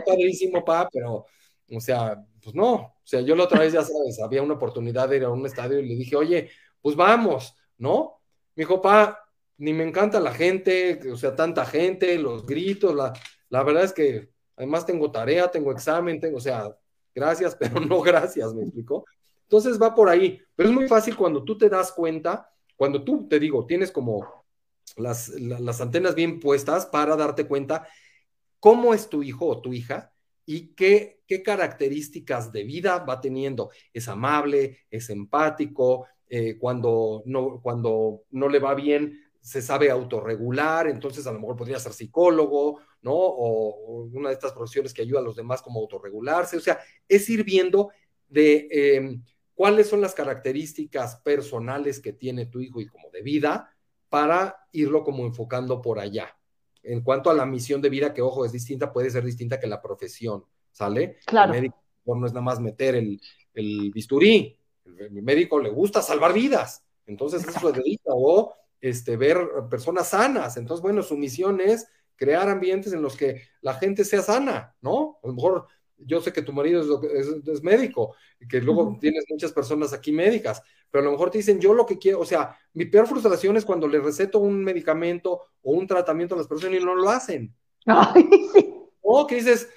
padrísimo, 0.07 0.65
pa, 0.65 0.89
pero 0.93 1.27
o 1.71 1.81
sea, 1.81 2.25
pues 2.43 2.55
no, 2.55 2.75
o 2.75 2.95
sea, 3.05 3.21
yo 3.21 3.35
la 3.37 3.45
otra 3.45 3.61
vez 3.61 3.73
ya 3.73 3.83
sabes, 3.83 4.21
había 4.21 4.43
una 4.43 4.55
oportunidad 4.55 5.09
de 5.09 5.17
ir 5.19 5.25
a 5.25 5.31
un 5.31 5.45
estadio 5.47 5.79
y 5.81 5.89
le 5.89 5.95
dije, 5.97 6.17
"Oye, 6.17 6.51
pues 6.81 6.97
vamos", 6.97 7.55
¿no? 7.79 8.21
Me 8.55 8.63
dijo, 8.63 8.81
"Pa, 8.81 9.19
ni 9.59 9.73
me 9.73 9.85
encanta 9.85 10.21
la 10.21 10.33
gente, 10.33 11.01
o 11.11 11.17
sea, 11.17 11.35
tanta 11.35 11.65
gente, 11.65 12.19
los 12.19 12.47
gritos, 12.47 12.95
la, 12.95 13.13
la 13.49 13.63
verdad 13.63 13.85
es 13.85 13.93
que 13.93 14.31
además 14.57 14.87
tengo 14.87 15.11
tarea, 15.11 15.51
tengo 15.51 15.73
examen, 15.73 16.21
tengo, 16.21 16.39
o 16.39 16.41
sea, 16.41 16.77
gracias, 17.15 17.57
pero 17.61 17.81
no 17.81 18.01
gracias, 18.01 18.55
¿me 18.55 18.63
explicó? 18.63 19.05
Entonces 19.43 19.81
va 19.81 19.95
por 19.95 20.09
ahí, 20.09 20.41
pero 20.55 20.69
es 20.69 20.75
muy 20.75 20.89
fácil 20.89 21.17
cuando 21.17 21.45
tú 21.45 21.57
te 21.57 21.69
das 21.69 21.93
cuenta, 21.93 22.51
cuando 22.77 23.05
tú, 23.05 23.29
te 23.29 23.39
digo, 23.39 23.65
tienes 23.67 23.93
como 23.93 24.45
las, 24.97 25.29
las 25.29 25.81
antenas 25.81 26.15
bien 26.15 26.41
puestas 26.41 26.87
para 26.87 27.17
darte 27.17 27.47
cuenta 27.47 27.87
cómo 28.61 28.95
es 28.95 29.09
tu 29.09 29.23
hijo 29.23 29.47
o 29.47 29.61
tu 29.61 29.73
hija 29.73 30.13
y 30.45 30.75
qué, 30.75 31.16
qué 31.27 31.43
características 31.43 32.53
de 32.53 32.65
vida 32.65 32.99
va 32.99 33.21
teniendo. 33.21 33.71
Es 33.93 34.09
amable, 34.09 34.79
es 34.91 35.11
empático, 35.11 36.07
eh, 36.29 36.57
cuando, 36.59 37.23
no, 37.27 37.61
cuando 37.63 38.23
no 38.31 38.49
le 38.49 38.59
va 38.59 38.75
bien, 38.75 39.21
se 39.41 39.63
sabe 39.63 39.91
autorregular, 39.91 40.89
entonces 40.89 41.25
a 41.27 41.33
lo 41.33 41.39
mejor 41.39 41.57
podría 41.57 41.79
ser 41.79 41.93
psicólogo, 41.93 42.81
¿no? 43.03 43.15
O, 43.15 44.09
una 44.13 44.31
de 44.31 44.35
estas 44.35 44.53
profesiones 44.53 44.93
que 44.93 45.03
ayuda 45.03 45.21
a 45.21 45.23
los 45.23 45.37
demás 45.37 45.63
como 45.63 45.79
autorregularse, 45.79 46.57
o 46.57 46.61
sea, 46.61 46.81
es 47.09 47.31
ir 47.31 47.45
viendo 47.45 47.91
de 48.29 48.67
em, 48.73 49.23
cuáles 49.55 49.89
son 49.89 50.01
las 50.01 50.15
características 50.15 51.21
personales 51.21 52.01
que 52.01 52.13
tiene 52.13 52.47
tu 52.47 52.61
hijo 52.61 52.81
y 52.81 52.89
como 52.89 53.09
de 53.11 53.23
vida 53.23 53.71
para 54.09 54.67
irlo 54.73 55.05
como 55.05 55.25
enfocando 55.25 55.81
por 55.81 56.01
allá. 56.01 56.37
En 56.83 57.03
cuanto 57.03 57.31
a 57.31 57.35
la 57.35 57.47
misión 57.47 57.81
de 57.81 57.89
vida, 57.89 58.13
que 58.13 58.23
ojo, 58.23 58.45
es 58.45 58.51
distinta, 58.51 58.93
puede 58.93 59.11
ser 59.11 59.25
distinta 59.25 59.61
que 59.61 59.69
la 59.69 59.81
profesión, 59.81 60.45
¿sale? 60.77 61.17
Claro. 61.25 61.55
no 62.05 62.27
es 62.27 62.33
nada 62.33 62.45
más 62.45 62.61
meter 62.61 62.95
el, 62.97 63.19
el 63.55 63.91
bisturí. 63.93 64.59
El, 64.85 65.23
médico 65.23 65.59
le 65.59 65.71
gusta 65.71 66.03
salvar 66.03 66.33
vidas, 66.33 66.85
entonces 67.07 67.47
eso 67.47 67.73
se 67.73 67.81
dedica, 67.81 68.11
o 68.15 68.55
este, 68.81 69.17
ver 69.17 69.39
personas 69.71 70.09
sanas. 70.09 70.57
Entonces, 70.59 70.83
bueno, 70.83 71.03
su 71.03 71.17
misión 71.17 71.61
es 71.61 71.89
crear 72.15 72.49
ambientes 72.49 72.93
en 72.93 73.03
los 73.03 73.17
que 73.17 73.43
la 73.63 73.75
gente 73.75 74.05
sea 74.05 74.23
sana, 74.23 74.77
¿no? 74.83 75.19
A 75.25 75.27
lo 75.27 75.33
mejor 75.33 75.67
yo 75.99 76.21
sé 76.21 76.33
que 76.33 76.43
tu 76.43 76.53
marido 76.53 77.03
es, 77.03 77.63
médico 77.63 78.15
y 78.39 78.47
que 78.47 78.61
luego 78.61 78.99
tienes 79.01 79.25
muchas 79.31 79.53
personas 79.53 79.95
aquí 79.95 80.13
médicas, 80.13 80.63
pero 80.91 81.03
a 81.03 81.07
lo 81.07 81.13
mejor 81.13 81.31
te 81.31 81.39
dicen, 81.39 81.59
yo 81.59 81.73
lo 81.73 81.87
que 81.87 81.99
quiero, 81.99 82.21
o 82.21 82.27
sea, 82.27 82.57
mi 82.75 82.85
peor 82.85 83.07
frustración 83.07 83.57
es 83.57 83.65
cuando 83.65 83.89
le 83.89 83.99
receto 83.99 84.39
un 84.39 84.63
medicamento 84.63 85.41
o 85.63 85.73
un 85.73 85.87
tratamiento 85.87 86.35
a 86.35 86.39
las 86.39 86.47
personas 86.47 86.81
y 86.81 86.85
no 86.85 86.95
lo 86.95 87.09
hacen. 87.09 87.55
Ay, 87.87 88.29
sí. 88.53 88.75
O 89.01 89.27
que 89.27 89.37
dices, 89.37 89.69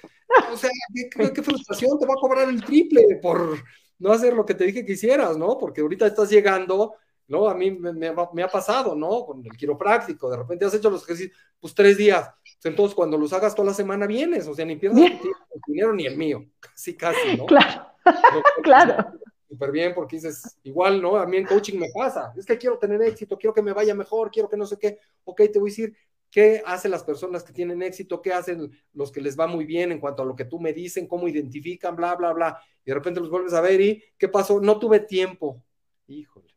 o 0.52 0.56
sea, 0.56 0.70
¿qué, 0.94 1.42
frustración, 1.42 1.98
te 1.98 2.06
va 2.06 2.14
a 2.14 2.20
cobrar 2.20 2.48
el 2.48 2.62
triple 2.62 3.18
por 3.20 3.58
no 3.98 4.12
hacer 4.12 4.34
lo 4.34 4.46
que 4.46 4.54
te 4.54 4.64
dije 4.64 4.84
que 4.84 4.92
hicieras, 4.92 5.36
¿no? 5.36 5.58
Porque 5.58 5.80
ahorita 5.80 6.06
estás 6.06 6.30
llegando, 6.30 6.94
¿no? 7.28 7.48
A 7.48 7.54
mí 7.54 7.70
me, 7.70 7.92
me, 7.92 8.42
ha 8.42 8.48
pasado, 8.48 8.94
¿no? 8.94 9.24
Con 9.26 9.44
el 9.44 9.52
quiropráctico, 9.56 10.30
de 10.30 10.36
repente 10.36 10.64
has 10.64 10.74
hecho 10.74 10.90
los 10.90 11.02
ejercicios, 11.02 11.36
pues 11.60 11.74
tres 11.74 11.96
días, 11.96 12.30
entonces 12.64 12.94
cuando 12.94 13.16
los 13.16 13.32
hagas 13.32 13.54
toda 13.54 13.68
la 13.68 13.74
semana 13.74 14.06
vienes, 14.06 14.46
o 14.46 14.54
sea, 14.54 14.64
ni 14.64 14.76
pierdas 14.76 15.00
el 15.00 15.60
dinero 15.66 15.92
ni 15.92 16.06
el 16.06 16.16
mío, 16.16 16.44
casi, 16.60 16.96
casi, 16.96 17.36
¿no? 17.36 17.46
Claro, 17.46 17.86
claro. 18.62 19.20
Súper 19.48 19.72
bien, 19.72 19.94
porque 19.94 20.16
dices, 20.16 20.58
igual, 20.62 21.02
¿no? 21.02 21.16
A 21.16 21.26
mí 21.26 21.36
en 21.36 21.44
coaching 21.44 21.76
me 21.76 21.88
pasa, 21.92 22.32
es 22.36 22.46
que 22.46 22.56
quiero 22.56 22.78
tener 22.78 23.02
éxito, 23.02 23.36
quiero 23.36 23.52
que 23.52 23.62
me 23.62 23.72
vaya 23.72 23.94
mejor, 23.96 24.30
quiero 24.30 24.48
que 24.48 24.56
no 24.56 24.64
sé 24.64 24.78
qué, 24.78 25.00
ok, 25.24 25.42
te 25.52 25.58
voy 25.58 25.70
a 25.70 25.72
decir, 25.72 25.96
¿Qué 26.30 26.62
hacen 26.64 26.90
las 26.90 27.02
personas 27.02 27.42
que 27.42 27.52
tienen 27.52 27.82
éxito? 27.82 28.22
¿Qué 28.22 28.32
hacen 28.32 28.70
los 28.92 29.10
que 29.10 29.20
les 29.20 29.38
va 29.38 29.46
muy 29.46 29.64
bien 29.64 29.90
en 29.90 29.98
cuanto 29.98 30.22
a 30.22 30.26
lo 30.26 30.36
que 30.36 30.44
tú 30.44 30.60
me 30.60 30.72
dicen? 30.72 31.08
¿Cómo 31.08 31.26
identifican? 31.26 31.96
Bla, 31.96 32.14
bla, 32.14 32.32
bla. 32.32 32.62
Y 32.84 32.90
de 32.90 32.94
repente 32.94 33.20
los 33.20 33.30
vuelves 33.30 33.52
a 33.52 33.60
ver 33.60 33.80
y 33.80 34.02
¿qué 34.16 34.28
pasó? 34.28 34.60
No 34.60 34.78
tuve 34.78 35.00
tiempo. 35.00 35.62
Híjole. 36.06 36.54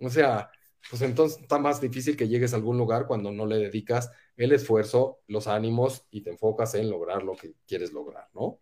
O 0.00 0.10
sea, 0.10 0.50
pues 0.90 1.02
entonces 1.02 1.40
está 1.40 1.58
más 1.58 1.80
difícil 1.80 2.16
que 2.16 2.28
llegues 2.28 2.52
a 2.52 2.56
algún 2.56 2.76
lugar 2.76 3.06
cuando 3.06 3.32
no 3.32 3.46
le 3.46 3.56
dedicas 3.56 4.10
el 4.36 4.52
esfuerzo, 4.52 5.20
los 5.28 5.46
ánimos 5.46 6.06
y 6.10 6.22
te 6.22 6.30
enfocas 6.30 6.74
en 6.74 6.90
lograr 6.90 7.22
lo 7.22 7.34
que 7.36 7.54
quieres 7.66 7.92
lograr, 7.92 8.28
¿no? 8.34 8.58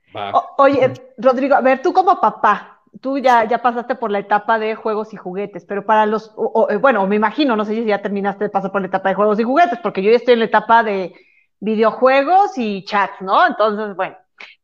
oye, 0.59 0.92
Rodrigo, 1.16 1.55
a 1.55 1.61
ver, 1.61 1.83
tú 1.83 1.92
como 1.92 2.20
papá, 2.20 2.72
tú 3.00 3.18
ya, 3.18 3.44
ya 3.48 3.62
pasaste 3.62 3.94
por 3.94 4.11
la 4.11 4.18
etapa 4.18 4.59
de 4.59 4.74
juegos 4.74 5.12
y 5.12 5.16
juguetes, 5.16 5.64
pero 5.64 5.85
para 5.87 6.07
los, 6.07 6.35
eh, 6.68 6.76
bueno, 6.76 7.07
me 7.07 7.16
imagino, 7.16 7.57
no 7.57 7.64
sé 7.64 7.74
si 7.74 7.85
ya 7.85 8.02
terminaste 8.02 8.44
de 8.44 8.50
pasar 8.50 8.70
por 8.70 8.81
la 8.81 8.88
etapa 8.88 9.09
de 9.09 9.14
juegos 9.14 9.40
y 9.40 9.44
juguetes, 9.44 9.78
porque 9.83 10.02
yo 10.02 10.11
ya 10.11 10.16
estoy 10.16 10.35
en 10.35 10.40
la 10.40 10.46
etapa 10.46 10.83
de 10.83 11.14
videojuegos 11.61 12.59
y 12.59 12.85
chats, 12.85 13.20
¿no? 13.20 13.46
Entonces, 13.46 13.96
bueno, 13.96 14.16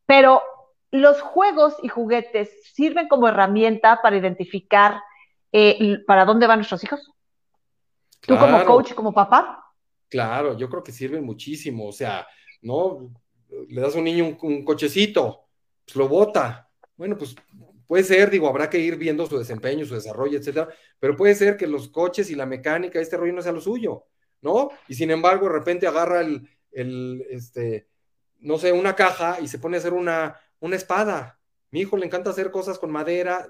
pero 0.04 0.42
los 0.90 1.20
juegos 1.20 1.76
y 1.82 1.88
juguetes 1.88 2.50
sirven 2.72 3.08
como 3.08 3.28
herramienta 3.28 4.00
para 4.02 4.16
identificar 4.16 5.00
eh, 5.52 5.98
para 6.06 6.24
dónde 6.24 6.46
van 6.46 6.58
nuestros 6.58 6.84
hijos. 6.84 7.12
¿Tú 8.20 8.36
como 8.36 8.64
coach, 8.64 8.94
como 8.94 9.12
papá? 9.12 9.64
Claro, 10.08 10.56
yo 10.56 10.68
creo 10.68 10.82
que 10.82 10.92
sirven 10.92 11.24
muchísimo, 11.24 11.88
o 11.88 11.92
sea, 11.92 12.26
¿no? 12.62 13.10
Le 13.68 13.80
das 13.80 13.94
a 13.94 13.98
un 13.98 14.04
niño 14.04 14.24
un, 14.24 14.38
un 14.42 14.64
cochecito, 14.64 15.46
pues 15.84 15.96
lo 15.96 16.08
bota. 16.08 16.68
Bueno, 16.96 17.16
pues 17.16 17.36
Puede 17.88 18.05
ser, 18.05 18.31
digo, 18.31 18.48
habrá 18.48 18.70
que 18.70 18.79
ir 18.79 18.96
viendo 18.96 19.27
su 19.27 19.38
desempeño, 19.38 19.87
su 19.87 19.94
desarrollo, 19.94 20.38
etcétera, 20.38 20.68
pero 21.01 21.16
puede 21.16 21.35
ser 21.35 21.57
que 21.57 21.66
los 21.66 21.88
coches 21.88 22.31
y 22.31 22.37
la 22.37 22.46
mecánica, 22.46 23.01
este 23.01 23.16
rollo 23.16 23.33
no 23.33 23.42
sea 23.42 23.51
lo 23.51 23.62
suyo, 23.62 24.05
¿no? 24.42 24.70
Y 24.87 24.94
sin 24.94 25.11
embargo, 25.11 25.46
de 25.46 25.55
repente 25.55 25.87
agarra 25.87 26.20
el, 26.20 26.48
el 26.70 27.27
este, 27.31 27.88
no 28.40 28.59
sé, 28.59 28.72
una 28.72 28.94
caja 28.94 29.38
y 29.40 29.48
se 29.48 29.59
pone 29.59 29.79
a 29.79 29.81
hacer 29.81 29.94
una, 29.94 30.38
una 30.61 30.77
espada. 30.77 31.40
Mi 31.70 31.81
hijo 31.81 31.96
le 31.96 32.07
encanta 32.07 32.31
hacer 32.31 32.51
cosas 32.51 32.79
con 32.79 32.90
madera, 32.90 33.46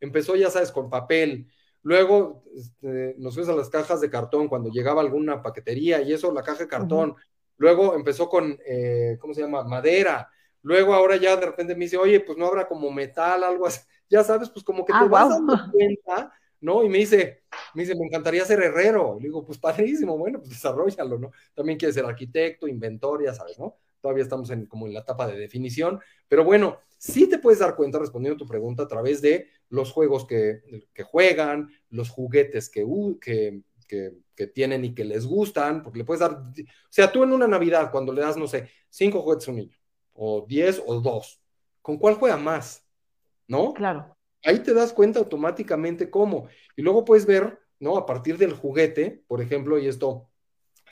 empezó, 0.00 0.36
ya 0.36 0.50
sabes, 0.50 0.72
con 0.72 0.90
papel. 0.90 1.46
Luego 1.82 2.44
este, 2.54 3.14
nos 3.18 3.34
fuimos 3.34 3.52
a 3.52 3.56
las 3.56 3.68
cajas 3.68 4.00
de 4.00 4.10
cartón 4.10 4.48
cuando 4.48 4.70
llegaba 4.70 5.02
alguna 5.02 5.42
paquetería 5.42 6.00
y 6.00 6.12
eso, 6.12 6.32
la 6.32 6.42
caja 6.42 6.60
de 6.60 6.68
cartón. 6.68 7.14
Luego 7.58 7.94
empezó 7.94 8.28
con, 8.28 8.58
eh, 8.66 9.16
¿cómo 9.20 9.34
se 9.34 9.42
llama? 9.42 9.64
Madera. 9.64 10.30
Luego 10.62 10.94
ahora 10.94 11.16
ya 11.16 11.36
de 11.36 11.46
repente 11.46 11.74
me 11.74 11.84
dice, 11.84 11.96
oye, 11.96 12.20
pues 12.20 12.38
no 12.38 12.46
habrá 12.46 12.66
como 12.66 12.90
metal, 12.90 13.44
algo 13.44 13.66
así. 13.66 13.80
Ya 14.12 14.22
sabes, 14.22 14.50
pues 14.50 14.62
como 14.62 14.84
que 14.84 14.92
ah, 14.94 15.00
te 15.04 15.08
vas 15.08 15.30
dando 15.30 15.54
cuenta, 15.72 16.30
¿no? 16.60 16.84
Y 16.84 16.88
me 16.90 16.98
dice, 16.98 17.44
me 17.72 17.82
dice, 17.82 17.94
me 17.94 18.04
encantaría 18.04 18.44
ser 18.44 18.62
herrero. 18.62 19.16
Le 19.18 19.28
digo, 19.28 19.42
pues 19.42 19.56
padrísimo, 19.56 20.18
bueno, 20.18 20.38
pues 20.38 20.50
desarrollalo, 20.50 21.18
¿no? 21.18 21.32
También 21.54 21.78
quiere 21.78 21.94
ser 21.94 22.04
arquitecto, 22.04 22.68
inventor, 22.68 23.24
ya 23.24 23.32
sabes, 23.32 23.58
¿no? 23.58 23.78
Todavía 24.02 24.24
estamos 24.24 24.50
en, 24.50 24.66
como 24.66 24.86
en 24.86 24.92
la 24.92 25.00
etapa 25.00 25.26
de 25.26 25.38
definición, 25.38 25.98
pero 26.28 26.44
bueno, 26.44 26.78
sí 26.98 27.26
te 27.26 27.38
puedes 27.38 27.60
dar 27.60 27.74
cuenta, 27.74 27.98
respondiendo 27.98 28.34
a 28.34 28.38
tu 28.38 28.46
pregunta, 28.46 28.82
a 28.82 28.88
través 28.88 29.22
de 29.22 29.48
los 29.70 29.90
juegos 29.92 30.26
que, 30.26 30.60
que 30.92 31.02
juegan, 31.04 31.70
los 31.88 32.10
juguetes 32.10 32.68
que, 32.68 32.84
que, 33.20 33.62
que, 33.88 34.12
que, 34.34 34.46
tienen 34.48 34.84
y 34.84 34.94
que 34.94 35.04
les 35.04 35.24
gustan, 35.24 35.82
porque 35.82 36.00
le 36.00 36.04
puedes 36.04 36.20
dar, 36.20 36.32
o 36.32 36.52
sea, 36.90 37.10
tú 37.10 37.22
en 37.22 37.32
una 37.32 37.46
Navidad, 37.46 37.90
cuando 37.90 38.12
le 38.12 38.20
das, 38.20 38.36
no 38.36 38.46
sé, 38.46 38.68
cinco 38.90 39.22
juguetes 39.22 39.48
a 39.48 39.50
un 39.52 39.56
niño, 39.56 39.76
o 40.14 40.44
10 40.46 40.82
o 40.86 41.00
2. 41.00 41.40
¿Con 41.80 41.98
cuál 41.98 42.14
juega 42.14 42.36
más? 42.36 42.84
¿No? 43.48 43.74
Claro. 43.74 44.16
Ahí 44.44 44.60
te 44.60 44.74
das 44.74 44.92
cuenta 44.92 45.18
automáticamente 45.18 46.10
cómo. 46.10 46.48
Y 46.76 46.82
luego 46.82 47.04
puedes 47.04 47.26
ver, 47.26 47.58
¿no? 47.78 47.96
A 47.96 48.06
partir 48.06 48.38
del 48.38 48.52
juguete, 48.52 49.24
por 49.26 49.40
ejemplo, 49.40 49.78
y 49.78 49.86
esto 49.86 50.28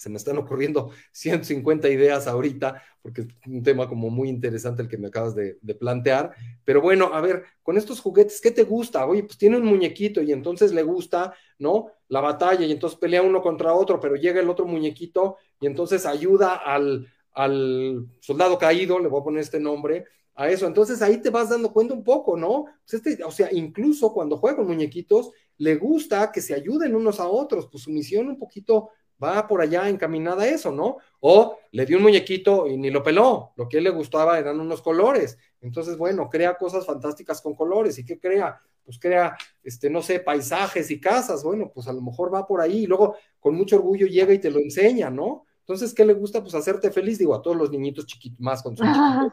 se 0.00 0.08
me 0.08 0.16
están 0.16 0.38
ocurriendo 0.38 0.90
150 1.12 1.88
ideas 1.88 2.26
ahorita, 2.26 2.82
porque 3.02 3.22
es 3.22 3.28
un 3.46 3.62
tema 3.62 3.88
como 3.88 4.08
muy 4.08 4.28
interesante 4.28 4.82
el 4.82 4.88
que 4.88 4.98
me 4.98 5.08
acabas 5.08 5.34
de, 5.34 5.58
de, 5.60 5.74
plantear. 5.74 6.34
Pero 6.64 6.80
bueno, 6.80 7.10
a 7.12 7.20
ver, 7.20 7.44
con 7.62 7.76
estos 7.76 8.00
juguetes, 8.00 8.40
¿qué 8.40 8.50
te 8.50 8.64
gusta? 8.64 9.04
Oye, 9.06 9.22
pues 9.24 9.36
tiene 9.36 9.58
un 9.58 9.64
muñequito 9.64 10.22
y 10.22 10.32
entonces 10.32 10.72
le 10.72 10.82
gusta, 10.82 11.34
¿no? 11.58 11.88
La 12.08 12.20
batalla 12.20 12.64
y 12.64 12.72
entonces 12.72 12.98
pelea 12.98 13.22
uno 13.22 13.42
contra 13.42 13.74
otro, 13.74 14.00
pero 14.00 14.16
llega 14.16 14.40
el 14.40 14.50
otro 14.50 14.64
muñequito 14.66 15.36
y 15.60 15.66
entonces 15.66 16.06
ayuda 16.06 16.54
al, 16.54 17.06
al 17.32 18.06
soldado 18.20 18.58
caído, 18.58 18.98
le 18.98 19.08
voy 19.08 19.20
a 19.20 19.24
poner 19.24 19.40
este 19.40 19.60
nombre, 19.60 20.04
a 20.34 20.48
eso. 20.48 20.66
Entonces 20.66 21.02
ahí 21.02 21.18
te 21.18 21.30
vas 21.30 21.50
dando 21.50 21.72
cuenta 21.72 21.94
un 21.94 22.02
poco, 22.02 22.36
¿no? 22.36 22.64
Pues 22.84 22.94
este, 22.94 23.22
o 23.24 23.30
sea, 23.30 23.48
incluso 23.52 24.12
cuando 24.12 24.36
juega 24.38 24.58
con 24.58 24.66
muñequitos, 24.68 25.30
le 25.58 25.76
gusta 25.76 26.32
que 26.32 26.40
se 26.40 26.54
ayuden 26.54 26.94
unos 26.94 27.20
a 27.20 27.28
otros, 27.28 27.68
pues 27.70 27.84
su 27.84 27.90
misión 27.90 28.28
un 28.28 28.38
poquito 28.38 28.90
va 29.22 29.46
por 29.46 29.60
allá 29.60 29.88
encaminada 29.88 30.44
a 30.44 30.48
eso, 30.48 30.72
¿no? 30.72 30.96
O 31.20 31.58
le 31.72 31.84
dio 31.84 31.98
un 31.98 32.04
muñequito 32.04 32.66
y 32.66 32.78
ni 32.78 32.90
lo 32.90 33.02
peló, 33.02 33.52
lo 33.56 33.68
que 33.68 33.78
él 33.78 33.84
le 33.84 33.90
gustaba 33.90 34.38
eran 34.38 34.58
unos 34.58 34.80
colores. 34.80 35.36
Entonces, 35.60 35.98
bueno, 35.98 36.30
crea 36.30 36.56
cosas 36.56 36.86
fantásticas 36.86 37.42
con 37.42 37.54
colores. 37.54 37.98
¿Y 37.98 38.06
qué 38.06 38.18
crea? 38.18 38.58
Pues 38.82 38.98
crea, 38.98 39.36
este, 39.62 39.90
no 39.90 40.00
sé, 40.00 40.20
paisajes 40.20 40.90
y 40.90 40.98
casas. 40.98 41.44
Bueno, 41.44 41.70
pues 41.72 41.86
a 41.86 41.92
lo 41.92 42.00
mejor 42.00 42.32
va 42.32 42.46
por 42.46 42.62
ahí 42.62 42.84
y 42.84 42.86
luego 42.86 43.16
con 43.38 43.54
mucho 43.54 43.76
orgullo 43.76 44.06
llega 44.06 44.32
y 44.32 44.38
te 44.38 44.50
lo 44.50 44.58
enseña, 44.58 45.10
¿no? 45.10 45.44
Entonces, 45.60 45.94
¿qué 45.94 46.04
le 46.04 46.14
gusta? 46.14 46.42
Pues 46.42 46.54
hacerte 46.54 46.90
feliz, 46.90 47.18
digo, 47.18 47.34
a 47.34 47.42
todos 47.42 47.56
los 47.56 47.70
niñitos 47.70 48.06
chiquitos, 48.06 48.40
más 48.40 48.62
con 48.62 48.74
ah, 48.80 49.28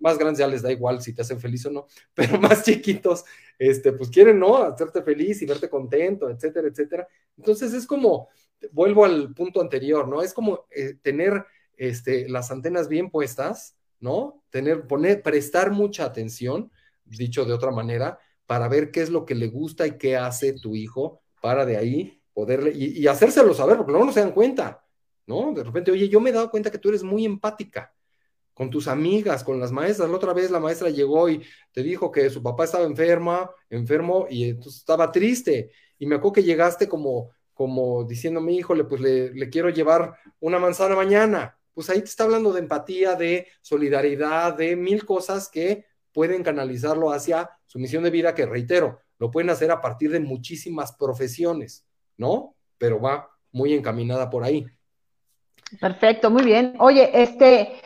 más 0.00 0.18
grandes 0.18 0.38
ya 0.38 0.46
les 0.46 0.62
da 0.62 0.72
igual 0.72 1.00
si 1.00 1.12
te 1.12 1.22
hacen 1.22 1.40
feliz 1.40 1.64
o 1.66 1.70
no, 1.70 1.86
pero 2.14 2.40
más 2.40 2.62
chiquitos, 2.62 3.24
este, 3.58 3.92
pues 3.92 4.10
quieren, 4.10 4.38
¿no? 4.38 4.56
Hacerte 4.56 5.02
feliz 5.02 5.40
y 5.42 5.46
verte 5.46 5.68
contento, 5.68 6.28
etcétera, 6.28 6.68
etcétera. 6.68 7.08
Entonces 7.36 7.72
es 7.72 7.86
como, 7.86 8.28
vuelvo 8.72 9.04
al 9.04 9.32
punto 9.34 9.60
anterior, 9.60 10.08
¿no? 10.08 10.22
Es 10.22 10.32
como 10.32 10.66
eh, 10.70 10.94
tener 11.02 11.44
este, 11.76 12.28
las 12.28 12.50
antenas 12.50 12.88
bien 12.88 13.10
puestas, 13.10 13.76
¿no? 14.00 14.42
Tener, 14.50 14.86
poner, 14.86 15.22
prestar 15.22 15.70
mucha 15.70 16.04
atención, 16.04 16.70
dicho 17.04 17.44
de 17.44 17.52
otra 17.52 17.70
manera, 17.70 18.18
para 18.46 18.68
ver 18.68 18.90
qué 18.90 19.02
es 19.02 19.10
lo 19.10 19.24
que 19.24 19.34
le 19.34 19.48
gusta 19.48 19.86
y 19.86 19.98
qué 19.98 20.16
hace 20.16 20.52
tu 20.52 20.74
hijo 20.76 21.20
para 21.40 21.66
de 21.66 21.76
ahí 21.76 22.22
poderle, 22.32 22.72
y, 22.74 23.00
y 23.00 23.06
hacérselo 23.06 23.54
saber, 23.54 23.76
porque 23.76 23.92
luego 23.92 24.06
no 24.06 24.12
se 24.12 24.20
dan 24.20 24.32
cuenta. 24.32 24.85
¿No? 25.26 25.52
De 25.52 25.64
repente, 25.64 25.90
oye, 25.90 26.08
yo 26.08 26.20
me 26.20 26.30
he 26.30 26.32
dado 26.32 26.50
cuenta 26.50 26.70
que 26.70 26.78
tú 26.78 26.88
eres 26.88 27.02
muy 27.02 27.24
empática 27.24 27.92
con 28.54 28.70
tus 28.70 28.88
amigas, 28.88 29.44
con 29.44 29.60
las 29.60 29.70
maestras. 29.72 30.08
La 30.08 30.16
otra 30.16 30.32
vez 30.32 30.50
la 30.50 30.60
maestra 30.60 30.88
llegó 30.88 31.28
y 31.28 31.42
te 31.72 31.82
dijo 31.82 32.10
que 32.10 32.30
su 32.30 32.42
papá 32.42 32.64
estaba 32.64 32.84
enferma, 32.84 33.50
enfermo, 33.68 34.26
y 34.30 34.50
entonces 34.50 34.80
estaba 34.80 35.12
triste. 35.12 35.72
Y 35.98 36.06
me 36.06 36.16
acuerdo 36.16 36.34
que 36.34 36.42
llegaste 36.42 36.88
como, 36.88 37.32
como 37.52 38.04
diciéndome, 38.04 38.52
híjole, 38.52 38.84
pues 38.84 39.00
le, 39.00 39.32
le 39.34 39.50
quiero 39.50 39.68
llevar 39.68 40.16
una 40.40 40.58
manzana 40.58 40.96
mañana. 40.96 41.58
Pues 41.74 41.90
ahí 41.90 41.98
te 41.98 42.06
está 42.06 42.24
hablando 42.24 42.52
de 42.52 42.60
empatía, 42.60 43.14
de 43.14 43.46
solidaridad, 43.60 44.54
de 44.56 44.74
mil 44.74 45.04
cosas 45.04 45.50
que 45.50 45.84
pueden 46.12 46.42
canalizarlo 46.42 47.12
hacia 47.12 47.50
su 47.66 47.78
misión 47.78 48.04
de 48.04 48.10
vida, 48.10 48.34
que 48.34 48.46
reitero, 48.46 49.00
lo 49.18 49.30
pueden 49.30 49.50
hacer 49.50 49.70
a 49.70 49.82
partir 49.82 50.10
de 50.10 50.20
muchísimas 50.20 50.96
profesiones, 50.96 51.84
¿no? 52.16 52.56
Pero 52.78 53.00
va 53.00 53.28
muy 53.52 53.74
encaminada 53.74 54.30
por 54.30 54.44
ahí. 54.44 54.66
Perfecto, 55.80 56.30
muy 56.30 56.44
bien. 56.44 56.74
Oye, 56.78 57.10
este, 57.22 57.80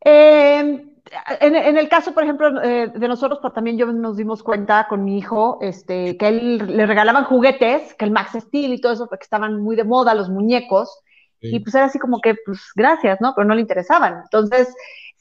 em, 0.00 0.92
en, 1.40 1.76
el 1.76 1.88
caso, 1.88 2.14
por 2.14 2.22
ejemplo, 2.22 2.62
eh, 2.62 2.90
de 2.94 3.08
nosotros, 3.08 3.38
pues 3.42 3.52
también 3.52 3.76
yo 3.76 3.86
nos 3.86 4.16
dimos 4.16 4.42
cuenta 4.42 4.86
con 4.88 5.04
mi 5.04 5.18
hijo, 5.18 5.58
este, 5.60 6.16
que 6.16 6.28
él 6.28 6.76
le 6.76 6.86
regalaban 6.86 7.24
juguetes, 7.24 7.94
que 7.94 8.04
el 8.04 8.10
Max 8.10 8.32
Steel 8.38 8.72
y 8.72 8.80
todo 8.80 8.92
eso, 8.92 9.08
porque 9.08 9.24
estaban 9.24 9.60
muy 9.60 9.76
de 9.76 9.84
moda 9.84 10.14
los 10.14 10.30
muñecos, 10.30 11.00
y 11.44 11.58
pues 11.58 11.74
era 11.74 11.86
así 11.86 11.98
como 11.98 12.20
que, 12.20 12.36
pues 12.46 12.70
gracias, 12.76 13.20
¿no? 13.20 13.32
Pero 13.34 13.48
no 13.48 13.56
le 13.56 13.62
interesaban. 13.62 14.20
Entonces, 14.22 14.72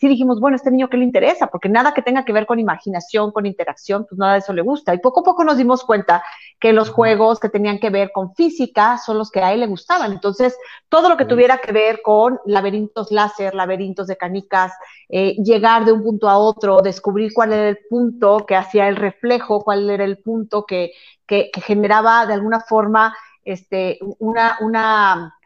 sí 0.02 0.08
dijimos, 0.08 0.40
bueno, 0.40 0.56
este 0.56 0.72
niño 0.72 0.90
qué 0.90 0.98
le 0.98 1.04
interesa, 1.04 1.46
porque 1.46 1.70
nada 1.70 1.94
que 1.94 2.02
tenga 2.02 2.26
que 2.26 2.34
ver 2.34 2.48
con 2.48 2.58
imaginación, 2.58 3.32
con 3.32 3.46
interacción, 3.46 4.08
pues 4.10 4.18
nada 4.18 4.34
de 4.34 4.40
eso 4.40 4.52
le 4.52 4.64
gusta. 4.64 4.96
Y 4.96 4.98
poco 4.98 5.20
a 5.20 5.24
poco 5.24 5.44
nos 5.44 5.58
dimos 5.58 5.84
cuenta 5.84 6.24
que 6.60 6.74
los 6.74 6.90
juegos 6.90 7.40
que 7.40 7.50
tenían 7.50 7.78
que 7.78 7.92
ver 7.92 8.12
con 8.12 8.34
física 8.34 8.98
son 8.98 9.20
los 9.20 9.30
que 9.30 9.42
a 9.42 9.54
él 9.54 9.60
le 9.60 9.68
gustaban. 9.68 10.12
Entonces, 10.12 10.58
todo 10.90 11.08
lo 11.08 11.18
que 11.18 11.26
tuviera 11.26 11.60
que 11.60 11.72
ver 11.72 12.02
con 12.02 12.40
laberintos 12.48 13.12
láser, 13.12 13.54
laberintos 13.54 14.08
de 14.08 14.18
canicas, 14.18 14.74
eh, 15.08 15.36
llegar 15.36 15.86
de 15.86 15.92
un 15.92 16.02
punto 16.02 16.28
a 16.28 16.38
otro, 16.40 16.82
descubrir 16.82 17.32
cuál 17.32 17.54
era 17.54 17.70
el 17.70 17.78
punto 17.88 18.44
que 18.48 18.56
hacía 18.56 18.88
el 18.88 18.96
reflejo, 18.96 19.62
cuál 19.62 19.88
era 19.88 20.04
el 20.04 20.18
punto 20.18 20.66
que, 20.66 20.94
que, 21.28 21.52
que 21.54 21.62
generaba 21.62 22.26
de 22.26 22.34
alguna 22.34 22.60
forma 22.62 23.16
este, 23.46 24.00
una, 24.18 24.58
una, 24.62 25.38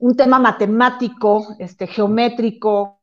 un 0.00 0.14
tema 0.14 0.38
matemático, 0.38 1.56
este, 1.58 1.86
geométrico, 1.86 3.00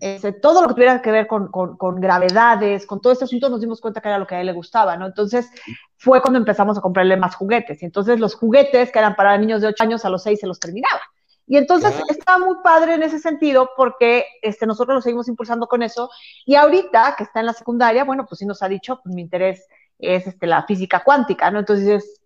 este, 0.00 0.32
todo 0.32 0.60
lo 0.60 0.68
que 0.68 0.74
tuviera 0.74 1.00
que 1.00 1.12
ver 1.12 1.26
con, 1.26 1.48
con, 1.48 2.00
gravedades, 2.00 2.86
con 2.86 3.00
todo 3.00 3.12
este 3.12 3.24
asunto, 3.24 3.48
nos 3.48 3.60
dimos 3.60 3.80
cuenta 3.80 4.00
que 4.00 4.08
era 4.08 4.18
lo 4.18 4.26
que 4.26 4.34
a 4.34 4.40
él 4.40 4.46
le 4.46 4.52
gustaba, 4.52 4.96
¿no? 4.96 5.06
Entonces 5.06 5.48
fue 5.96 6.20
cuando 6.20 6.38
empezamos 6.38 6.76
a 6.76 6.80
comprarle 6.80 7.16
más 7.16 7.36
juguetes. 7.36 7.80
Y 7.82 7.86
entonces 7.86 8.18
los 8.18 8.34
juguetes 8.34 8.90
que 8.90 8.98
eran 8.98 9.14
para 9.14 9.38
niños 9.38 9.60
de 9.60 9.68
8 9.68 9.84
años 9.84 10.04
a 10.04 10.10
los 10.10 10.22
6 10.24 10.40
se 10.40 10.46
los 10.46 10.58
terminaba. 10.58 11.00
Y 11.46 11.58
entonces 11.58 11.94
estaba 12.08 12.44
muy 12.44 12.56
padre 12.64 12.94
en 12.94 13.02
ese 13.02 13.18
sentido 13.18 13.70
porque 13.76 14.24
este, 14.42 14.66
nosotros 14.66 14.96
lo 14.96 15.02
seguimos 15.02 15.28
impulsando 15.28 15.66
con 15.66 15.82
eso. 15.82 16.10
Y 16.46 16.54
ahorita 16.54 17.14
que 17.16 17.24
está 17.24 17.40
en 17.40 17.46
la 17.46 17.52
secundaria, 17.52 18.04
bueno, 18.04 18.26
pues 18.26 18.38
sí 18.38 18.46
nos 18.46 18.62
ha 18.62 18.68
dicho, 18.68 19.00
pues 19.02 19.14
mi 19.14 19.22
interés 19.22 19.66
es 19.98 20.26
este, 20.26 20.46
la 20.46 20.64
física 20.64 21.04
cuántica, 21.04 21.50
¿no? 21.50 21.60
Entonces 21.60 22.20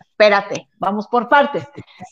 espérate, 0.00 0.68
vamos 0.78 1.06
por 1.08 1.28
partes. 1.28 1.64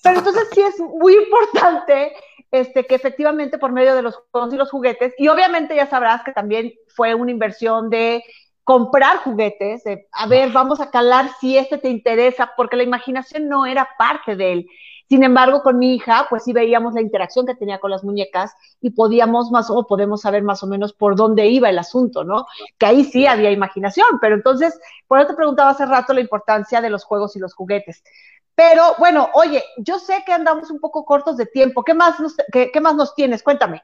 Pero 0.02 0.18
entonces 0.18 0.48
sí 0.52 0.60
es 0.60 0.78
muy 0.80 1.14
importante 1.14 2.12
este, 2.50 2.86
que 2.86 2.94
efectivamente 2.94 3.58
por 3.58 3.72
medio 3.72 3.94
de 3.94 4.02
los 4.02 4.16
juegos 4.30 4.54
y 4.54 4.56
los 4.56 4.70
juguetes, 4.70 5.14
y 5.18 5.28
obviamente 5.28 5.74
ya 5.74 5.86
sabrás 5.86 6.22
que 6.22 6.32
también 6.32 6.72
fue 6.88 7.14
una 7.14 7.30
inversión 7.30 7.90
de 7.90 8.22
comprar 8.64 9.18
juguetes, 9.18 9.84
a 10.10 10.26
ver, 10.26 10.50
vamos 10.50 10.80
a 10.80 10.90
calar 10.90 11.30
si 11.40 11.56
este 11.56 11.78
te 11.78 11.88
interesa, 11.88 12.52
porque 12.56 12.76
la 12.76 12.82
imaginación 12.82 13.48
no 13.48 13.64
era 13.64 13.88
parte 13.96 14.34
de 14.34 14.52
él. 14.52 14.66
Sin 15.08 15.22
embargo, 15.22 15.62
con 15.62 15.78
mi 15.78 15.94
hija, 15.94 16.26
pues 16.28 16.42
sí 16.44 16.52
veíamos 16.52 16.94
la 16.94 17.00
interacción 17.00 17.46
que 17.46 17.54
tenía 17.54 17.78
con 17.78 17.92
las 17.92 18.02
muñecas 18.02 18.52
y 18.80 18.90
podíamos 18.90 19.52
más 19.52 19.70
o 19.70 19.86
podemos 19.86 20.22
saber 20.22 20.42
más 20.42 20.62
o 20.64 20.66
menos 20.66 20.92
por 20.92 21.14
dónde 21.14 21.46
iba 21.46 21.70
el 21.70 21.78
asunto, 21.78 22.24
¿no? 22.24 22.46
Que 22.76 22.86
ahí 22.86 23.04
sí 23.04 23.26
había 23.26 23.52
imaginación, 23.52 24.18
pero 24.20 24.34
entonces, 24.34 24.78
por 25.06 25.20
eso 25.20 25.28
te 25.28 25.34
preguntaba 25.34 25.70
hace 25.70 25.86
rato 25.86 26.12
la 26.12 26.20
importancia 26.20 26.80
de 26.80 26.90
los 26.90 27.04
juegos 27.04 27.36
y 27.36 27.38
los 27.38 27.54
juguetes. 27.54 28.02
Pero 28.56 28.82
bueno, 28.98 29.28
oye, 29.34 29.62
yo 29.76 29.98
sé 30.00 30.24
que 30.26 30.32
andamos 30.32 30.70
un 30.70 30.80
poco 30.80 31.04
cortos 31.04 31.36
de 31.36 31.46
tiempo. 31.46 31.84
¿Qué 31.84 31.94
más 31.94 32.18
nos, 32.18 32.34
qué, 32.50 32.70
qué 32.72 32.80
más 32.80 32.96
nos 32.96 33.14
tienes? 33.14 33.42
Cuéntame. 33.42 33.82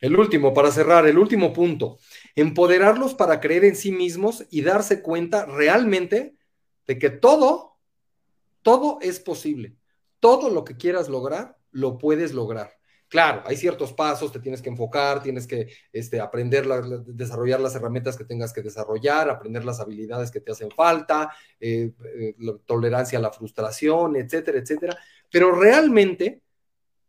El 0.00 0.16
último, 0.16 0.52
para 0.52 0.70
cerrar, 0.70 1.06
el 1.06 1.18
último 1.18 1.52
punto. 1.52 1.98
Empoderarlos 2.36 3.14
para 3.14 3.40
creer 3.40 3.64
en 3.64 3.74
sí 3.74 3.90
mismos 3.90 4.44
y 4.50 4.62
darse 4.62 5.02
cuenta 5.02 5.46
realmente 5.46 6.36
de 6.86 6.98
que 6.98 7.10
todo, 7.10 7.78
todo 8.62 8.98
es 9.00 9.18
posible 9.18 9.76
todo 10.22 10.50
lo 10.50 10.64
que 10.64 10.76
quieras 10.76 11.08
lograr, 11.08 11.58
lo 11.72 11.98
puedes 11.98 12.32
lograr. 12.32 12.78
Claro, 13.08 13.42
hay 13.44 13.56
ciertos 13.56 13.92
pasos, 13.92 14.30
te 14.30 14.38
tienes 14.38 14.62
que 14.62 14.68
enfocar, 14.68 15.20
tienes 15.20 15.48
que 15.48 15.68
este, 15.92 16.20
aprender, 16.20 16.64
desarrollar 17.06 17.58
las 17.58 17.74
herramientas 17.74 18.16
que 18.16 18.24
tengas 18.24 18.52
que 18.52 18.62
desarrollar, 18.62 19.28
aprender 19.28 19.64
las 19.64 19.80
habilidades 19.80 20.30
que 20.30 20.40
te 20.40 20.52
hacen 20.52 20.70
falta, 20.70 21.32
eh, 21.58 21.90
eh, 22.04 22.34
tolerancia 22.64 23.18
a 23.18 23.22
la 23.22 23.32
frustración, 23.32 24.14
etcétera, 24.14 24.60
etcétera. 24.60 24.96
Pero 25.28 25.52
realmente 25.56 26.40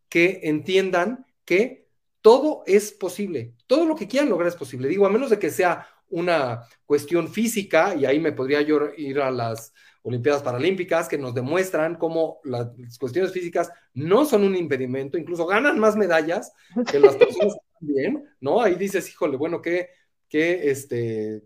que 0.10 0.40
entiendan 0.44 1.24
que 1.46 1.88
todo 2.22 2.64
es 2.66 2.94
posible, 2.94 3.54
todo 3.68 3.86
lo 3.86 3.96
que 3.96 4.08
quieran 4.08 4.30
lograr 4.30 4.48
es 4.48 4.56
posible. 4.56 4.88
Digo, 4.88 5.06
a 5.06 5.12
menos 5.12 5.30
de 5.30 5.38
que 5.38 5.52
sea 5.52 5.88
una 6.10 6.64
cuestión 6.88 7.28
física, 7.28 7.94
y 7.94 8.06
ahí 8.06 8.20
me 8.20 8.32
podría 8.32 8.62
yo 8.62 8.90
ir 8.98 9.20
a 9.20 9.30
las 9.30 9.72
Olimpiadas 10.04 10.44
Paralímpicas 10.44 11.08
que 11.08 11.18
nos 11.18 11.34
demuestran 11.34 11.96
cómo 11.96 12.40
las 12.44 12.98
cuestiones 13.00 13.32
físicas 13.32 13.72
no 13.94 14.26
son 14.26 14.44
un 14.44 14.56
impedimento, 14.56 15.18
incluso 15.18 15.46
ganan 15.46 15.80
más 15.80 15.96
medallas 15.96 16.52
que 16.92 17.00
las 17.00 17.16
personas 17.16 17.56
también, 17.80 18.30
¿no? 18.42 18.62
Ahí 18.62 18.76
dices, 18.76 19.10
híjole, 19.10 19.38
bueno, 19.38 19.62
qué, 19.62 19.90
qué 20.28 20.70
este 20.70 21.44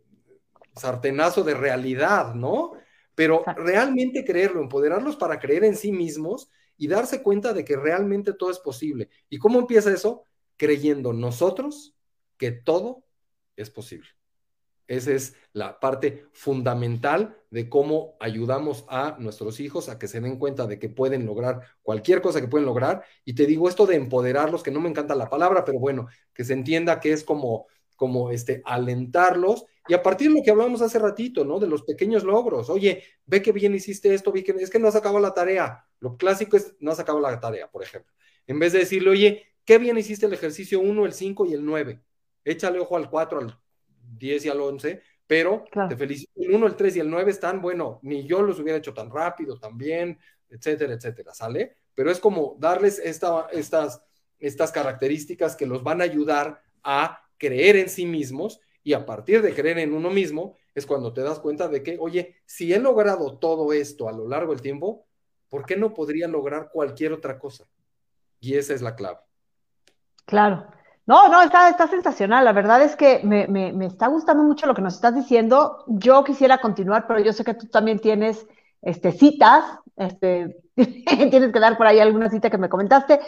sartenazo 0.76 1.44
de 1.44 1.54
realidad, 1.54 2.34
¿no? 2.34 2.74
Pero 3.14 3.44
realmente 3.56 4.26
creerlo, 4.26 4.62
empoderarlos 4.62 5.16
para 5.18 5.40
creer 5.40 5.64
en 5.64 5.76
sí 5.76 5.92
mismos 5.92 6.50
y 6.78 6.88
darse 6.88 7.22
cuenta 7.22 7.54
de 7.54 7.64
que 7.64 7.76
realmente 7.76 8.34
todo 8.34 8.50
es 8.50 8.60
posible. 8.60 9.10
¿Y 9.30 9.38
cómo 9.38 9.60
empieza 9.60 9.94
eso? 9.94 10.24
Creyendo 10.56 11.14
nosotros 11.14 11.96
que 12.38 12.52
todo 12.52 13.04
es 13.56 13.70
posible. 13.70 14.17
Esa 14.88 15.12
es 15.12 15.36
la 15.52 15.80
parte 15.80 16.26
fundamental 16.32 17.38
de 17.50 17.70
cómo 17.70 18.16
ayudamos 18.20 18.86
a 18.88 19.18
nuestros 19.20 19.60
hijos 19.60 19.90
a 19.90 20.00
que 20.00 20.08
se 20.08 20.22
den 20.22 20.38
cuenta 20.38 20.66
de 20.66 20.80
que 20.80 20.90
pueden 20.90 21.26
lograr 21.26 21.62
cualquier 21.82 22.22
cosa 22.22 22.40
que 22.40 22.48
pueden 22.48 22.66
lograr. 22.66 23.04
Y 23.26 23.36
te 23.36 23.46
digo 23.46 23.68
esto 23.68 23.86
de 23.86 23.96
empoderarlos, 23.96 24.64
que 24.64 24.72
no 24.72 24.80
me 24.80 24.90
encanta 24.90 25.14
la 25.16 25.30
palabra, 25.30 25.66
pero 25.66 25.80
bueno, 25.80 26.08
que 26.34 26.46
se 26.46 26.54
entienda 26.54 27.00
que 27.02 27.12
es 27.12 27.24
como, 27.24 27.68
como 27.96 28.32
este, 28.32 28.62
alentarlos. 28.66 29.66
Y 29.90 29.94
a 29.94 30.04
partir 30.04 30.30
de 30.30 30.36
lo 30.36 30.44
que 30.44 30.52
hablamos 30.52 30.82
hace 30.82 31.00
ratito, 31.00 31.44
¿no? 31.44 31.60
De 31.60 31.68
los 31.68 31.84
pequeños 31.84 32.24
logros. 32.24 32.70
Oye, 32.70 33.04
ve 33.26 33.42
que 33.42 33.52
bien 33.52 33.76
hiciste 33.76 34.14
esto, 34.14 34.32
vi 34.32 34.44
que 34.44 34.52
es 34.52 34.70
que 34.70 34.80
no 34.80 34.88
has 34.88 34.96
acabado 34.96 35.20
la 35.20 35.34
tarea. 35.34 35.86
Lo 36.00 36.18
clásico 36.18 36.56
es 36.56 36.76
no 36.80 36.92
has 36.92 37.00
acabado 37.00 37.30
la 37.30 37.40
tarea, 37.40 37.70
por 37.70 37.84
ejemplo. 37.84 38.14
En 38.48 38.60
vez 38.60 38.72
de 38.74 38.80
decirle, 38.80 39.10
oye, 39.10 39.48
qué 39.66 39.78
bien 39.78 39.98
hiciste 39.98 40.26
el 40.26 40.34
ejercicio 40.34 40.80
1, 40.80 41.06
el 41.06 41.14
5 41.14 41.46
y 41.46 41.54
el 41.54 41.66
9. 41.66 42.02
Échale 42.46 42.80
ojo 42.80 42.96
al 42.96 43.10
4, 43.10 43.40
al 43.40 43.60
10 44.18 44.46
y 44.46 44.50
al 44.50 44.62
11, 44.62 45.02
pero 45.26 45.66
te 45.90 45.98
felicito, 45.98 46.32
el 46.38 46.56
1, 46.56 46.68
el 46.68 46.76
3 46.76 46.96
y 46.96 47.00
el 47.02 47.10
9 47.10 47.32
están, 47.32 47.62
bueno, 47.62 48.00
ni 48.02 48.26
yo 48.26 48.42
los 48.42 48.60
hubiera 48.60 48.80
hecho 48.80 48.94
tan 48.94 49.12
rápido 49.12 49.60
también, 49.60 50.18
etcétera, 50.50 50.94
etcétera, 50.94 51.34
¿sale? 51.34 51.76
Pero 51.94 52.10
es 52.10 52.20
como 52.20 52.56
darles 52.60 53.00
esta, 53.00 53.48
estas, 53.52 54.02
estas 54.40 54.72
características 54.72 55.56
que 55.56 55.66
los 55.66 55.84
van 55.84 56.02
a 56.02 56.06
ayudar 56.06 56.62
a 56.84 57.22
creer 57.38 57.76
en 57.76 57.90
sí 57.90 58.06
mismos 58.06 58.62
y 58.84 58.94
a 58.94 59.06
partir 59.06 59.42
de 59.42 59.54
creer 59.54 59.80
en 59.80 59.94
uno 59.94 60.10
mismo 60.10 60.56
es 60.74 60.86
cuando 60.86 61.12
te 61.12 61.22
das 61.22 61.40
cuenta 61.40 61.68
de 61.68 61.84
que, 61.84 61.98
oye, 62.00 62.38
si 62.46 62.74
he 62.74 62.80
logrado 62.80 63.38
todo 63.38 63.74
esto 63.74 64.08
a 64.08 64.14
lo 64.14 64.28
largo 64.28 64.54
del 64.54 64.62
tiempo, 64.62 65.08
¿por 65.50 65.66
qué 65.66 65.76
no 65.76 65.94
podría 65.94 66.28
lograr 66.28 66.70
cualquier 66.72 67.12
otra 67.12 67.38
cosa? 67.38 67.66
Y 68.40 68.56
esa 68.56 68.74
es 68.74 68.82
la 68.82 68.96
clave. 68.96 69.20
Claro. 70.26 70.77
No, 71.08 71.30
no, 71.30 71.42
está, 71.42 71.70
está 71.70 71.88
sensacional. 71.88 72.44
La 72.44 72.52
verdad 72.52 72.82
es 72.82 72.96
que 72.98 73.22
me, 73.24 73.48
me, 73.48 73.72
me, 73.72 73.86
está 73.86 74.08
gustando 74.08 74.44
mucho 74.44 74.68
lo 74.68 74.76
que 74.76 74.82
nos 74.82 74.96
estás 74.96 75.16
diciendo. 75.16 75.86
Yo 75.88 76.24
quisiera 76.26 76.60
continuar, 76.60 77.08
pero 77.08 77.22
yo 77.22 77.32
sé 77.32 77.46
que 77.46 77.54
tú 77.54 77.68
también 77.68 78.00
tienes 78.00 78.46
este, 78.82 79.14
citas, 79.14 79.64
este, 79.96 80.58
tienes 80.76 81.54
que 81.54 81.60
dar 81.60 81.78
por 81.78 81.88
ahí 81.88 82.00
alguna 82.00 82.30
cita 82.30 82.50
que 82.50 82.58
me 82.58 82.68
comentaste. 82.68 83.22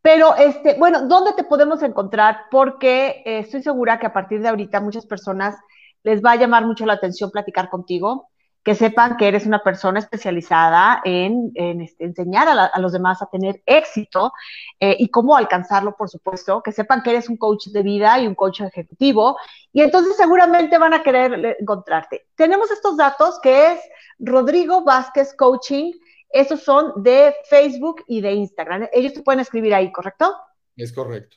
Pero, 0.00 0.34
este, 0.36 0.78
bueno, 0.78 1.02
¿dónde 1.08 1.34
te 1.34 1.44
podemos 1.44 1.82
encontrar? 1.82 2.44
Porque 2.50 3.22
eh, 3.26 3.40
estoy 3.40 3.62
segura 3.62 3.98
que 3.98 4.06
a 4.06 4.12
partir 4.14 4.40
de 4.40 4.48
ahorita 4.48 4.80
muchas 4.80 5.04
personas 5.04 5.56
les 6.04 6.24
va 6.24 6.32
a 6.32 6.36
llamar 6.36 6.64
mucho 6.64 6.86
la 6.86 6.94
atención 6.94 7.30
platicar 7.30 7.68
contigo 7.68 8.30
que 8.66 8.74
sepan 8.74 9.16
que 9.16 9.28
eres 9.28 9.46
una 9.46 9.62
persona 9.62 10.00
especializada 10.00 11.00
en, 11.04 11.52
este, 11.80 12.04
enseñar 12.04 12.48
a, 12.48 12.80
los 12.80 12.92
demás 12.92 13.22
a 13.22 13.26
tener 13.26 13.62
éxito 13.64 14.32
eh, 14.80 14.96
y 14.98 15.08
cómo 15.08 15.36
alcanzarlo, 15.36 15.94
por 15.96 16.08
supuesto, 16.08 16.64
que 16.64 16.72
sepan 16.72 17.04
que 17.04 17.10
eres 17.10 17.28
un 17.28 17.36
coach 17.36 17.68
de 17.68 17.84
vida 17.84 18.18
y 18.18 18.26
un 18.26 18.34
coach 18.34 18.62
ejecutivo 18.62 19.36
y 19.72 19.82
entonces 19.82 20.16
seguramente 20.16 20.78
van 20.78 20.94
a 20.94 21.04
querer 21.04 21.56
encontrarte. 21.60 22.26
Tenemos 22.34 22.68
estos 22.72 22.96
datos 22.96 23.38
que 23.40 23.74
es 23.74 23.80
Rodrigo 24.18 24.82
Vázquez 24.82 25.32
Coaching, 25.36 25.92
esos 26.28 26.60
son 26.64 27.04
de 27.04 27.36
Facebook 27.48 28.02
y 28.08 28.20
de 28.20 28.32
Instagram. 28.32 28.88
Ellos 28.92 29.12
te 29.12 29.22
pueden 29.22 29.38
escribir 29.38 29.74
ahí, 29.74 29.92
¿correcto? 29.92 30.34
Es 30.74 30.92
correcto. 30.92 31.36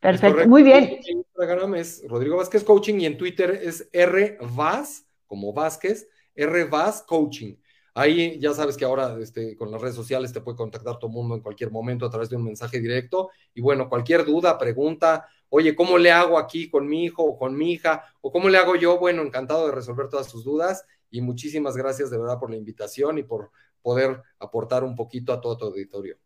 Perfecto, 0.00 0.48
muy 0.48 0.64
bien. 0.64 0.98
En 1.06 1.18
Instagram 1.18 1.76
es 1.76 2.02
Rodrigo 2.08 2.38
Vázquez 2.38 2.64
Coaching 2.64 2.98
y 2.98 3.06
en 3.06 3.16
Twitter 3.16 3.60
es 3.62 3.88
R 3.92 4.38
Vaz, 4.40 5.06
como 5.28 5.52
Vázquez, 5.52 6.08
RVAS 6.36 7.02
Coaching. 7.02 7.56
Ahí 7.98 8.38
ya 8.38 8.52
sabes 8.52 8.76
que 8.76 8.84
ahora 8.84 9.16
este, 9.20 9.56
con 9.56 9.70
las 9.70 9.80
redes 9.80 9.94
sociales 9.94 10.30
te 10.30 10.42
puede 10.42 10.58
contactar 10.58 10.98
todo 10.98 11.10
mundo 11.10 11.34
en 11.34 11.40
cualquier 11.40 11.70
momento 11.70 12.04
a 12.04 12.10
través 12.10 12.28
de 12.28 12.36
un 12.36 12.44
mensaje 12.44 12.78
directo. 12.78 13.30
Y 13.54 13.62
bueno, 13.62 13.88
cualquier 13.88 14.26
duda, 14.26 14.58
pregunta, 14.58 15.26
oye, 15.48 15.74
¿cómo 15.74 15.96
le 15.96 16.12
hago 16.12 16.38
aquí 16.38 16.68
con 16.68 16.86
mi 16.86 17.04
hijo 17.04 17.22
o 17.22 17.38
con 17.38 17.56
mi 17.56 17.72
hija? 17.72 18.04
¿O 18.20 18.30
cómo 18.30 18.50
le 18.50 18.58
hago 18.58 18.76
yo? 18.76 18.98
Bueno, 18.98 19.22
encantado 19.22 19.66
de 19.66 19.72
resolver 19.72 20.10
todas 20.10 20.26
sus 20.26 20.44
dudas. 20.44 20.84
Y 21.10 21.22
muchísimas 21.22 21.74
gracias 21.74 22.10
de 22.10 22.18
verdad 22.18 22.38
por 22.38 22.50
la 22.50 22.56
invitación 22.56 23.16
y 23.16 23.22
por 23.22 23.50
poder 23.80 24.22
aportar 24.40 24.84
un 24.84 24.94
poquito 24.94 25.32
a 25.32 25.40
todo 25.40 25.56
tu 25.56 25.64
auditorio. 25.64 26.18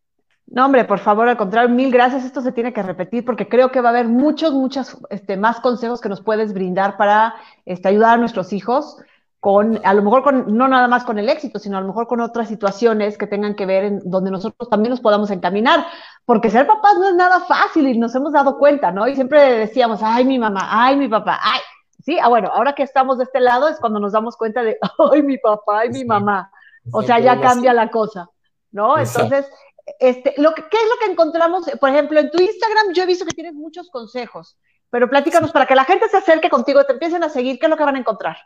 No, 0.47 0.67
hombre, 0.67 0.85
por 0.85 0.99
favor, 0.99 1.29
al 1.29 1.37
contrario, 1.37 1.73
mil 1.73 1.93
gracias. 1.93 2.25
Esto 2.25 2.41
se 2.41 2.51
tiene 2.51 2.73
que 2.73 2.83
repetir 2.83 3.25
porque 3.25 3.49
creo 3.49 3.71
que 3.71 3.81
va 3.81 3.91
a 3.91 3.93
haber 3.93 4.09
muchos, 4.09 4.53
muchos 4.53 4.99
este, 5.09 5.37
más 5.37 5.61
consejos 5.61 6.01
que 6.01 6.09
nos 6.09 6.21
puedes 6.21 6.53
brindar 6.53 6.97
para 6.97 7.35
este, 7.65 7.87
ayudar 7.87 8.15
a 8.15 8.17
nuestros 8.17 8.53
hijos 8.53 8.97
con, 9.41 9.81
a 9.85 9.95
lo 9.95 10.03
mejor 10.03 10.23
con, 10.23 10.55
no 10.57 10.69
nada 10.69 10.87
más 10.87 11.03
con 11.05 11.19
el 11.19 11.31
éxito, 11.31 11.59
sino 11.59 11.79
a 11.79 11.81
lo 11.81 11.87
mejor 11.87 12.07
con 12.07 12.21
otras 12.21 12.47
situaciones 12.47 13.17
que 13.17 13.27
tengan 13.27 13.55
que 13.55 13.65
ver 13.65 13.85
en 13.85 14.01
donde 14.05 14.31
nosotros 14.31 14.69
también 14.69 14.91
nos 14.91 15.01
podamos 15.01 15.31
encaminar, 15.31 15.87
porque 16.27 16.51
ser 16.51 16.67
papás 16.67 16.99
no 16.99 17.09
es 17.09 17.15
nada 17.15 17.41
fácil 17.41 17.89
y 17.89 17.99
nos 17.99 18.15
hemos 18.15 18.35
dado 18.35 18.59
cuenta, 18.59 18.93
¿no? 18.93 19.09
Y 19.09 19.15
siempre 19.15 19.41
decíamos, 19.61 20.01
ay, 20.03 20.27
mi 20.27 20.39
mamá, 20.39 20.69
ay, 20.71 20.97
mi 20.97 21.09
papá, 21.09 21.41
ay, 21.43 21.61
sí, 22.05 22.19
ah, 22.23 22.29
bueno, 22.29 22.51
ahora 22.53 22.75
que 22.75 22.83
estamos 22.83 23.17
de 23.17 23.25
este 23.25 23.41
lado 23.41 23.69
es 23.69 23.81
cuando 23.81 23.99
nos 23.99 24.13
damos 24.13 24.37
cuenta 24.37 24.63
de, 24.63 24.79
ay, 25.13 25.23
mi 25.23 25.39
papá, 25.39 25.81
ay, 25.81 25.89
mi 25.89 26.05
mamá. 26.05 26.51
O 26.93 27.03
sea, 27.03 27.19
ya 27.19 27.41
cambia 27.41 27.73
la 27.73 27.91
cosa, 27.91 28.29
¿no? 28.73 28.99
Entonces, 28.99 29.51
este, 29.99 30.35
lo 30.37 30.53
que, 30.53 30.63
¿qué 30.63 30.77
es 30.77 30.89
lo 30.89 30.99
que 30.99 31.13
encontramos? 31.13 31.65
Por 31.81 31.89
ejemplo, 31.89 32.21
en 32.21 32.31
tu 32.31 32.43
Instagram 32.43 32.93
yo 32.93 33.03
he 33.03 33.07
visto 33.07 33.25
que 33.25 33.35
tienes 33.35 33.55
muchos 33.55 33.89
consejos, 33.91 34.59
pero 34.91 35.09
platícanos 35.09 35.51
para 35.51 35.65
que 35.65 35.75
la 35.75 35.85
gente 35.85 36.09
se 36.09 36.19
acerque 36.19 36.51
contigo, 36.51 36.85
te 36.85 36.93
empiecen 36.93 37.25
a 37.25 37.31
seguir, 37.31 37.59
¿qué 37.59 37.67
es 37.67 37.71
lo 37.71 37.77
que 37.79 37.85
van 37.85 37.97
a 37.97 38.01
encontrar? 38.01 38.37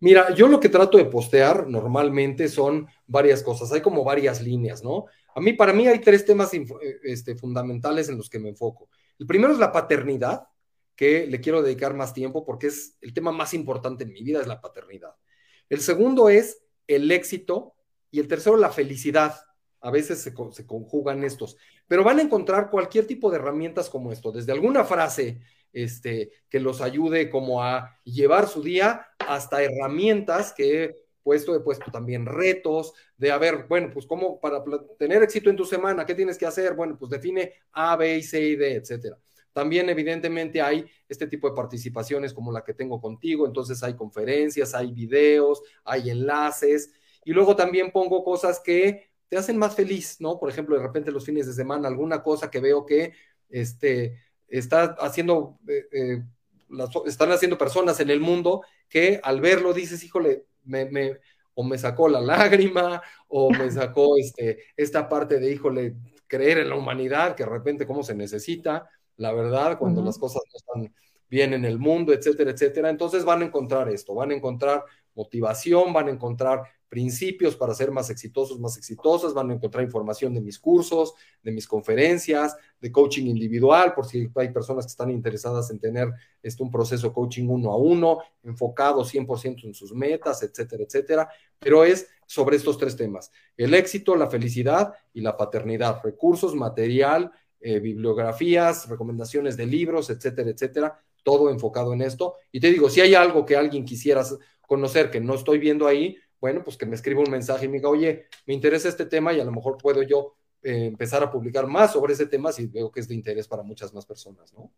Mira, 0.00 0.32
yo 0.34 0.46
lo 0.46 0.60
que 0.60 0.68
trato 0.68 0.96
de 0.96 1.06
postear 1.06 1.66
normalmente 1.66 2.48
son 2.48 2.86
varias 3.06 3.42
cosas, 3.42 3.72
hay 3.72 3.80
como 3.80 4.04
varias 4.04 4.40
líneas, 4.40 4.84
¿no? 4.84 5.06
A 5.34 5.40
mí, 5.40 5.52
para 5.52 5.72
mí 5.72 5.86
hay 5.88 6.00
tres 6.00 6.24
temas 6.24 6.54
eh, 6.54 6.66
este, 7.02 7.34
fundamentales 7.34 8.08
en 8.08 8.16
los 8.16 8.30
que 8.30 8.38
me 8.38 8.48
enfoco. 8.48 8.88
El 9.18 9.26
primero 9.26 9.52
es 9.52 9.58
la 9.58 9.72
paternidad, 9.72 10.46
que 10.94 11.26
le 11.26 11.40
quiero 11.40 11.62
dedicar 11.62 11.94
más 11.94 12.12
tiempo 12.12 12.44
porque 12.44 12.68
es 12.68 12.96
el 13.00 13.14
tema 13.14 13.30
más 13.30 13.54
importante 13.54 14.02
en 14.02 14.12
mi 14.12 14.22
vida, 14.22 14.40
es 14.40 14.48
la 14.48 14.60
paternidad. 14.60 15.14
El 15.68 15.80
segundo 15.80 16.28
es 16.28 16.60
el 16.88 17.10
éxito 17.12 17.74
y 18.10 18.18
el 18.18 18.26
tercero 18.26 18.56
la 18.56 18.70
felicidad. 18.70 19.36
A 19.80 19.92
veces 19.92 20.20
se, 20.20 20.34
se, 20.52 20.66
conjugan 20.66 21.22
estos, 21.22 21.56
pero 21.86 22.02
van 22.02 22.18
a 22.18 22.22
encontrar 22.22 22.68
cualquier 22.68 23.06
tipo 23.06 23.30
de 23.30 23.36
herramientas 23.36 23.88
como 23.88 24.10
esto, 24.10 24.32
desde 24.32 24.50
alguna 24.50 24.84
frase 24.84 25.40
este, 25.72 26.30
que 26.48 26.60
los 26.60 26.80
ayude 26.80 27.30
como 27.30 27.62
a 27.62 27.98
llevar 28.04 28.48
su 28.48 28.62
día 28.62 29.06
hasta 29.18 29.62
herramientas 29.62 30.52
que 30.52 30.84
he 30.84 30.96
puesto, 31.22 31.54
he 31.54 31.60
puesto 31.60 31.90
también 31.90 32.24
retos 32.24 32.94
de, 33.16 33.30
a 33.30 33.38
ver, 33.38 33.66
bueno, 33.68 33.90
pues 33.92 34.06
cómo 34.06 34.40
para 34.40 34.62
tener 34.98 35.22
éxito 35.22 35.50
en 35.50 35.56
tu 35.56 35.64
semana, 35.64 36.06
¿qué 36.06 36.14
tienes 36.14 36.38
que 36.38 36.46
hacer? 36.46 36.74
Bueno, 36.74 36.96
pues 36.98 37.10
define 37.10 37.52
A, 37.72 37.96
B, 37.96 38.22
C 38.22 38.40
y 38.40 38.56
D, 38.56 38.76
etcétera. 38.76 39.18
También 39.52 39.88
evidentemente 39.88 40.62
hay 40.62 40.86
este 41.08 41.26
tipo 41.26 41.48
de 41.48 41.56
participaciones 41.56 42.32
como 42.32 42.52
la 42.52 42.62
que 42.62 42.74
tengo 42.74 43.00
contigo, 43.00 43.46
entonces 43.46 43.82
hay 43.82 43.94
conferencias, 43.94 44.74
hay 44.74 44.92
videos, 44.92 45.62
hay 45.84 46.10
enlaces 46.10 46.92
y 47.24 47.32
luego 47.32 47.56
también 47.56 47.90
pongo 47.90 48.24
cosas 48.24 48.60
que 48.60 49.10
te 49.28 49.36
hacen 49.36 49.58
más 49.58 49.74
feliz, 49.74 50.20
¿no? 50.20 50.38
Por 50.38 50.48
ejemplo, 50.48 50.76
de 50.76 50.82
repente 50.82 51.10
los 51.10 51.24
fines 51.24 51.46
de 51.46 51.52
semana, 51.52 51.88
alguna 51.88 52.22
cosa 52.22 52.50
que 52.50 52.60
veo 52.60 52.86
que 52.86 53.12
este, 53.50 54.16
está 54.48 54.96
haciendo, 55.00 55.58
eh, 55.68 55.86
eh, 55.92 56.22
están 57.06 57.32
haciendo 57.32 57.58
personas 57.58 58.00
en 58.00 58.10
el 58.10 58.20
mundo 58.20 58.62
que 58.88 59.20
al 59.22 59.40
verlo 59.40 59.72
dices, 59.72 60.02
híjole, 60.04 60.46
me, 60.64 61.18
o 61.54 61.64
me 61.64 61.78
sacó 61.78 62.08
la 62.08 62.20
lágrima, 62.20 63.02
o 63.28 63.50
me 63.50 63.70
sacó 63.70 64.16
este, 64.16 64.58
esta 64.76 65.08
parte 65.08 65.38
de, 65.38 65.52
híjole, 65.52 65.96
creer 66.26 66.58
en 66.58 66.68
la 66.68 66.76
humanidad, 66.76 67.34
que 67.34 67.44
de 67.44 67.50
repente 67.50 67.86
cómo 67.86 68.02
se 68.02 68.14
necesita, 68.14 68.88
la 69.16 69.32
verdad, 69.32 69.78
cuando 69.78 70.02
las 70.02 70.18
cosas 70.18 70.42
no 70.52 70.56
están 70.56 70.94
bien 71.28 71.52
en 71.52 71.64
el 71.64 71.78
mundo, 71.78 72.12
etcétera, 72.12 72.52
etcétera. 72.52 72.90
Entonces 72.90 73.24
van 73.24 73.42
a 73.42 73.46
encontrar 73.46 73.88
esto, 73.88 74.14
van 74.14 74.30
a 74.30 74.34
encontrar 74.34 74.84
motivación, 75.14 75.92
van 75.92 76.08
a 76.08 76.10
encontrar 76.12 76.62
principios 76.88 77.54
para 77.54 77.74
ser 77.74 77.90
más 77.90 78.10
exitosos, 78.10 78.58
más 78.58 78.76
exitosas, 78.76 79.34
van 79.34 79.50
a 79.50 79.54
encontrar 79.54 79.84
información 79.84 80.34
de 80.34 80.40
mis 80.40 80.58
cursos, 80.58 81.14
de 81.42 81.52
mis 81.52 81.66
conferencias, 81.66 82.56
de 82.80 82.90
coaching 82.90 83.26
individual, 83.26 83.94
por 83.94 84.06
si 84.06 84.30
hay 84.34 84.48
personas 84.48 84.86
que 84.86 84.90
están 84.90 85.10
interesadas 85.10 85.70
en 85.70 85.78
tener 85.78 86.08
este, 86.42 86.62
un 86.62 86.70
proceso 86.70 87.12
coaching 87.12 87.48
uno 87.48 87.72
a 87.72 87.76
uno, 87.76 88.18
enfocado 88.42 89.04
100% 89.04 89.64
en 89.64 89.74
sus 89.74 89.92
metas, 89.92 90.42
etcétera, 90.42 90.84
etcétera. 90.84 91.28
Pero 91.58 91.84
es 91.84 92.08
sobre 92.26 92.56
estos 92.56 92.78
tres 92.78 92.96
temas, 92.96 93.30
el 93.56 93.74
éxito, 93.74 94.16
la 94.16 94.28
felicidad 94.28 94.92
y 95.12 95.20
la 95.20 95.36
paternidad, 95.36 96.00
recursos, 96.02 96.54
material, 96.54 97.32
eh, 97.60 97.80
bibliografías, 97.80 98.88
recomendaciones 98.88 99.56
de 99.56 99.66
libros, 99.66 100.10
etcétera, 100.10 100.50
etcétera, 100.50 101.02
todo 101.24 101.50
enfocado 101.50 101.92
en 101.92 102.02
esto. 102.02 102.36
Y 102.52 102.60
te 102.60 102.70
digo, 102.70 102.88
si 102.88 103.00
hay 103.00 103.14
algo 103.14 103.44
que 103.44 103.56
alguien 103.56 103.84
quisiera 103.84 104.24
conocer 104.60 105.10
que 105.10 105.20
no 105.20 105.34
estoy 105.34 105.58
viendo 105.58 105.86
ahí, 105.86 106.16
bueno, 106.40 106.62
pues 106.64 106.76
que 106.76 106.86
me 106.86 106.94
escriba 106.94 107.20
un 107.20 107.30
mensaje 107.30 107.66
y 107.66 107.68
me 107.68 107.78
diga, 107.78 107.88
oye, 107.88 108.26
me 108.46 108.54
interesa 108.54 108.88
este 108.88 109.06
tema 109.06 109.32
y 109.32 109.40
a 109.40 109.44
lo 109.44 109.52
mejor 109.52 109.78
puedo 109.78 110.02
yo 110.02 110.34
eh, 110.62 110.86
empezar 110.86 111.22
a 111.22 111.30
publicar 111.30 111.66
más 111.66 111.92
sobre 111.92 112.14
ese 112.14 112.26
tema 112.26 112.52
si 112.52 112.66
veo 112.66 112.90
que 112.90 113.00
es 113.00 113.08
de 113.08 113.14
interés 113.14 113.46
para 113.48 113.62
muchas 113.62 113.92
más 113.94 114.06
personas, 114.06 114.52
¿no? 114.52 114.70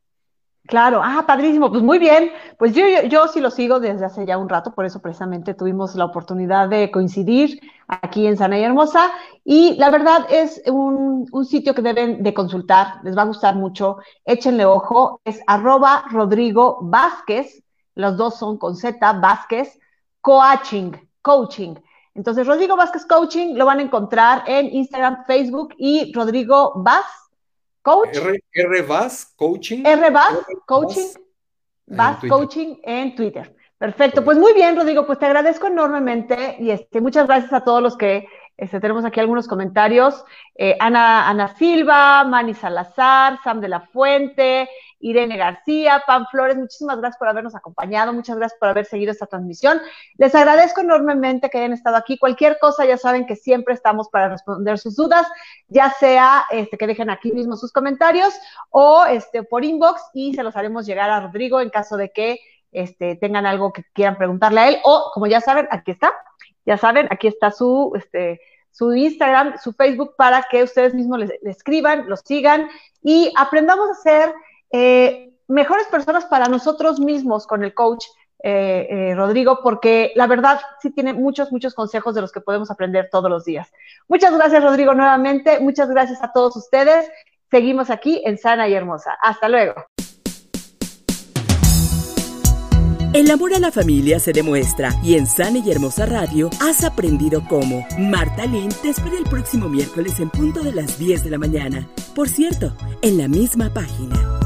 Claro, 0.66 1.00
ah, 1.02 1.24
padrísimo, 1.26 1.70
pues 1.70 1.82
muy 1.82 1.98
bien. 1.98 2.30
Pues 2.58 2.74
yo, 2.74 2.84
yo, 3.08 3.26
sí 3.28 3.40
lo 3.40 3.50
sigo 3.50 3.80
desde 3.80 4.04
hace 4.04 4.26
ya 4.26 4.36
un 4.38 4.48
rato, 4.48 4.72
por 4.72 4.84
eso 4.84 5.00
precisamente 5.00 5.54
tuvimos 5.54 5.94
la 5.94 6.04
oportunidad 6.04 6.68
de 6.68 6.90
coincidir 6.90 7.58
aquí 7.88 8.26
en 8.26 8.36
Sana 8.36 8.58
y 8.58 8.62
Hermosa. 8.62 9.11
Y 9.42 9.74
la 9.78 9.90
verdad 9.90 10.26
es 10.30 10.62
un, 10.66 11.26
un, 11.32 11.44
sitio 11.46 11.74
que 11.74 11.82
deben 11.82 12.22
de 12.22 12.34
consultar, 12.34 13.00
les 13.02 13.16
va 13.16 13.22
a 13.22 13.26
gustar 13.26 13.56
mucho, 13.56 13.96
échenle 14.24 14.64
ojo, 14.66 15.20
es 15.24 15.40
arroba 15.46 16.04
Rodrigo 16.11 16.78
Vázquez, 16.82 17.64
los 17.94 18.16
dos 18.16 18.38
son 18.38 18.58
con 18.58 18.76
Z, 18.76 19.12
Vázquez, 19.14 19.78
coaching, 20.20 20.92
coaching. 21.22 21.74
Entonces, 22.14 22.46
Rodrigo 22.46 22.76
Vázquez 22.76 23.06
Coaching 23.06 23.54
lo 23.54 23.66
van 23.66 23.78
a 23.78 23.82
encontrar 23.82 24.42
en 24.46 24.66
Instagram, 24.66 25.24
Facebook 25.26 25.74
y 25.78 26.12
Rodrigo 26.12 26.72
Vaz 26.76 27.06
Coach. 27.82 28.16
R, 28.16 28.42
R 28.52 28.82
Vaz 28.82 29.32
Coaching. 29.36 29.84
R 29.84 30.10
Vaz 30.10 30.38
Coaching. 30.66 31.06
Vaz 31.86 32.18
Coaching 32.28 32.76
en 32.82 33.14
Twitter. 33.14 33.56
Perfecto, 33.78 34.22
pues 34.22 34.36
muy 34.36 34.52
bien, 34.52 34.76
Rodrigo, 34.76 35.06
pues 35.06 35.18
te 35.18 35.24
agradezco 35.24 35.66
enormemente 35.66 36.56
y 36.58 36.70
este, 36.70 37.00
muchas 37.00 37.26
gracias 37.26 37.52
a 37.54 37.64
todos 37.64 37.82
los 37.82 37.96
que 37.96 38.28
este, 38.58 38.78
tenemos 38.78 39.06
aquí 39.06 39.20
algunos 39.20 39.48
comentarios. 39.48 40.22
Eh, 40.54 40.76
Ana, 40.78 41.26
Ana 41.26 41.48
Silva, 41.56 42.24
Manny 42.24 42.52
Salazar, 42.52 43.38
Sam 43.42 43.62
de 43.62 43.68
la 43.68 43.80
Fuente, 43.80 44.68
Irene 45.01 45.36
García, 45.36 46.03
Pan 46.07 46.26
Flores, 46.30 46.57
muchísimas 46.57 46.98
gracias 46.98 47.18
por 47.18 47.28
habernos 47.28 47.55
acompañado, 47.55 48.12
muchas 48.12 48.36
gracias 48.36 48.59
por 48.61 48.68
haber 48.68 48.84
seguido 48.84 49.11
esta 49.11 49.26
transmisión. 49.26 49.80
Les 50.16 50.34
agradezco 50.34 50.82
enormemente 50.82 51.51
que 51.51 51.59
hayan 51.59 51.72
estado 51.72 51.96
aquí. 51.96 52.18
Cualquier 52.18 52.59
cosa, 52.59 52.84
ya 52.84 52.98
saben 52.98 53.26
que 53.26 53.34
siempre 53.34 53.74
estamos 53.74 54.09
para 54.11 54.28
responder 54.28 54.78
sus 54.78 54.96
dudas, 54.96 55.26
ya 55.68 55.90
sea 55.90 56.44
este, 56.51 56.76
que 56.76 56.86
dejen 56.86 57.11
aquí 57.11 57.32
mismo 57.32 57.57
sus 57.57 57.72
comentarios 57.72 58.34
o 58.68 59.05
este, 59.07 59.42
por 59.42 59.64
inbox 59.64 60.03
y 60.12 60.34
se 60.34 60.42
los 60.42 60.55
haremos 60.55 60.86
llegar 60.86 61.11
a 61.11 61.20
Rodrigo 61.20 61.61
en 61.61 61.70
caso 61.70 61.96
de 61.96 62.11
que 62.11 62.40
este, 62.72 63.16
tengan 63.16 63.46
algo 63.46 63.72
que 63.72 63.84
quieran 63.92 64.16
preguntarle 64.16 64.61
a 64.61 64.68
él 64.68 64.78
o, 64.84 65.11
como 65.14 65.26
ya 65.26 65.40
saben, 65.40 65.66
aquí 65.70 65.90
está, 65.90 66.12
ya 66.66 66.76
saben, 66.76 67.09
aquí 67.11 67.26
está 67.26 67.51
su, 67.51 67.92
este, 67.96 68.40
su 68.70 68.94
Instagram, 68.94 69.59
su 69.59 69.72
Facebook, 69.72 70.14
para 70.16 70.44
que 70.51 70.62
ustedes 70.62 70.94
mismos 70.94 71.18
le, 71.18 71.38
escriban, 71.44 72.09
lo 72.09 72.16
sigan 72.16 72.68
y 73.03 73.32
aprendamos 73.36 73.90
a 73.90 73.94
ser 73.94 74.34
eh, 74.72 75.32
mejores 75.48 75.86
personas 75.88 76.24
para 76.26 76.46
nosotros 76.46 77.00
mismos 77.00 77.46
con 77.46 77.64
el 77.64 77.74
coach 77.74 78.06
eh, 78.42 78.86
eh, 78.88 79.14
Rodrigo, 79.14 79.60
porque 79.62 80.12
la 80.14 80.26
verdad 80.26 80.60
sí 80.80 80.90
tiene 80.90 81.12
muchos, 81.12 81.52
muchos 81.52 81.74
consejos 81.74 82.14
de 82.14 82.22
los 82.22 82.32
que 82.32 82.40
podemos 82.40 82.70
aprender 82.70 83.08
todos 83.10 83.30
los 83.30 83.44
días. 83.44 83.70
Muchas 84.08 84.34
gracias, 84.34 84.62
Rodrigo, 84.62 84.94
nuevamente. 84.94 85.60
Muchas 85.60 85.90
gracias 85.90 86.22
a 86.22 86.32
todos 86.32 86.56
ustedes. 86.56 87.10
Seguimos 87.50 87.90
aquí 87.90 88.22
en 88.24 88.38
Sana 88.38 88.68
y 88.68 88.74
Hermosa. 88.74 89.18
Hasta 89.20 89.48
luego. 89.48 89.74
El 93.12 93.28
amor 93.28 93.52
a 93.54 93.58
la 93.58 93.72
familia 93.72 94.20
se 94.20 94.32
demuestra 94.32 94.94
y 95.02 95.16
en 95.16 95.26
Sana 95.26 95.58
y 95.58 95.68
Hermosa 95.70 96.06
Radio 96.06 96.48
has 96.60 96.84
aprendido 96.84 97.42
cómo. 97.48 97.84
Marta 97.98 98.46
Lynn 98.46 98.70
te 98.82 98.90
espera 98.90 99.18
el 99.18 99.24
próximo 99.24 99.68
miércoles 99.68 100.20
en 100.20 100.30
punto 100.30 100.62
de 100.62 100.72
las 100.72 100.96
10 100.98 101.24
de 101.24 101.30
la 101.30 101.38
mañana. 101.38 101.88
Por 102.14 102.28
cierto, 102.28 102.72
en 103.02 103.18
la 103.18 103.26
misma 103.26 103.68
página. 103.74 104.39